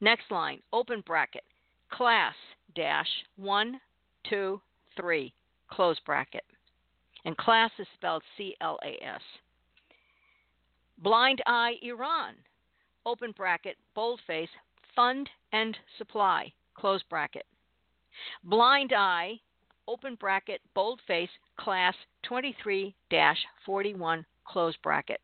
[0.00, 1.44] Next line, open bracket,
[1.90, 2.34] class
[2.74, 3.80] dash one,
[4.28, 4.60] two,
[4.96, 5.32] three,
[5.70, 6.44] close bracket.
[7.24, 9.20] And class is spelled C L A S.
[10.98, 12.34] Blind Eye Iran,
[13.06, 14.48] open bracket, boldface,
[14.94, 17.46] fund and supply, close bracket.
[18.44, 19.40] Blind Eye,
[19.88, 21.94] open bracket, boldface, class
[22.24, 22.94] 23
[23.66, 25.20] 41, close bracket.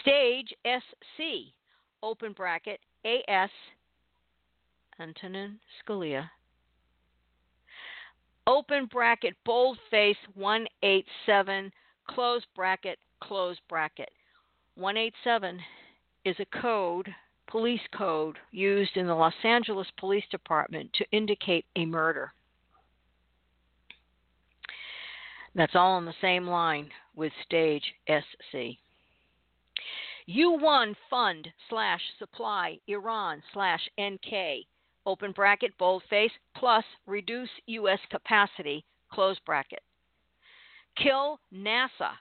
[0.00, 1.52] Stage SC,
[2.02, 3.50] open bracket, AS,
[4.98, 6.28] Antonin Scalia,
[8.46, 11.72] open bracket, boldface 187,
[12.08, 14.10] close bracket, close bracket.
[14.74, 15.60] 187
[16.24, 17.08] is a code,
[17.48, 22.32] police code, used in the Los Angeles Police Department to indicate a murder.
[25.54, 28.78] That's all on the same line with stage SC.
[30.28, 34.64] U1 fund slash supply Iran slash NK
[35.06, 37.98] open bracket boldface plus reduce U.S.
[38.10, 39.82] capacity close bracket.
[40.96, 42.12] Kill NASA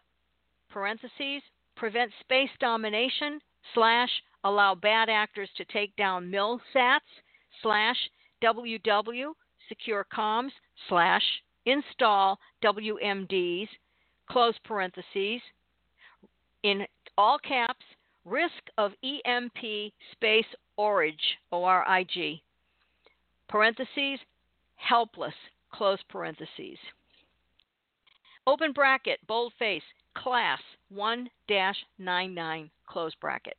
[0.70, 1.42] parentheses
[1.76, 3.40] prevent space domination
[3.74, 4.10] slash
[4.44, 7.00] allow bad actors to take down milsats
[7.62, 7.98] slash
[8.44, 9.32] ww
[9.70, 10.52] secure comms
[10.90, 11.22] slash
[11.66, 13.68] install WMDs
[14.30, 15.42] close parentheses
[16.64, 16.86] in
[17.18, 17.86] all caps
[18.26, 20.46] risk of EMP space
[20.78, 21.16] orig
[21.52, 22.42] O-R-I-G
[23.52, 24.20] parentheses
[24.78, 25.34] helpless
[25.74, 26.78] close parentheses.
[28.48, 29.84] Open bracket boldface
[30.16, 30.60] class
[30.96, 33.58] 1-99 close bracket.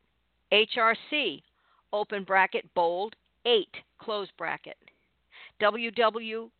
[0.52, 1.42] HRC
[1.92, 3.14] open bracket bold
[3.46, 4.76] 8 close bracket.
[5.60, 6.50] WW3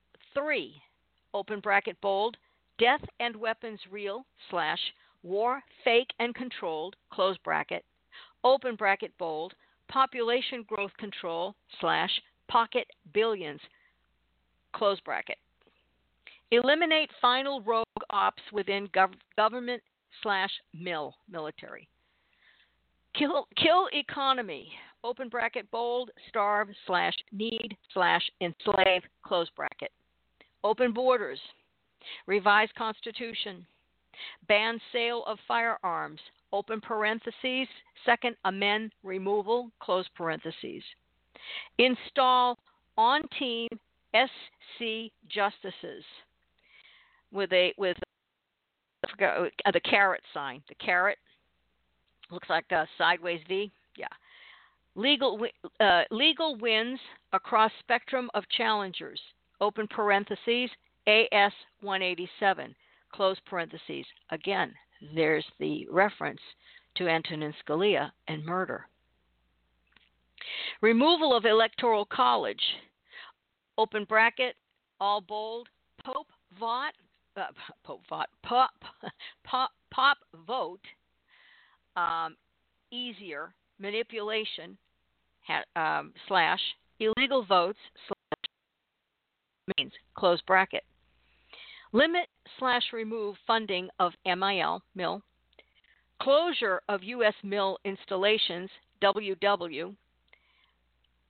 [1.34, 2.36] open bracket bold
[2.78, 4.78] death and weapons real slash
[5.22, 7.84] war fake and controlled close bracket.
[8.44, 9.54] Open bracket bold
[9.88, 12.10] population growth control slash
[12.52, 13.60] pocket billions
[14.74, 15.38] close bracket.
[16.50, 19.82] Eliminate final rogue ops within gov- government
[20.22, 21.88] slash mil military.
[23.16, 24.70] Kill kill economy
[25.02, 29.90] open bracket bold starve slash need slash enslave close bracket.
[30.62, 31.40] Open borders
[32.26, 33.66] revise constitution
[34.46, 36.20] ban sale of firearms
[36.52, 37.68] open parentheses
[38.04, 40.82] second amend removal close parentheses
[41.78, 42.58] install
[42.96, 43.68] on team
[44.14, 46.04] SC justices
[47.32, 47.96] with a with
[49.10, 50.62] forgot, uh, the carrot sign.
[50.68, 51.18] The carrot
[52.30, 53.70] looks like a sideways V.
[53.96, 54.06] Yeah.
[54.94, 55.46] Legal
[55.80, 57.00] uh, legal wins
[57.32, 59.20] across spectrum of challengers.
[59.60, 60.70] Open parentheses
[61.06, 62.74] AS 187
[63.12, 64.06] close parentheses.
[64.30, 64.72] Again,
[65.14, 66.40] there's the reference
[66.96, 68.86] to Antonin Scalia and murder.
[70.80, 72.62] Removal of Electoral College.
[73.78, 74.56] Open bracket,
[75.00, 75.68] all bold.
[76.04, 76.28] Pope
[76.58, 76.94] Vought
[77.36, 77.46] uh,
[77.84, 78.70] Pope vote, pop,
[79.44, 80.80] pop, pop vote,
[81.96, 82.36] um,
[82.90, 84.76] easier manipulation
[85.46, 86.60] ha, um, slash
[87.00, 90.84] illegal votes slash means close bracket.
[91.92, 92.26] Limit
[92.58, 95.22] slash remove funding of MIL mill.
[96.20, 97.34] Closure of U.S.
[97.42, 98.70] mill installations
[99.02, 99.94] WW.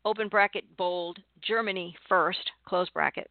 [0.05, 3.31] Open bracket bold Germany first close bracket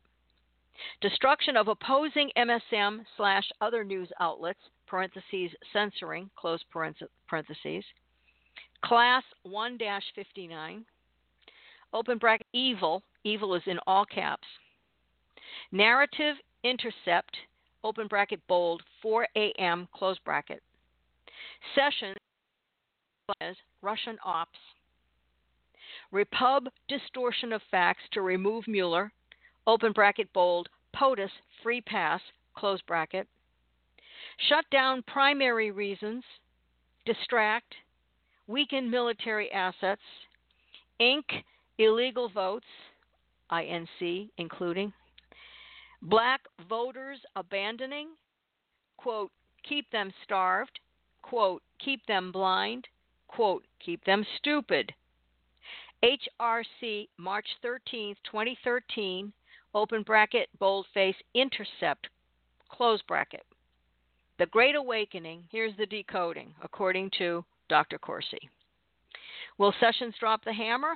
[1.02, 7.84] Destruction of opposing MSM slash other news outlets, parentheses, censoring, close parentheses.
[8.84, 9.78] Class 1
[10.16, 10.86] 59.
[11.94, 14.48] Open bracket, evil, evil is in all caps.
[15.72, 17.36] Narrative intercept,
[17.84, 20.62] open bracket, bold, 4 a.m., close bracket.
[21.76, 22.16] Session,
[23.82, 24.58] Russian ops.
[26.12, 29.12] Repub distortion of facts to remove Mueller,
[29.66, 31.32] open bracket bold, POTUS
[31.64, 32.20] free pass,
[32.56, 33.28] close bracket.
[34.50, 36.24] Shut down primary reasons,
[37.06, 37.74] distract,
[38.48, 40.02] weaken military assets,
[41.00, 41.26] ink
[41.78, 42.66] illegal votes,
[43.52, 44.92] INC including,
[46.02, 48.10] black voters abandoning,
[48.98, 49.32] quote,
[49.68, 50.80] keep them starved,
[51.22, 52.88] quote, keep them blind,
[53.28, 54.94] quote, keep them stupid,
[56.04, 59.32] HRC March 13th, 2013,
[59.76, 62.08] open bracket, boldface, intercept,
[62.70, 63.46] close bracket.
[64.40, 68.00] The Great Awakening, here's the decoding, according to Dr.
[68.00, 68.50] Corsi.
[69.60, 70.96] Will Sessions drop the hammer?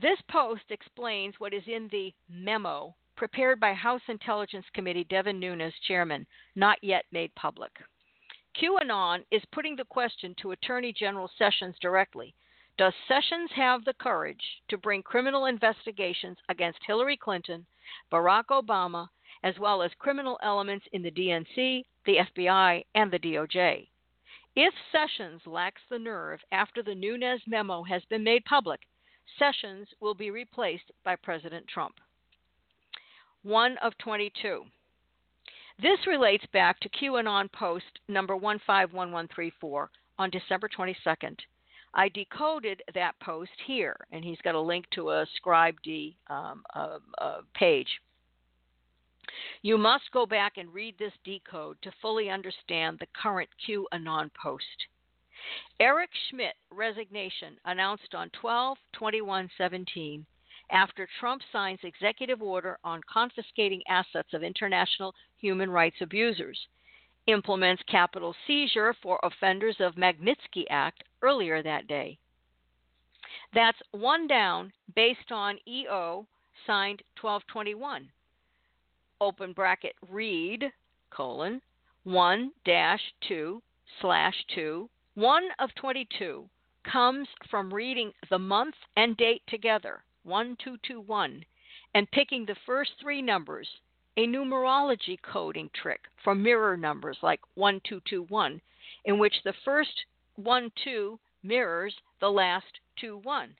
[0.00, 5.72] This post explains what is in the memo prepared by House Intelligence Committee Devin Nunes,
[5.88, 7.72] chairman, not yet made public.
[8.60, 12.34] QAnon is putting the question to Attorney General Sessions directly.
[12.78, 17.64] Does Sessions have the courage to bring criminal investigations against Hillary Clinton,
[18.12, 19.08] Barack Obama,
[19.42, 23.88] as well as criminal elements in the DNC, the FBI, and the DOJ?
[24.54, 28.80] If Sessions lacks the nerve after the Nunes memo has been made public,
[29.38, 31.94] Sessions will be replaced by President Trump.
[33.42, 34.64] 1 of 22.
[35.80, 41.38] This relates back to QAnon post number 151134 on December 22nd.
[41.96, 46.98] I decoded that post here, and he's got a link to a Scribd um, uh,
[47.18, 47.88] uh, page.
[49.62, 54.86] You must go back and read this decode to fully understand the current QAnon post.
[55.80, 60.26] Eric Schmidt resignation announced on 12 21 17
[60.70, 66.58] after Trump signs executive order on confiscating assets of international human rights abusers,
[67.26, 72.18] implements capital seizure for offenders of Magnitsky Act earlier that day.
[73.54, 76.26] That's one down based on EO
[76.66, 78.08] signed 1221.
[79.20, 80.70] Open bracket read
[81.10, 81.60] colon
[82.04, 83.62] 1 dash 2
[84.00, 86.48] slash 2 1 of 22
[86.92, 91.44] comes from reading the month and date together 1221
[91.94, 93.68] and picking the first three numbers,
[94.18, 98.60] a numerology coding trick for mirror numbers like 1221,
[99.06, 100.04] in which the first
[100.36, 103.54] 1 2 mirrors the last 2 1.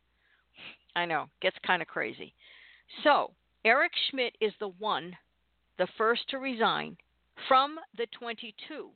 [0.95, 2.33] I know, gets kind of crazy.
[3.03, 3.33] So,
[3.65, 5.17] Eric Schmidt is the one,
[5.79, 6.97] the first to resign
[7.49, 8.91] from the 22.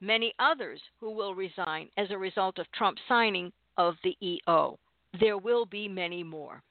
[0.00, 4.78] Many others who will resign as a result of Trump's signing of the EO.
[5.18, 6.62] There will be many more.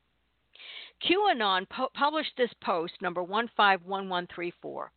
[1.03, 4.91] QAnon po- published this post, number 151134,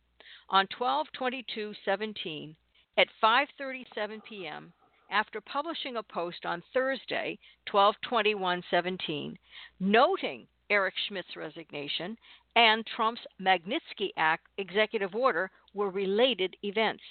[0.49, 2.55] on 12/22/17
[2.97, 4.71] at 5:37 p.m.
[5.09, 7.37] after publishing a post on Thursday,
[7.67, 9.37] 12/21/17,
[9.79, 12.17] noting Eric Schmidt's resignation
[12.55, 17.03] and Trump's Magnitsky Act executive order were related events.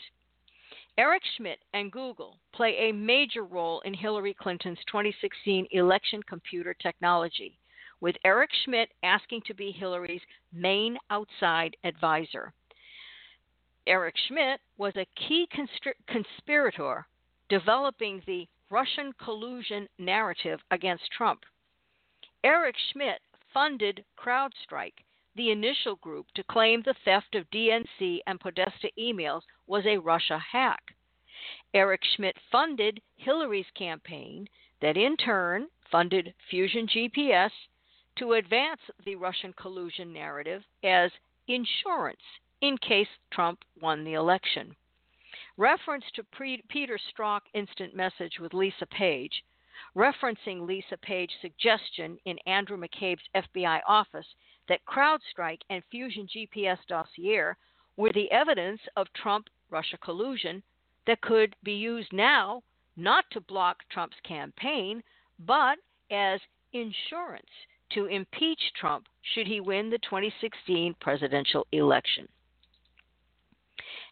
[0.96, 7.58] Eric Schmidt and Google play a major role in Hillary Clinton's 2016 election computer technology
[8.00, 10.22] with Eric Schmidt asking to be Hillary's
[10.52, 12.52] main outside advisor.
[13.86, 15.48] Eric Schmidt was a key
[16.06, 17.06] conspirator
[17.48, 21.44] developing the Russian collusion narrative against Trump.
[22.44, 23.20] Eric Schmidt
[23.52, 25.04] funded CrowdStrike,
[25.34, 30.38] the initial group to claim the theft of DNC and Podesta emails was a Russia
[30.38, 30.82] hack.
[31.72, 34.48] Eric Schmidt funded Hillary's campaign,
[34.80, 37.50] that in turn funded Fusion GPS
[38.16, 41.10] to advance the Russian collusion narrative as
[41.46, 42.22] insurance
[42.60, 44.74] in case Trump won the election.
[45.58, 49.42] Reference to pre- Peter Strzok instant message with Lisa Page,
[49.96, 54.26] referencing Lisa Page's suggestion in Andrew McCabe's FBI office
[54.68, 57.54] that CrowdStrike and Fusion GPS dossier
[57.96, 60.62] were the evidence of Trump Russia collusion
[61.08, 62.62] that could be used now
[62.96, 65.02] not to block Trump's campaign,
[65.40, 65.78] but
[66.08, 66.40] as
[66.72, 67.50] insurance
[67.94, 72.28] to impeach Trump should he win the 2016 presidential election.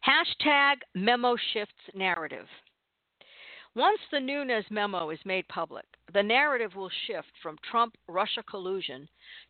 [0.07, 2.47] Hashtag memo shifts narrative.
[3.75, 5.85] Once the Nunes memo is made public,
[6.15, 9.07] the narrative will shift from Trump Russia collusion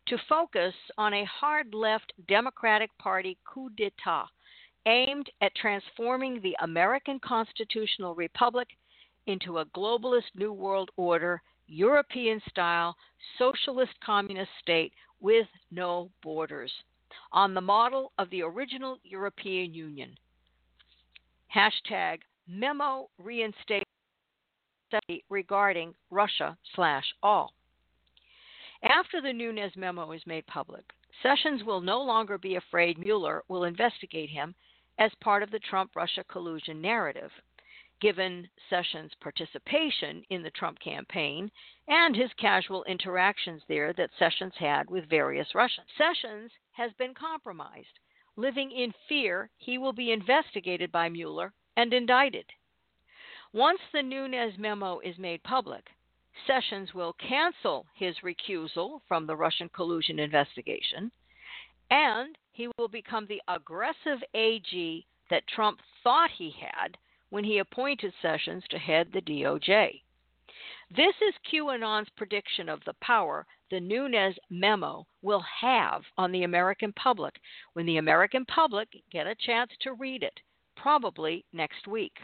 [0.07, 4.27] to focus on a hard left Democratic Party coup d'etat
[4.85, 8.67] aimed at transforming the American constitutional republic
[9.27, 12.95] into a globalist New World Order European style
[13.37, 16.71] socialist communist state with no borders,
[17.31, 20.17] on the model of the original European Union.
[21.53, 23.85] Hashtag memo reinstatement
[25.29, 27.53] regarding Russia slash all.
[28.83, 30.85] After the Nunes memo is made public,
[31.23, 34.53] Sessions will no longer be afraid Mueller will investigate him
[34.99, 37.31] as part of the Trump Russia collusion narrative
[37.99, 41.49] given Sessions' participation in the Trump campaign
[41.87, 45.87] and his casual interactions there that Sessions had with various Russians.
[45.97, 47.99] Sessions has been compromised,
[48.35, 52.45] living in fear he will be investigated by Mueller and indicted.
[53.53, 55.87] Once the Nunes memo is made public,
[56.45, 61.11] Sessions will cancel his recusal from the Russian collusion investigation,
[61.89, 66.97] and he will become the aggressive AG that Trump thought he had
[67.29, 70.01] when he appointed Sessions to head the DOJ.
[70.89, 76.93] This is QAnon's prediction of the power the Nunes memo will have on the American
[76.93, 77.35] public
[77.73, 80.39] when the American public get a chance to read it,
[80.77, 82.17] probably next week.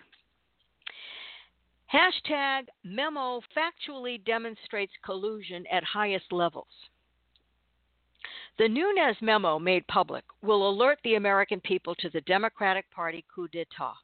[1.93, 6.89] Hashtag memo factually demonstrates collusion at highest levels.
[8.57, 13.47] The Nunes memo made public will alert the American people to the Democratic Party coup
[13.49, 13.95] d'etat,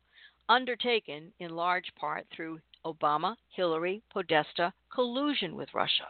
[0.49, 6.07] undertaken in large part through Obama, Hillary, Podesta collusion with Russia.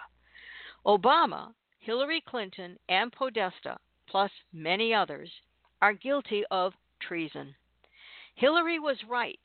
[0.85, 5.29] Obama, Hillary Clinton, and Podesta, plus many others,
[5.81, 7.53] are guilty of treason.
[8.35, 9.39] Hillary was right.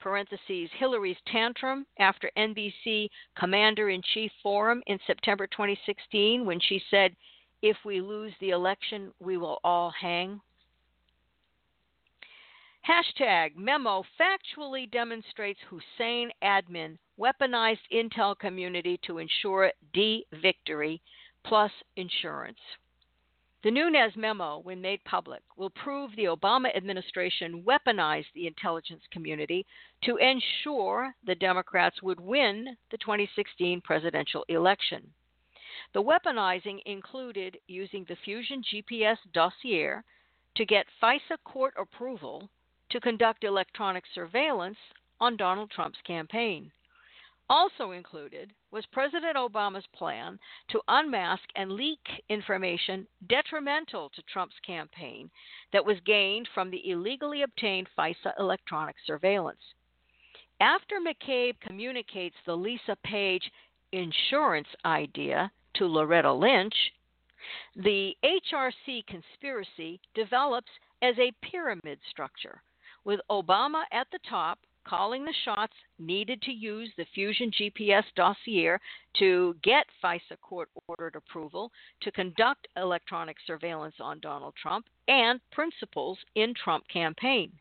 [0.00, 7.14] Parentheses, Hillary's tantrum after NBC Commander in Chief Forum in September 2016 when she said,
[7.60, 10.40] If we lose the election, we will all hang.
[12.88, 21.02] Hashtag memo factually demonstrates Hussein admin weaponized intel community to ensure D victory
[21.44, 22.58] plus insurance.
[23.62, 29.66] The Nunes memo, when made public, will prove the Obama administration weaponized the intelligence community
[30.04, 35.12] to ensure the Democrats would win the 2016 presidential election.
[35.92, 39.96] The weaponizing included using the Fusion GPS dossier
[40.54, 42.48] to get FISA court approval
[42.90, 44.78] to conduct electronic surveillance
[45.20, 46.70] on Donald Trump's campaign.
[47.48, 50.38] Also included was President Obama's plan
[50.68, 51.98] to unmask and leak
[52.28, 55.28] information detrimental to Trump's campaign
[55.72, 59.58] that was gained from the illegally obtained FISA electronic surveillance.
[60.60, 63.50] After McCabe communicates the Lisa Page
[63.90, 66.74] insurance idea to Loretta Lynch,
[67.74, 70.70] the HRC conspiracy develops
[71.02, 72.62] as a pyramid structure
[73.04, 78.76] with Obama at the top calling the shots needed to use the Fusion GPS dossier
[79.18, 81.70] to get FISA court ordered approval
[82.00, 87.52] to conduct electronic surveillance on Donald Trump and principals in Trump campaign.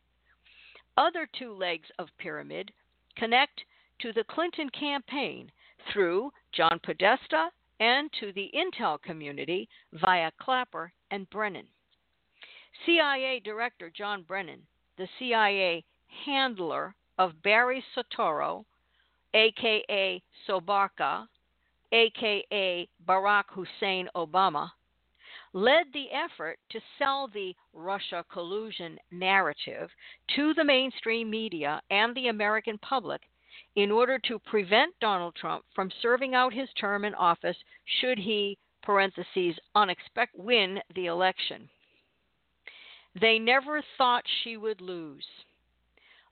[0.98, 2.72] Other two legs of pyramid
[3.16, 3.62] connect
[4.02, 5.52] to the Clinton campaign
[5.92, 7.50] through John Podesta
[7.80, 11.68] and to the intel community via Clapper and Brennan.
[12.86, 14.62] CIA Director John Brennan
[15.00, 15.84] the CIA
[16.26, 18.66] handler of Barry Soetoro,
[19.34, 21.26] aka Soebarkah,
[21.94, 24.70] aka Barack Hussein Obama,
[25.54, 29.90] led the effort to sell the Russia collusion narrative
[30.36, 33.22] to the mainstream media and the American public
[33.78, 37.58] in order to prevent Donald Trump from serving out his term in office
[38.02, 41.70] should he parentheses unexpect win the election.
[43.20, 45.26] They never thought she would lose.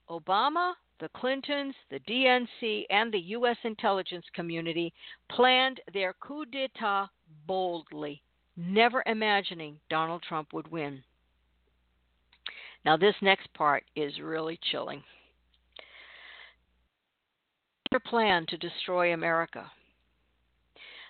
[0.08, 3.56] Obama, the Clintons, the DNC, and the U.S.
[3.64, 4.92] intelligence community
[5.30, 7.08] planned their coup d'etat
[7.46, 8.22] boldly,
[8.56, 11.02] never imagining Donald Trump would win.
[12.84, 15.02] Now, this next part is really chilling.
[17.90, 19.70] Their plan to destroy America.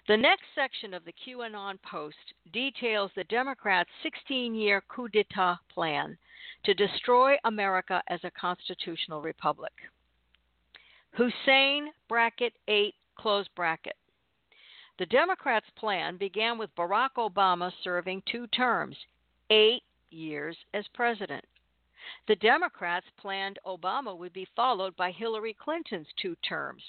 [0.08, 2.16] The next section of the QAnon post
[2.50, 6.16] details the Democrats' 16 year coup d'etat plan
[6.64, 9.72] to destroy America as a constitutional republic.
[11.10, 13.96] Hussein bracket 8 close bracket.
[14.98, 18.96] The Democrats' plan began with Barack Obama serving two terms,
[19.50, 21.44] eight years as president.
[22.28, 26.82] The Democrats planned Obama would be followed by Hillary Clinton's two terms,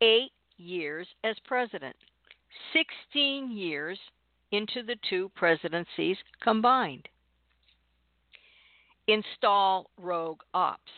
[0.00, 1.96] eight years as president.
[2.72, 3.98] 16 years
[4.52, 7.08] into the two presidencies combined.
[9.06, 10.90] Install rogue ops.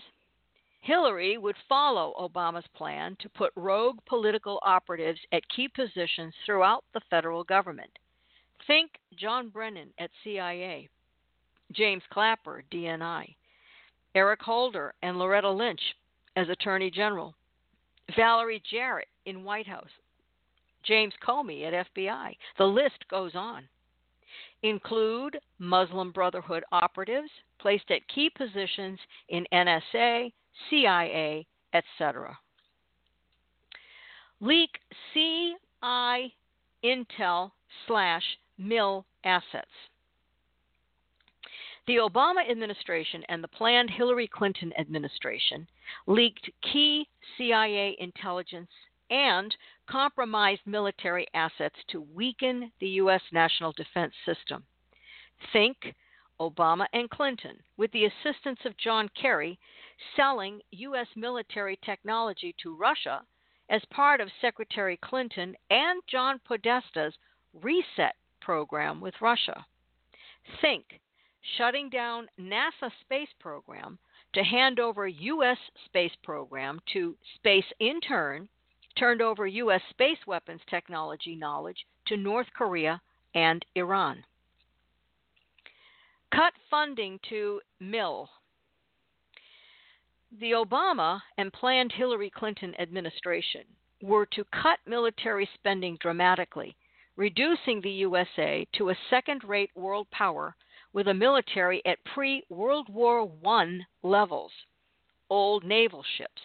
[0.82, 7.00] Hillary would follow Obama's plan to put rogue political operatives at key positions throughout the
[7.08, 7.90] federal government.
[8.66, 10.88] Think John Brennan at CIA,
[11.72, 13.34] James Clapper, DNI,
[14.14, 15.80] Eric Holder and Loretta Lynch
[16.36, 17.34] as Attorney General,
[18.16, 19.88] Valerie Jarrett in White House,
[20.84, 22.36] James Comey at FBI.
[22.58, 23.68] The list goes on.
[24.62, 28.98] Include Muslim Brotherhood operatives placed at key positions
[29.28, 30.32] in NSA,
[30.68, 32.38] CIA, etc.
[34.40, 34.70] Leak
[35.14, 36.34] CI
[36.84, 37.50] Intel
[37.86, 38.22] slash
[38.58, 39.70] MIL assets.
[41.86, 45.66] The Obama administration and the planned Hillary Clinton administration
[46.06, 48.70] leaked key CIA intelligence
[49.12, 49.54] and
[49.88, 53.20] compromised military assets to weaken the U.S.
[53.30, 54.64] national defense system.
[55.52, 55.76] Think
[56.40, 59.58] Obama and Clinton, with the assistance of John Kerry,
[60.16, 61.06] selling U.S.
[61.14, 63.20] military technology to Russia
[63.68, 67.14] as part of Secretary Clinton and John Podesta's
[67.62, 69.64] reset program with Russia.
[70.62, 70.84] Think
[71.58, 73.98] shutting down NASA space program
[74.32, 75.58] to hand over U.S.
[75.84, 77.14] space program to
[77.44, 78.48] SpaceX in turn
[78.98, 79.80] turned over U.S.
[79.90, 83.00] space weapons technology knowledge to North Korea
[83.34, 84.24] and Iran.
[86.34, 88.28] Cut funding to MIL.
[90.40, 93.64] The Obama and planned Hillary Clinton administration
[94.00, 96.74] were to cut military spending dramatically,
[97.16, 100.56] reducing the USA to a second rate world power
[100.92, 104.52] with a military at pre World War I levels.
[105.28, 106.42] Old naval ships,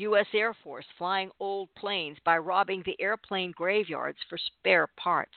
[0.00, 0.26] U.S.
[0.32, 5.34] Air Force flying old planes by robbing the airplane graveyards for spare parts.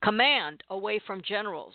[0.00, 1.74] Command away from generals.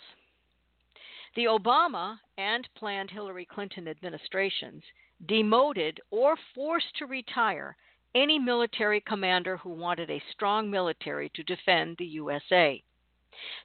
[1.35, 4.81] The Obama and planned Hillary Clinton administrations
[5.27, 7.75] demoted or forced to retire
[8.15, 12.81] any military commander who wanted a strong military to defend the USA.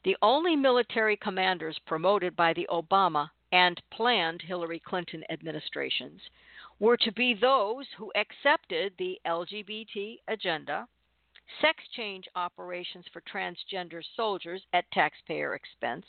[0.02, 6.20] The only military commanders promoted by the Obama and planned Hillary Clinton administrations
[6.80, 10.86] were to be those who accepted the LGBT agenda,
[11.60, 16.06] sex change operations for transgender soldiers at taxpayer expense,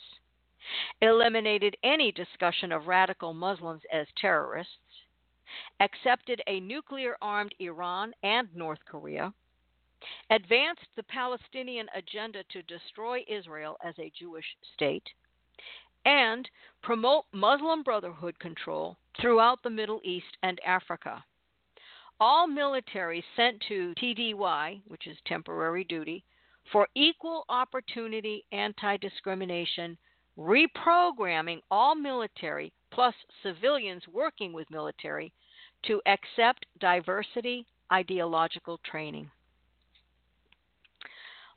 [1.00, 4.74] eliminated any discussion of radical Muslims as terrorists,
[5.80, 9.32] accepted a nuclear armed Iran and North Korea,
[10.30, 15.06] advanced the Palestinian agenda to destroy Israel as a Jewish state,
[16.04, 16.48] and
[16.82, 21.22] promote Muslim Brotherhood control throughout the Middle East and Africa.
[22.18, 26.24] All military sent to TDY, which is temporary duty,
[26.70, 29.96] for equal opportunity anti discrimination,
[30.38, 35.32] reprogramming all military plus civilians working with military
[35.86, 39.30] to accept diversity ideological training.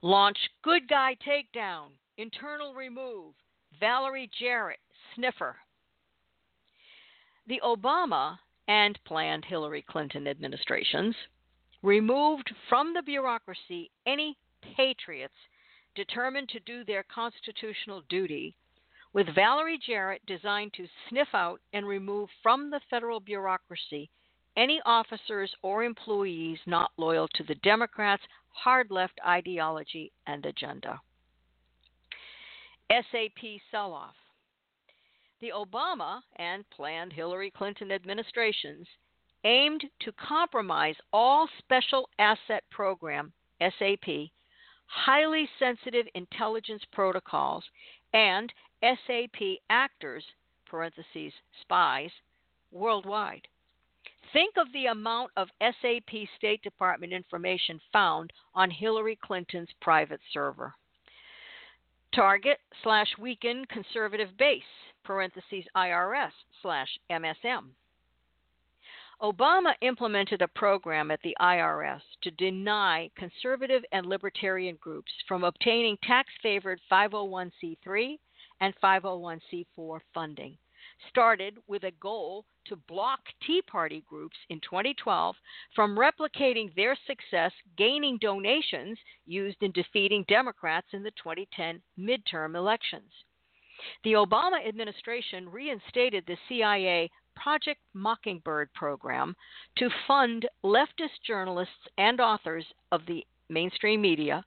[0.02, 3.34] Launch Good Guy Takedown, Internal Remove,
[3.80, 4.80] Valerie Jarrett,
[5.16, 5.56] Sniffer.
[7.48, 8.38] The Obama
[8.68, 11.16] and planned Hillary Clinton administrations
[11.82, 14.38] removed from the bureaucracy any
[14.76, 15.34] patriots
[15.96, 18.56] determined to do their constitutional duty,
[19.14, 24.10] with Valerie Jarrett designed to sniff out and remove from the federal bureaucracy
[24.56, 31.00] any officers or employees not loyal to the Democrats' hard left ideology and agenda.
[32.92, 34.16] SAP sell off.
[35.42, 38.88] The Obama and planned Hillary Clinton administrations
[39.44, 44.30] aimed to compromise all Special Asset Program SAP,
[44.86, 47.64] highly sensitive intelligence protocols,
[48.14, 50.24] and SAP actors
[50.66, 52.12] (parentheses spies)
[52.72, 53.48] worldwide.
[54.32, 60.74] Think of the amount of SAP State Department information found on Hillary Clinton's private server.
[62.16, 64.62] Target slash weaken conservative base,
[65.04, 66.32] parentheses IRS
[66.62, 67.70] slash MSM.
[69.22, 75.98] Obama implemented a program at the IRS to deny conservative and libertarian groups from obtaining
[76.04, 78.20] tax favored 501c3
[78.62, 80.58] and 501c4 funding
[81.10, 85.36] started with a goal to block Tea Party groups in 2012
[85.76, 93.12] from replicating their success gaining donations used in defeating Democrats in the 2010 midterm elections.
[94.04, 99.36] The Obama administration reinstated the CIA Project Mockingbird program
[99.78, 104.46] to fund leftist journalists and authors of the mainstream media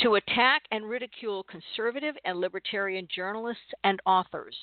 [0.00, 4.56] to attack and ridicule conservative and libertarian journalists and authors.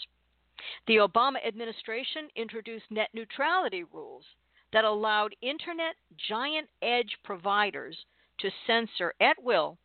[0.87, 4.25] The Obama administration introduced net neutrality rules
[4.71, 5.95] that allowed Internet
[6.27, 7.97] giant edge providers
[8.39, 9.77] to censor at will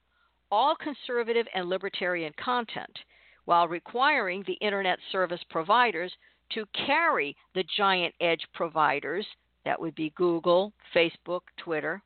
[0.50, 2.98] all conservative and libertarian content,
[3.44, 6.12] while requiring the Internet service providers
[6.50, 9.26] to carry the giant edge providers,
[9.64, 12.02] that would be Google, Facebook, Twitter,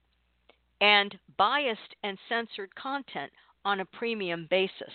[0.81, 3.33] and biased and censored content
[3.65, 4.93] on a premium basis.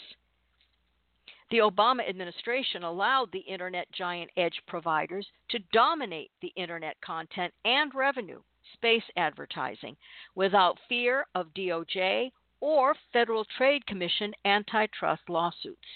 [1.51, 7.93] The Obama administration allowed the internet giant edge providers to dominate the internet content and
[7.95, 8.41] revenue,
[8.73, 9.97] space advertising,
[10.35, 12.31] without fear of DOJ
[12.61, 15.87] or Federal Trade Commission antitrust lawsuits.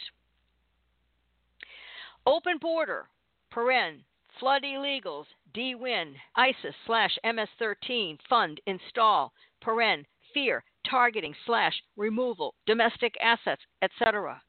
[2.26, 3.10] Open border,
[3.54, 4.00] paren,
[4.40, 10.04] flood illegals, DWIN, ISIS slash MS-13, fund, install, paren,
[10.34, 14.42] fear, targeting slash removal, domestic assets, etc.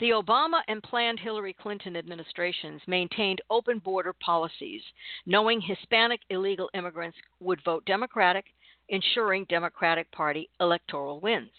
[0.00, 4.82] The Obama and planned Hillary Clinton administrations maintained open border policies,
[5.24, 8.46] knowing Hispanic illegal immigrants would vote Democratic,
[8.88, 11.52] ensuring Democratic Party electoral wins.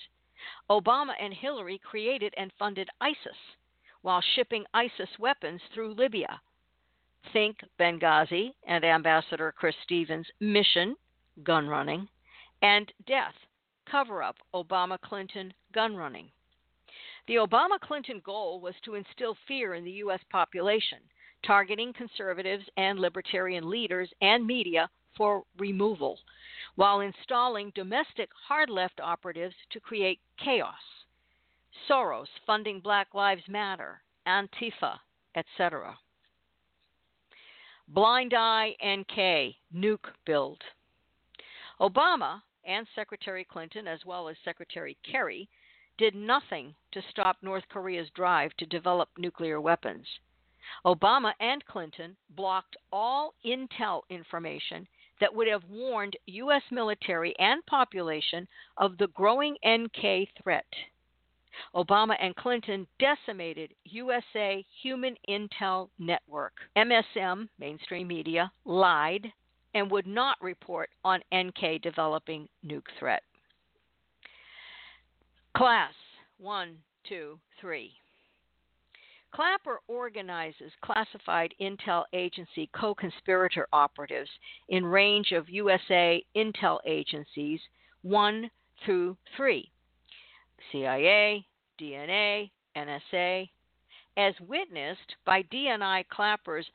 [0.70, 3.38] Obama and Hillary created and funded ISIS
[4.02, 6.42] while shipping ISIS weapons through Libya.
[7.32, 10.98] Think Benghazi and Ambassador Chris Stevens' mission,
[11.44, 12.08] gun running,
[12.62, 13.34] and death,
[13.90, 16.30] cover up Obama Clinton gun running.
[17.28, 20.20] The Obama Clinton goal was to instill fear in the U.S.
[20.30, 21.00] population,
[21.44, 26.20] targeting conservatives and libertarian leaders and media for removal,
[26.76, 30.74] while installing domestic hard left operatives to create chaos.
[31.90, 35.00] Soros funding Black Lives Matter, Antifa,
[35.36, 35.98] etc.
[37.88, 40.62] Blind Eye NK nuke build.
[41.82, 45.50] Obama and Secretary Clinton, as well as Secretary Kerry,
[45.98, 50.06] did nothing to stop North Korea's drive to develop nuclear weapons.
[50.86, 54.88] Obama and Clinton blocked all intel information
[55.22, 56.64] that would have warned U.S.
[56.72, 58.48] military and population
[58.78, 60.66] of the growing NK threat.
[61.74, 66.54] Obama and Clinton decimated USA Human Intel Network.
[66.76, 69.32] MSM, mainstream media, lied
[69.74, 73.24] and would not report on NK developing nuke threat.
[75.56, 75.94] Class
[76.38, 76.76] 1,
[77.08, 77.92] 2, 3.
[79.34, 84.30] Clapper organizes classified intel agency co conspirator operatives
[84.68, 87.62] in range of USA intel agencies
[88.02, 88.52] 1
[88.84, 89.72] through 3
[90.74, 91.46] CIA,
[91.80, 93.50] DNA, NSA,
[94.18, 96.66] as witnessed by DNI Clapper's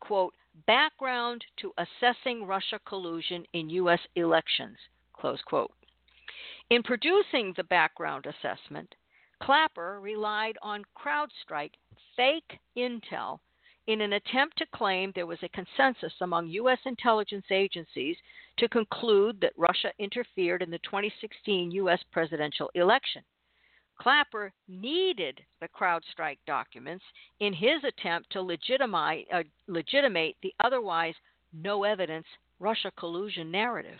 [0.00, 0.32] quote,
[0.68, 4.00] background to assessing Russia collusion in U.S.
[4.14, 4.76] elections,
[5.12, 5.72] close quote.
[6.72, 8.94] In producing the background assessment,
[9.42, 11.74] Clapper relied on CrowdStrike
[12.16, 13.40] fake intel
[13.88, 16.78] in an attempt to claim there was a consensus among U.S.
[16.86, 18.16] intelligence agencies
[18.56, 22.02] to conclude that Russia interfered in the 2016 U.S.
[22.10, 23.22] presidential election.
[24.00, 27.04] Clapper needed the CrowdStrike documents
[27.40, 31.16] in his attempt to legitimize, uh, legitimate the otherwise
[31.52, 32.26] no evidence
[32.60, 33.98] Russia collusion narrative.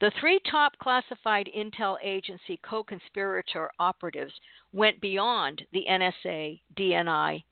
[0.00, 4.32] The three top classified intel agency co conspirator operatives
[4.72, 7.44] went beyond the NSA, DNI,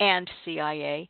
[0.00, 1.08] and CIA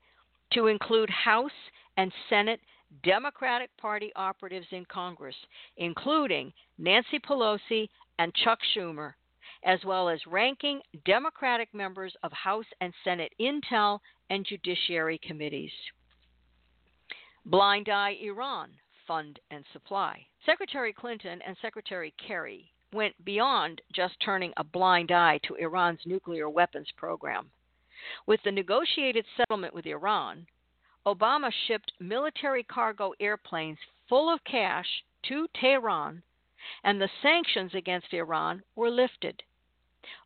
[0.53, 1.51] to include House
[1.97, 2.61] and Senate
[3.03, 5.37] Democratic Party operatives in Congress,
[5.77, 7.89] including Nancy Pelosi
[8.19, 9.15] and Chuck Schumer,
[9.65, 13.99] as well as ranking Democratic members of House and Senate Intel
[14.31, 15.73] and Judiciary committees.
[17.45, 18.71] Blind Eye Iran
[19.07, 20.27] Fund and Supply.
[20.45, 26.49] Secretary Clinton and Secretary Kerry went beyond just turning a blind eye to Iran's nuclear
[26.49, 27.51] weapons program.
[28.27, 30.47] With the negotiated settlement with Iran,
[31.07, 33.79] Obama shipped military cargo airplanes
[34.09, 34.87] full of cash
[35.29, 36.23] to Tehran,
[36.85, 39.43] and the sanctions against Iran were lifted.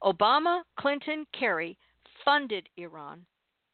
[0.02, 1.78] Obama, Clinton, Kerry
[2.24, 3.24] funded Iran,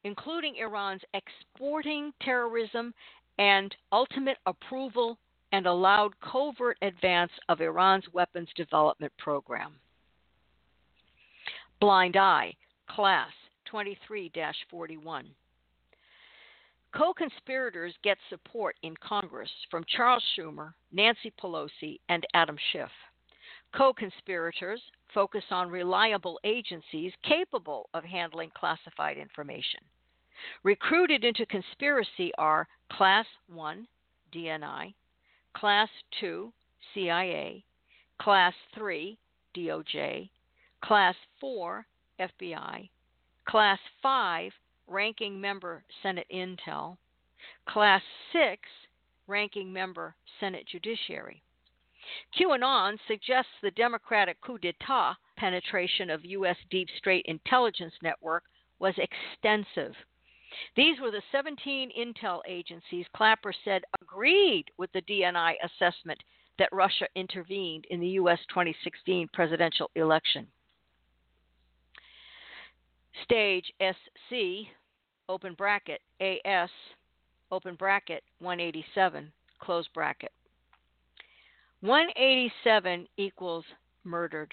[0.04, 2.94] including Iran's exporting terrorism
[3.38, 5.18] and ultimate approval
[5.52, 9.74] and allowed covert advance of Iran's weapons development program.
[11.80, 12.54] Blind Eye,
[12.88, 13.30] Class
[13.66, 14.32] 23
[14.70, 15.26] 41.
[16.96, 22.90] Co conspirators get support in Congress from Charles Schumer, Nancy Pelosi, and Adam Schiff.
[23.76, 24.80] Co conspirators
[25.12, 29.80] focus on reliable agencies capable of handling classified information.
[30.62, 33.86] Recruited into conspiracy are Class 1,
[34.34, 34.94] DNI,
[35.54, 35.88] Class
[36.20, 36.52] 2,
[36.92, 37.64] CIA,
[38.18, 39.18] Class 3,
[39.54, 40.30] DOJ,
[40.82, 41.86] Class 4,
[42.20, 42.90] FBI,
[43.48, 44.52] Class 5,
[44.86, 46.96] Ranking Member Senate Intel,
[47.66, 48.02] Class
[48.32, 48.68] 6,
[49.26, 51.42] Ranking Member Senate Judiciary.
[52.38, 56.56] QAnon suggests the Democratic coup d'etat penetration of U.S.
[56.70, 58.44] deep state intelligence network
[58.78, 59.94] was extensive.
[60.76, 66.22] These were the 17 intel agencies Clapper said agreed with the DNI assessment
[66.58, 68.38] that Russia intervened in the U.S.
[68.48, 70.46] 2016 presidential election.
[73.24, 74.68] Stage SC,
[75.28, 76.70] open bracket, AS,
[77.50, 80.32] open bracket, 187, close bracket.
[81.80, 83.64] 187 equals
[84.04, 84.52] murdered.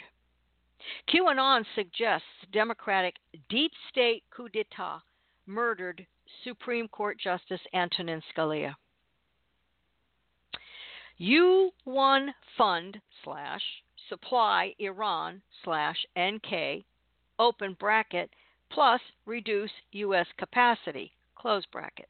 [1.10, 3.16] QAnon suggests Democratic
[3.50, 5.02] deep state coup d'etat
[5.46, 6.06] murdered
[6.44, 8.76] Supreme Court Justice Antonin Scalia.
[11.20, 13.62] U1 fund slash
[14.10, 16.84] supply Iran slash NK
[17.40, 18.30] open bracket
[18.72, 20.28] plus reduce U.S.
[20.38, 22.08] capacity close bracket.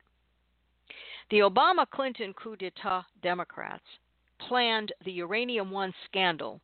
[1.32, 3.84] The Obama Clinton coup d'etat Democrats
[4.48, 6.62] planned the Uranium One scandal,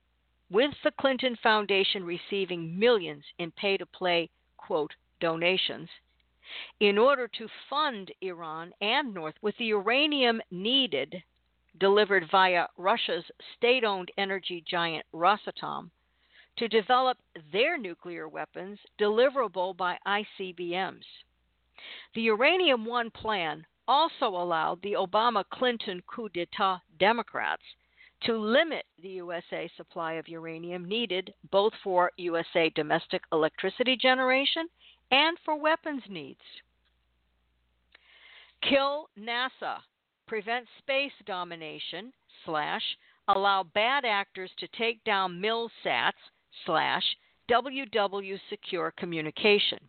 [0.52, 5.90] with the Clinton Foundation receiving millions in pay to play, quote, donations,
[6.80, 11.24] in order to fund Iran and North with the uranium needed
[11.80, 13.24] delivered via Russia's
[13.56, 15.90] state owned energy giant Rosatom
[16.58, 17.18] to develop
[17.52, 21.06] their nuclear weapons deliverable by ICBMs.
[22.16, 27.64] The Uranium One plan also allowed the Obama Clinton coup d'etat Democrats
[28.24, 34.68] to limit the USA supply of uranium needed both for USA domestic electricity generation
[35.12, 36.40] and for weapons needs.
[38.62, 39.78] Kill NASA,
[40.28, 42.12] prevent space domination,
[42.46, 42.84] slash,
[43.28, 46.12] allow bad actors to take down MilSats,
[46.66, 47.04] slash,
[47.50, 49.80] WW Secure Communication.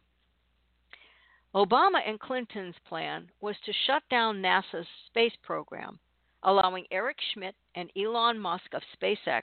[1.54, 5.98] Obama and Clinton's plan was to shut down NASA's space program,
[6.44, 9.42] allowing Eric Schmidt and Elon Musk of SpaceX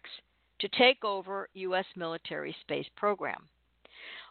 [0.59, 1.85] to take over U.S.
[1.95, 3.49] military space program.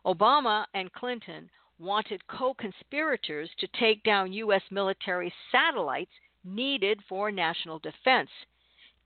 [0.06, 4.62] Obama and Clinton wanted co conspirators to take down U.S.
[4.70, 6.12] military satellites
[6.44, 8.30] needed for national defense,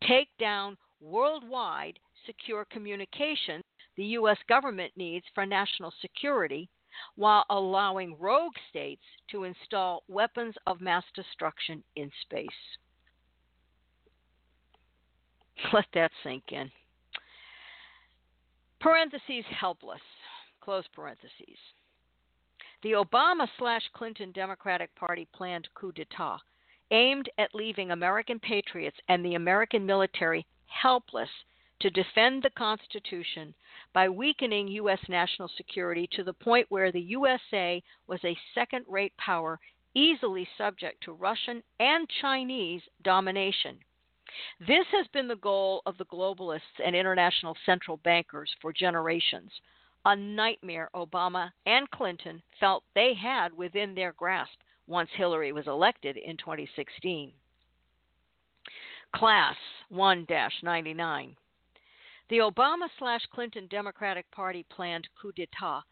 [0.06, 3.64] take down worldwide secure communications
[3.96, 4.38] the U.S.
[4.48, 6.68] government needs for national security,
[7.16, 12.48] while allowing rogue states to install weapons of mass destruction in space.
[15.72, 16.70] Let that sink in.
[18.80, 20.00] Parentheses helpless.
[20.70, 21.58] Close parentheses.
[22.84, 26.38] The Obama slash Clinton Democratic Party planned coup d'etat
[26.92, 31.28] aimed at leaving American patriots and the American military helpless
[31.80, 33.52] to defend the Constitution
[33.92, 35.00] by weakening U.S.
[35.08, 39.58] national security to the point where the USA was a second rate power
[39.96, 43.76] easily subject to Russian and Chinese domination.
[44.60, 49.50] This has been the goal of the globalists and international central bankers for generations,
[50.04, 56.16] a nightmare Obama and Clinton felt they had within their grasp once Hillary was elected
[56.16, 57.32] in 2016.
[59.14, 59.56] Class
[59.88, 60.26] 1
[60.62, 61.36] 99.
[62.28, 65.82] The Obama slash Clinton Democratic Party planned coup d'etat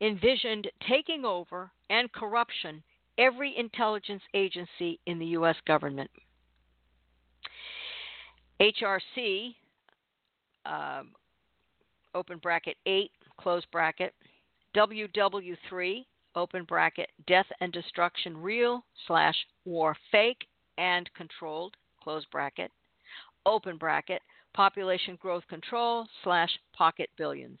[0.00, 2.82] envisioned taking over and corruption
[3.18, 5.56] every intelligence agency in the U.S.
[5.66, 6.10] government.
[8.60, 9.54] HRC,
[10.66, 11.12] um,
[12.14, 14.14] open bracket 8, close bracket,
[14.74, 16.04] WW3,
[16.34, 20.46] open bracket, death and destruction real slash war fake
[20.78, 22.70] and controlled, close bracket,
[23.46, 24.22] open bracket,
[24.54, 27.58] population growth control slash pocket billions.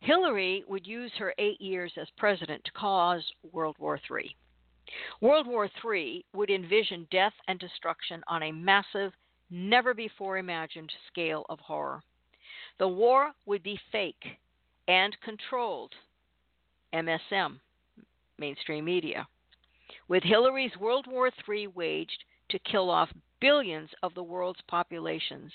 [0.00, 4.36] Hillary would use her eight years as president to cause World War III.
[5.20, 9.12] World War III would envision death and destruction on a massive,
[9.50, 12.02] never before imagined scale of horror.
[12.78, 14.38] The war would be fake
[14.88, 15.94] and controlled,
[16.92, 17.58] MSM,
[18.38, 19.26] mainstream media,
[20.08, 23.08] with Hillary's World War III waged to kill off
[23.40, 25.52] billions of the world's populations,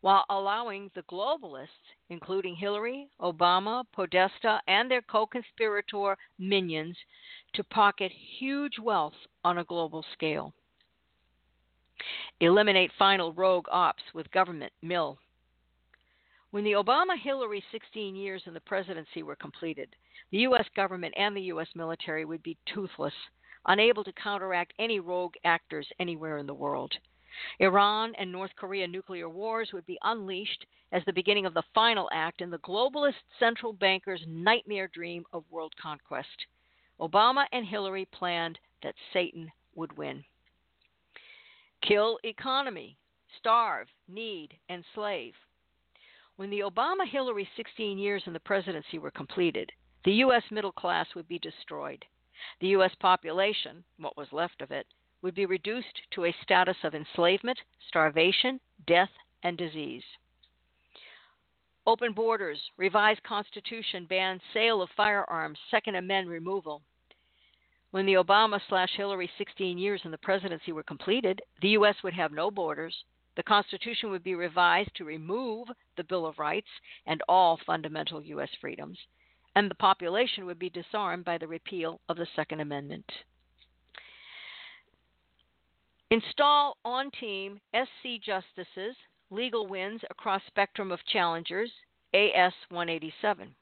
[0.00, 1.68] while allowing the globalists,
[2.10, 6.96] including Hillary, Obama, Podesta, and their co conspirator minions,
[7.54, 9.14] to pocket huge wealth
[9.44, 10.52] on a global scale.
[12.40, 15.18] Eliminate final rogue ops with government mill.
[16.52, 19.96] When the Obama Hillary 16 years in the presidency were completed,
[20.30, 20.66] the U.S.
[20.76, 21.68] government and the U.S.
[21.74, 23.14] military would be toothless,
[23.64, 26.92] unable to counteract any rogue actors anywhere in the world.
[27.58, 32.10] Iran and North Korea nuclear wars would be unleashed as the beginning of the final
[32.12, 36.28] act in the globalist central banker's nightmare dream of world conquest.
[37.00, 40.22] Obama and Hillary planned that Satan would win.
[41.80, 42.98] Kill economy,
[43.38, 45.32] starve, need, enslave.
[46.36, 49.70] When the Obama Hillary 16 years in the presidency were completed,
[50.04, 50.42] the U.S.
[50.50, 52.04] middle class would be destroyed.
[52.60, 52.94] The U.S.
[53.00, 54.86] population, what was left of it,
[55.20, 59.10] would be reduced to a status of enslavement, starvation, death,
[59.42, 60.02] and disease.
[61.86, 66.82] Open borders, revised constitution ban sale of firearms, Second Amendment removal.
[67.90, 71.96] When the Obama slash Hillary 16 years in the presidency were completed, the U.S.
[72.02, 72.94] would have no borders.
[73.36, 76.68] The Constitution would be revised to remove the Bill of Rights
[77.06, 78.50] and all fundamental U.S.
[78.60, 78.98] freedoms.
[79.54, 83.04] and the population would be disarmed by the repeal of the Second Amendment.
[86.10, 88.96] Install on team SC justices,
[89.30, 91.70] legal wins across spectrum of challengers,
[92.14, 93.54] AS 187.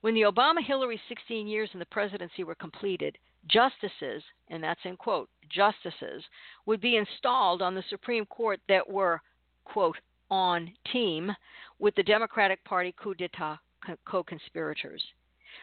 [0.00, 4.96] When the Obama Hillary 16 years in the presidency were completed, justices, and that's in
[4.96, 6.22] quote, justices,
[6.66, 9.20] would be installed on the Supreme Court that were,
[9.64, 9.96] quote,
[10.30, 11.34] on team
[11.78, 13.58] with the Democratic Party coup d'etat
[14.06, 15.02] co conspirators.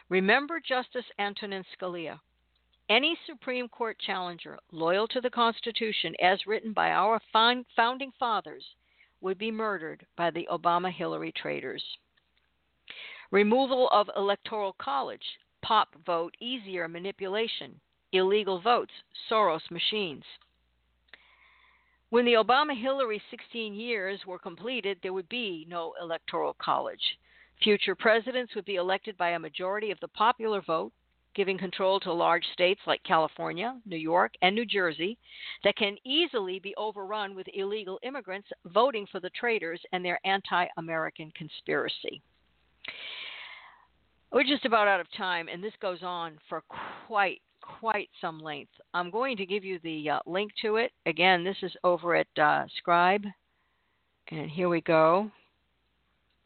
[0.08, 2.20] Remember Justice Antonin Scalia.
[2.88, 8.64] Any Supreme Court challenger loyal to the Constitution as written by our founding fathers
[9.20, 11.84] would be murdered by the Obama Hillary traitors.
[13.30, 15.22] Removal of Electoral College,
[15.62, 17.80] pop vote easier manipulation,
[18.12, 18.92] illegal votes,
[19.30, 20.24] Soros machines.
[22.10, 27.18] When the Obama Hillary 16 years were completed, there would be no Electoral College.
[27.62, 30.92] Future presidents would be elected by a majority of the popular vote,
[31.36, 35.18] giving control to large states like California, New York, and New Jersey
[35.62, 40.66] that can easily be overrun with illegal immigrants voting for the traitors and their anti
[40.78, 42.20] American conspiracy.
[44.32, 46.62] We're just about out of time, and this goes on for
[47.06, 48.72] quite quite some length.
[48.94, 50.92] I'm going to give you the uh, link to it.
[51.06, 53.24] Again, this is over at uh, Scribe,
[54.30, 55.30] and here we go.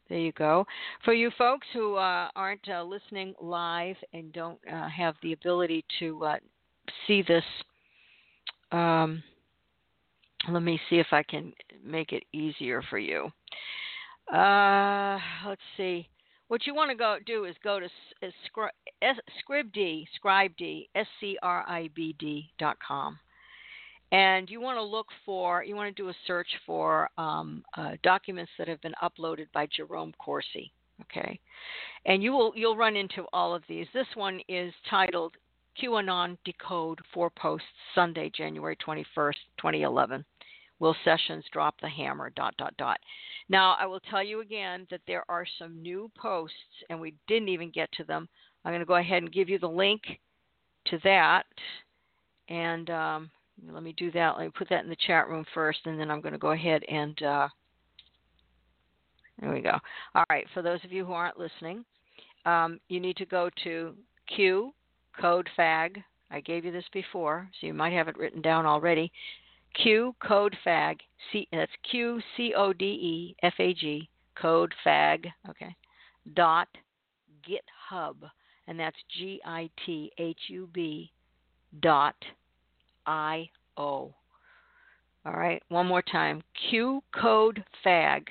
[0.09, 0.65] There you go.
[1.03, 5.83] For you folks who uh, aren't uh, listening live and don't uh, have the ability
[5.99, 6.35] to uh,
[7.07, 7.43] see this,
[8.71, 9.23] um,
[10.49, 11.53] let me see if I can
[11.83, 13.31] make it easier for you.
[14.31, 16.07] Let's see.
[16.47, 17.87] What you want to go do is go to
[18.23, 23.19] Scribd, Scribd, S C R I B D dot com
[24.11, 27.91] and you want to look for, you want to do a search for um, uh,
[28.03, 30.71] documents that have been uploaded by Jerome Corsi.
[31.01, 31.37] Okay,
[32.05, 33.85] and you will you'll run into all of these.
[33.93, 35.33] This one is titled
[35.81, 40.23] QAnon Decode Four Posts Sunday, January 21st, 2011.
[40.79, 42.31] Will Sessions drop the hammer?
[42.35, 42.99] Dot dot dot.
[43.49, 46.55] Now I will tell you again that there are some new posts,
[46.89, 48.27] and we didn't even get to them.
[48.63, 50.01] I'm going to go ahead and give you the link
[50.87, 51.45] to that,
[52.49, 53.31] and um,
[53.71, 54.37] let me do that.
[54.37, 56.51] Let me put that in the chat room first, and then I'm going to go
[56.51, 57.21] ahead and.
[57.21, 57.47] Uh,
[59.39, 59.77] there we go.
[60.15, 60.45] All right.
[60.53, 61.83] For those of you who aren't listening,
[62.45, 63.93] um, you need to go to
[64.33, 64.73] Q
[65.19, 66.01] code FAG.
[66.31, 69.11] I gave you this before, so you might have it written down already.
[69.81, 70.99] Q code FAG.
[71.31, 75.27] C, that's Q C O D E F A G code FAG.
[75.49, 75.75] Okay.
[76.35, 76.67] Dot
[77.47, 78.15] GitHub,
[78.67, 81.11] and that's G I T H U B
[81.81, 82.15] dot
[83.05, 84.13] I O.
[85.25, 86.43] All right, one more time.
[86.69, 88.27] Q code fag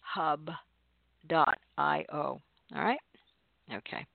[0.00, 0.50] hub
[1.28, 2.40] dot I O.
[2.74, 3.00] All right?
[3.72, 4.06] Okay.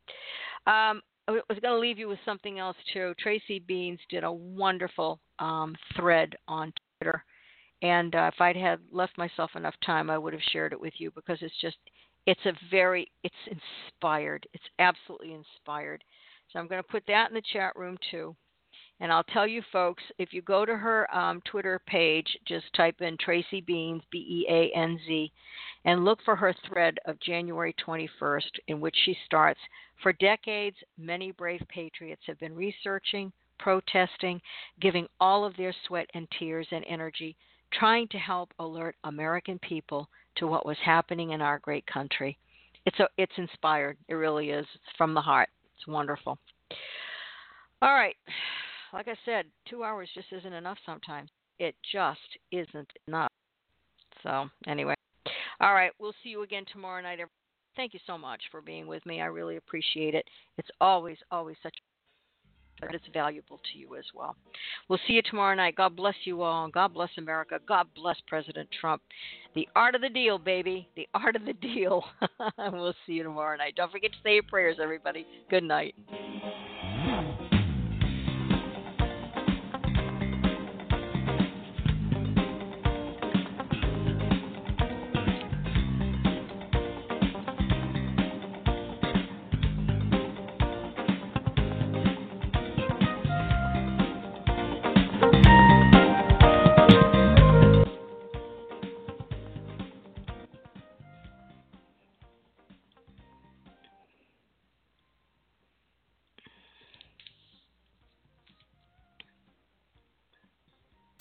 [0.66, 3.14] Um, I was going to leave you with something else too.
[3.20, 7.24] Tracy Beanz did a wonderful um, thread on Twitter,
[7.84, 10.94] and uh, if I'd had left myself enough time, I would have shared it with
[10.98, 11.78] you because it's just,
[12.26, 14.48] it's a very, it's inspired.
[14.54, 16.04] It's absolutely inspired.
[16.52, 18.36] So I'm going to put that in the chat room too.
[19.02, 23.00] And I'll tell you, folks, if you go to her um, Twitter page, just type
[23.02, 25.32] in Tracy Beanz, B E A N Z,
[25.86, 29.60] and look for her thread of January 21st, in which she starts
[30.04, 34.42] For decades, many brave patriots have been researching, protesting,
[34.82, 37.38] giving all of their sweat and tears and energy,
[37.72, 42.38] trying to help alert American people to what was happening in our great country.
[42.86, 43.98] It's, a, it's inspired.
[44.10, 44.66] It really is.
[44.76, 45.50] It's from the heart.
[45.78, 46.38] It's wonderful.
[47.82, 48.16] All right
[48.94, 51.30] like I said, two hours just isn't enough sometimes.
[51.60, 52.20] It just
[52.52, 53.32] isn't enough.
[54.24, 54.96] So, anyway.
[55.62, 55.92] All right.
[56.00, 57.20] We'll see you again tomorrow night.
[57.76, 59.22] Thank you so much for being with me.
[59.22, 60.26] I really appreciate it.
[60.58, 61.76] It's always, always such
[62.82, 64.36] but it's valuable to you as well.
[64.88, 65.76] We'll see you tomorrow night.
[65.76, 66.70] God bless you all.
[66.70, 67.60] God bless America.
[67.68, 69.02] God bless President Trump.
[69.56, 70.88] The art of the deal, baby.
[70.96, 72.04] The art of the deal.
[72.72, 73.76] we'll see you tomorrow night.
[73.76, 75.26] Don't forget to say your prayers, everybody.
[75.50, 75.96] Good night.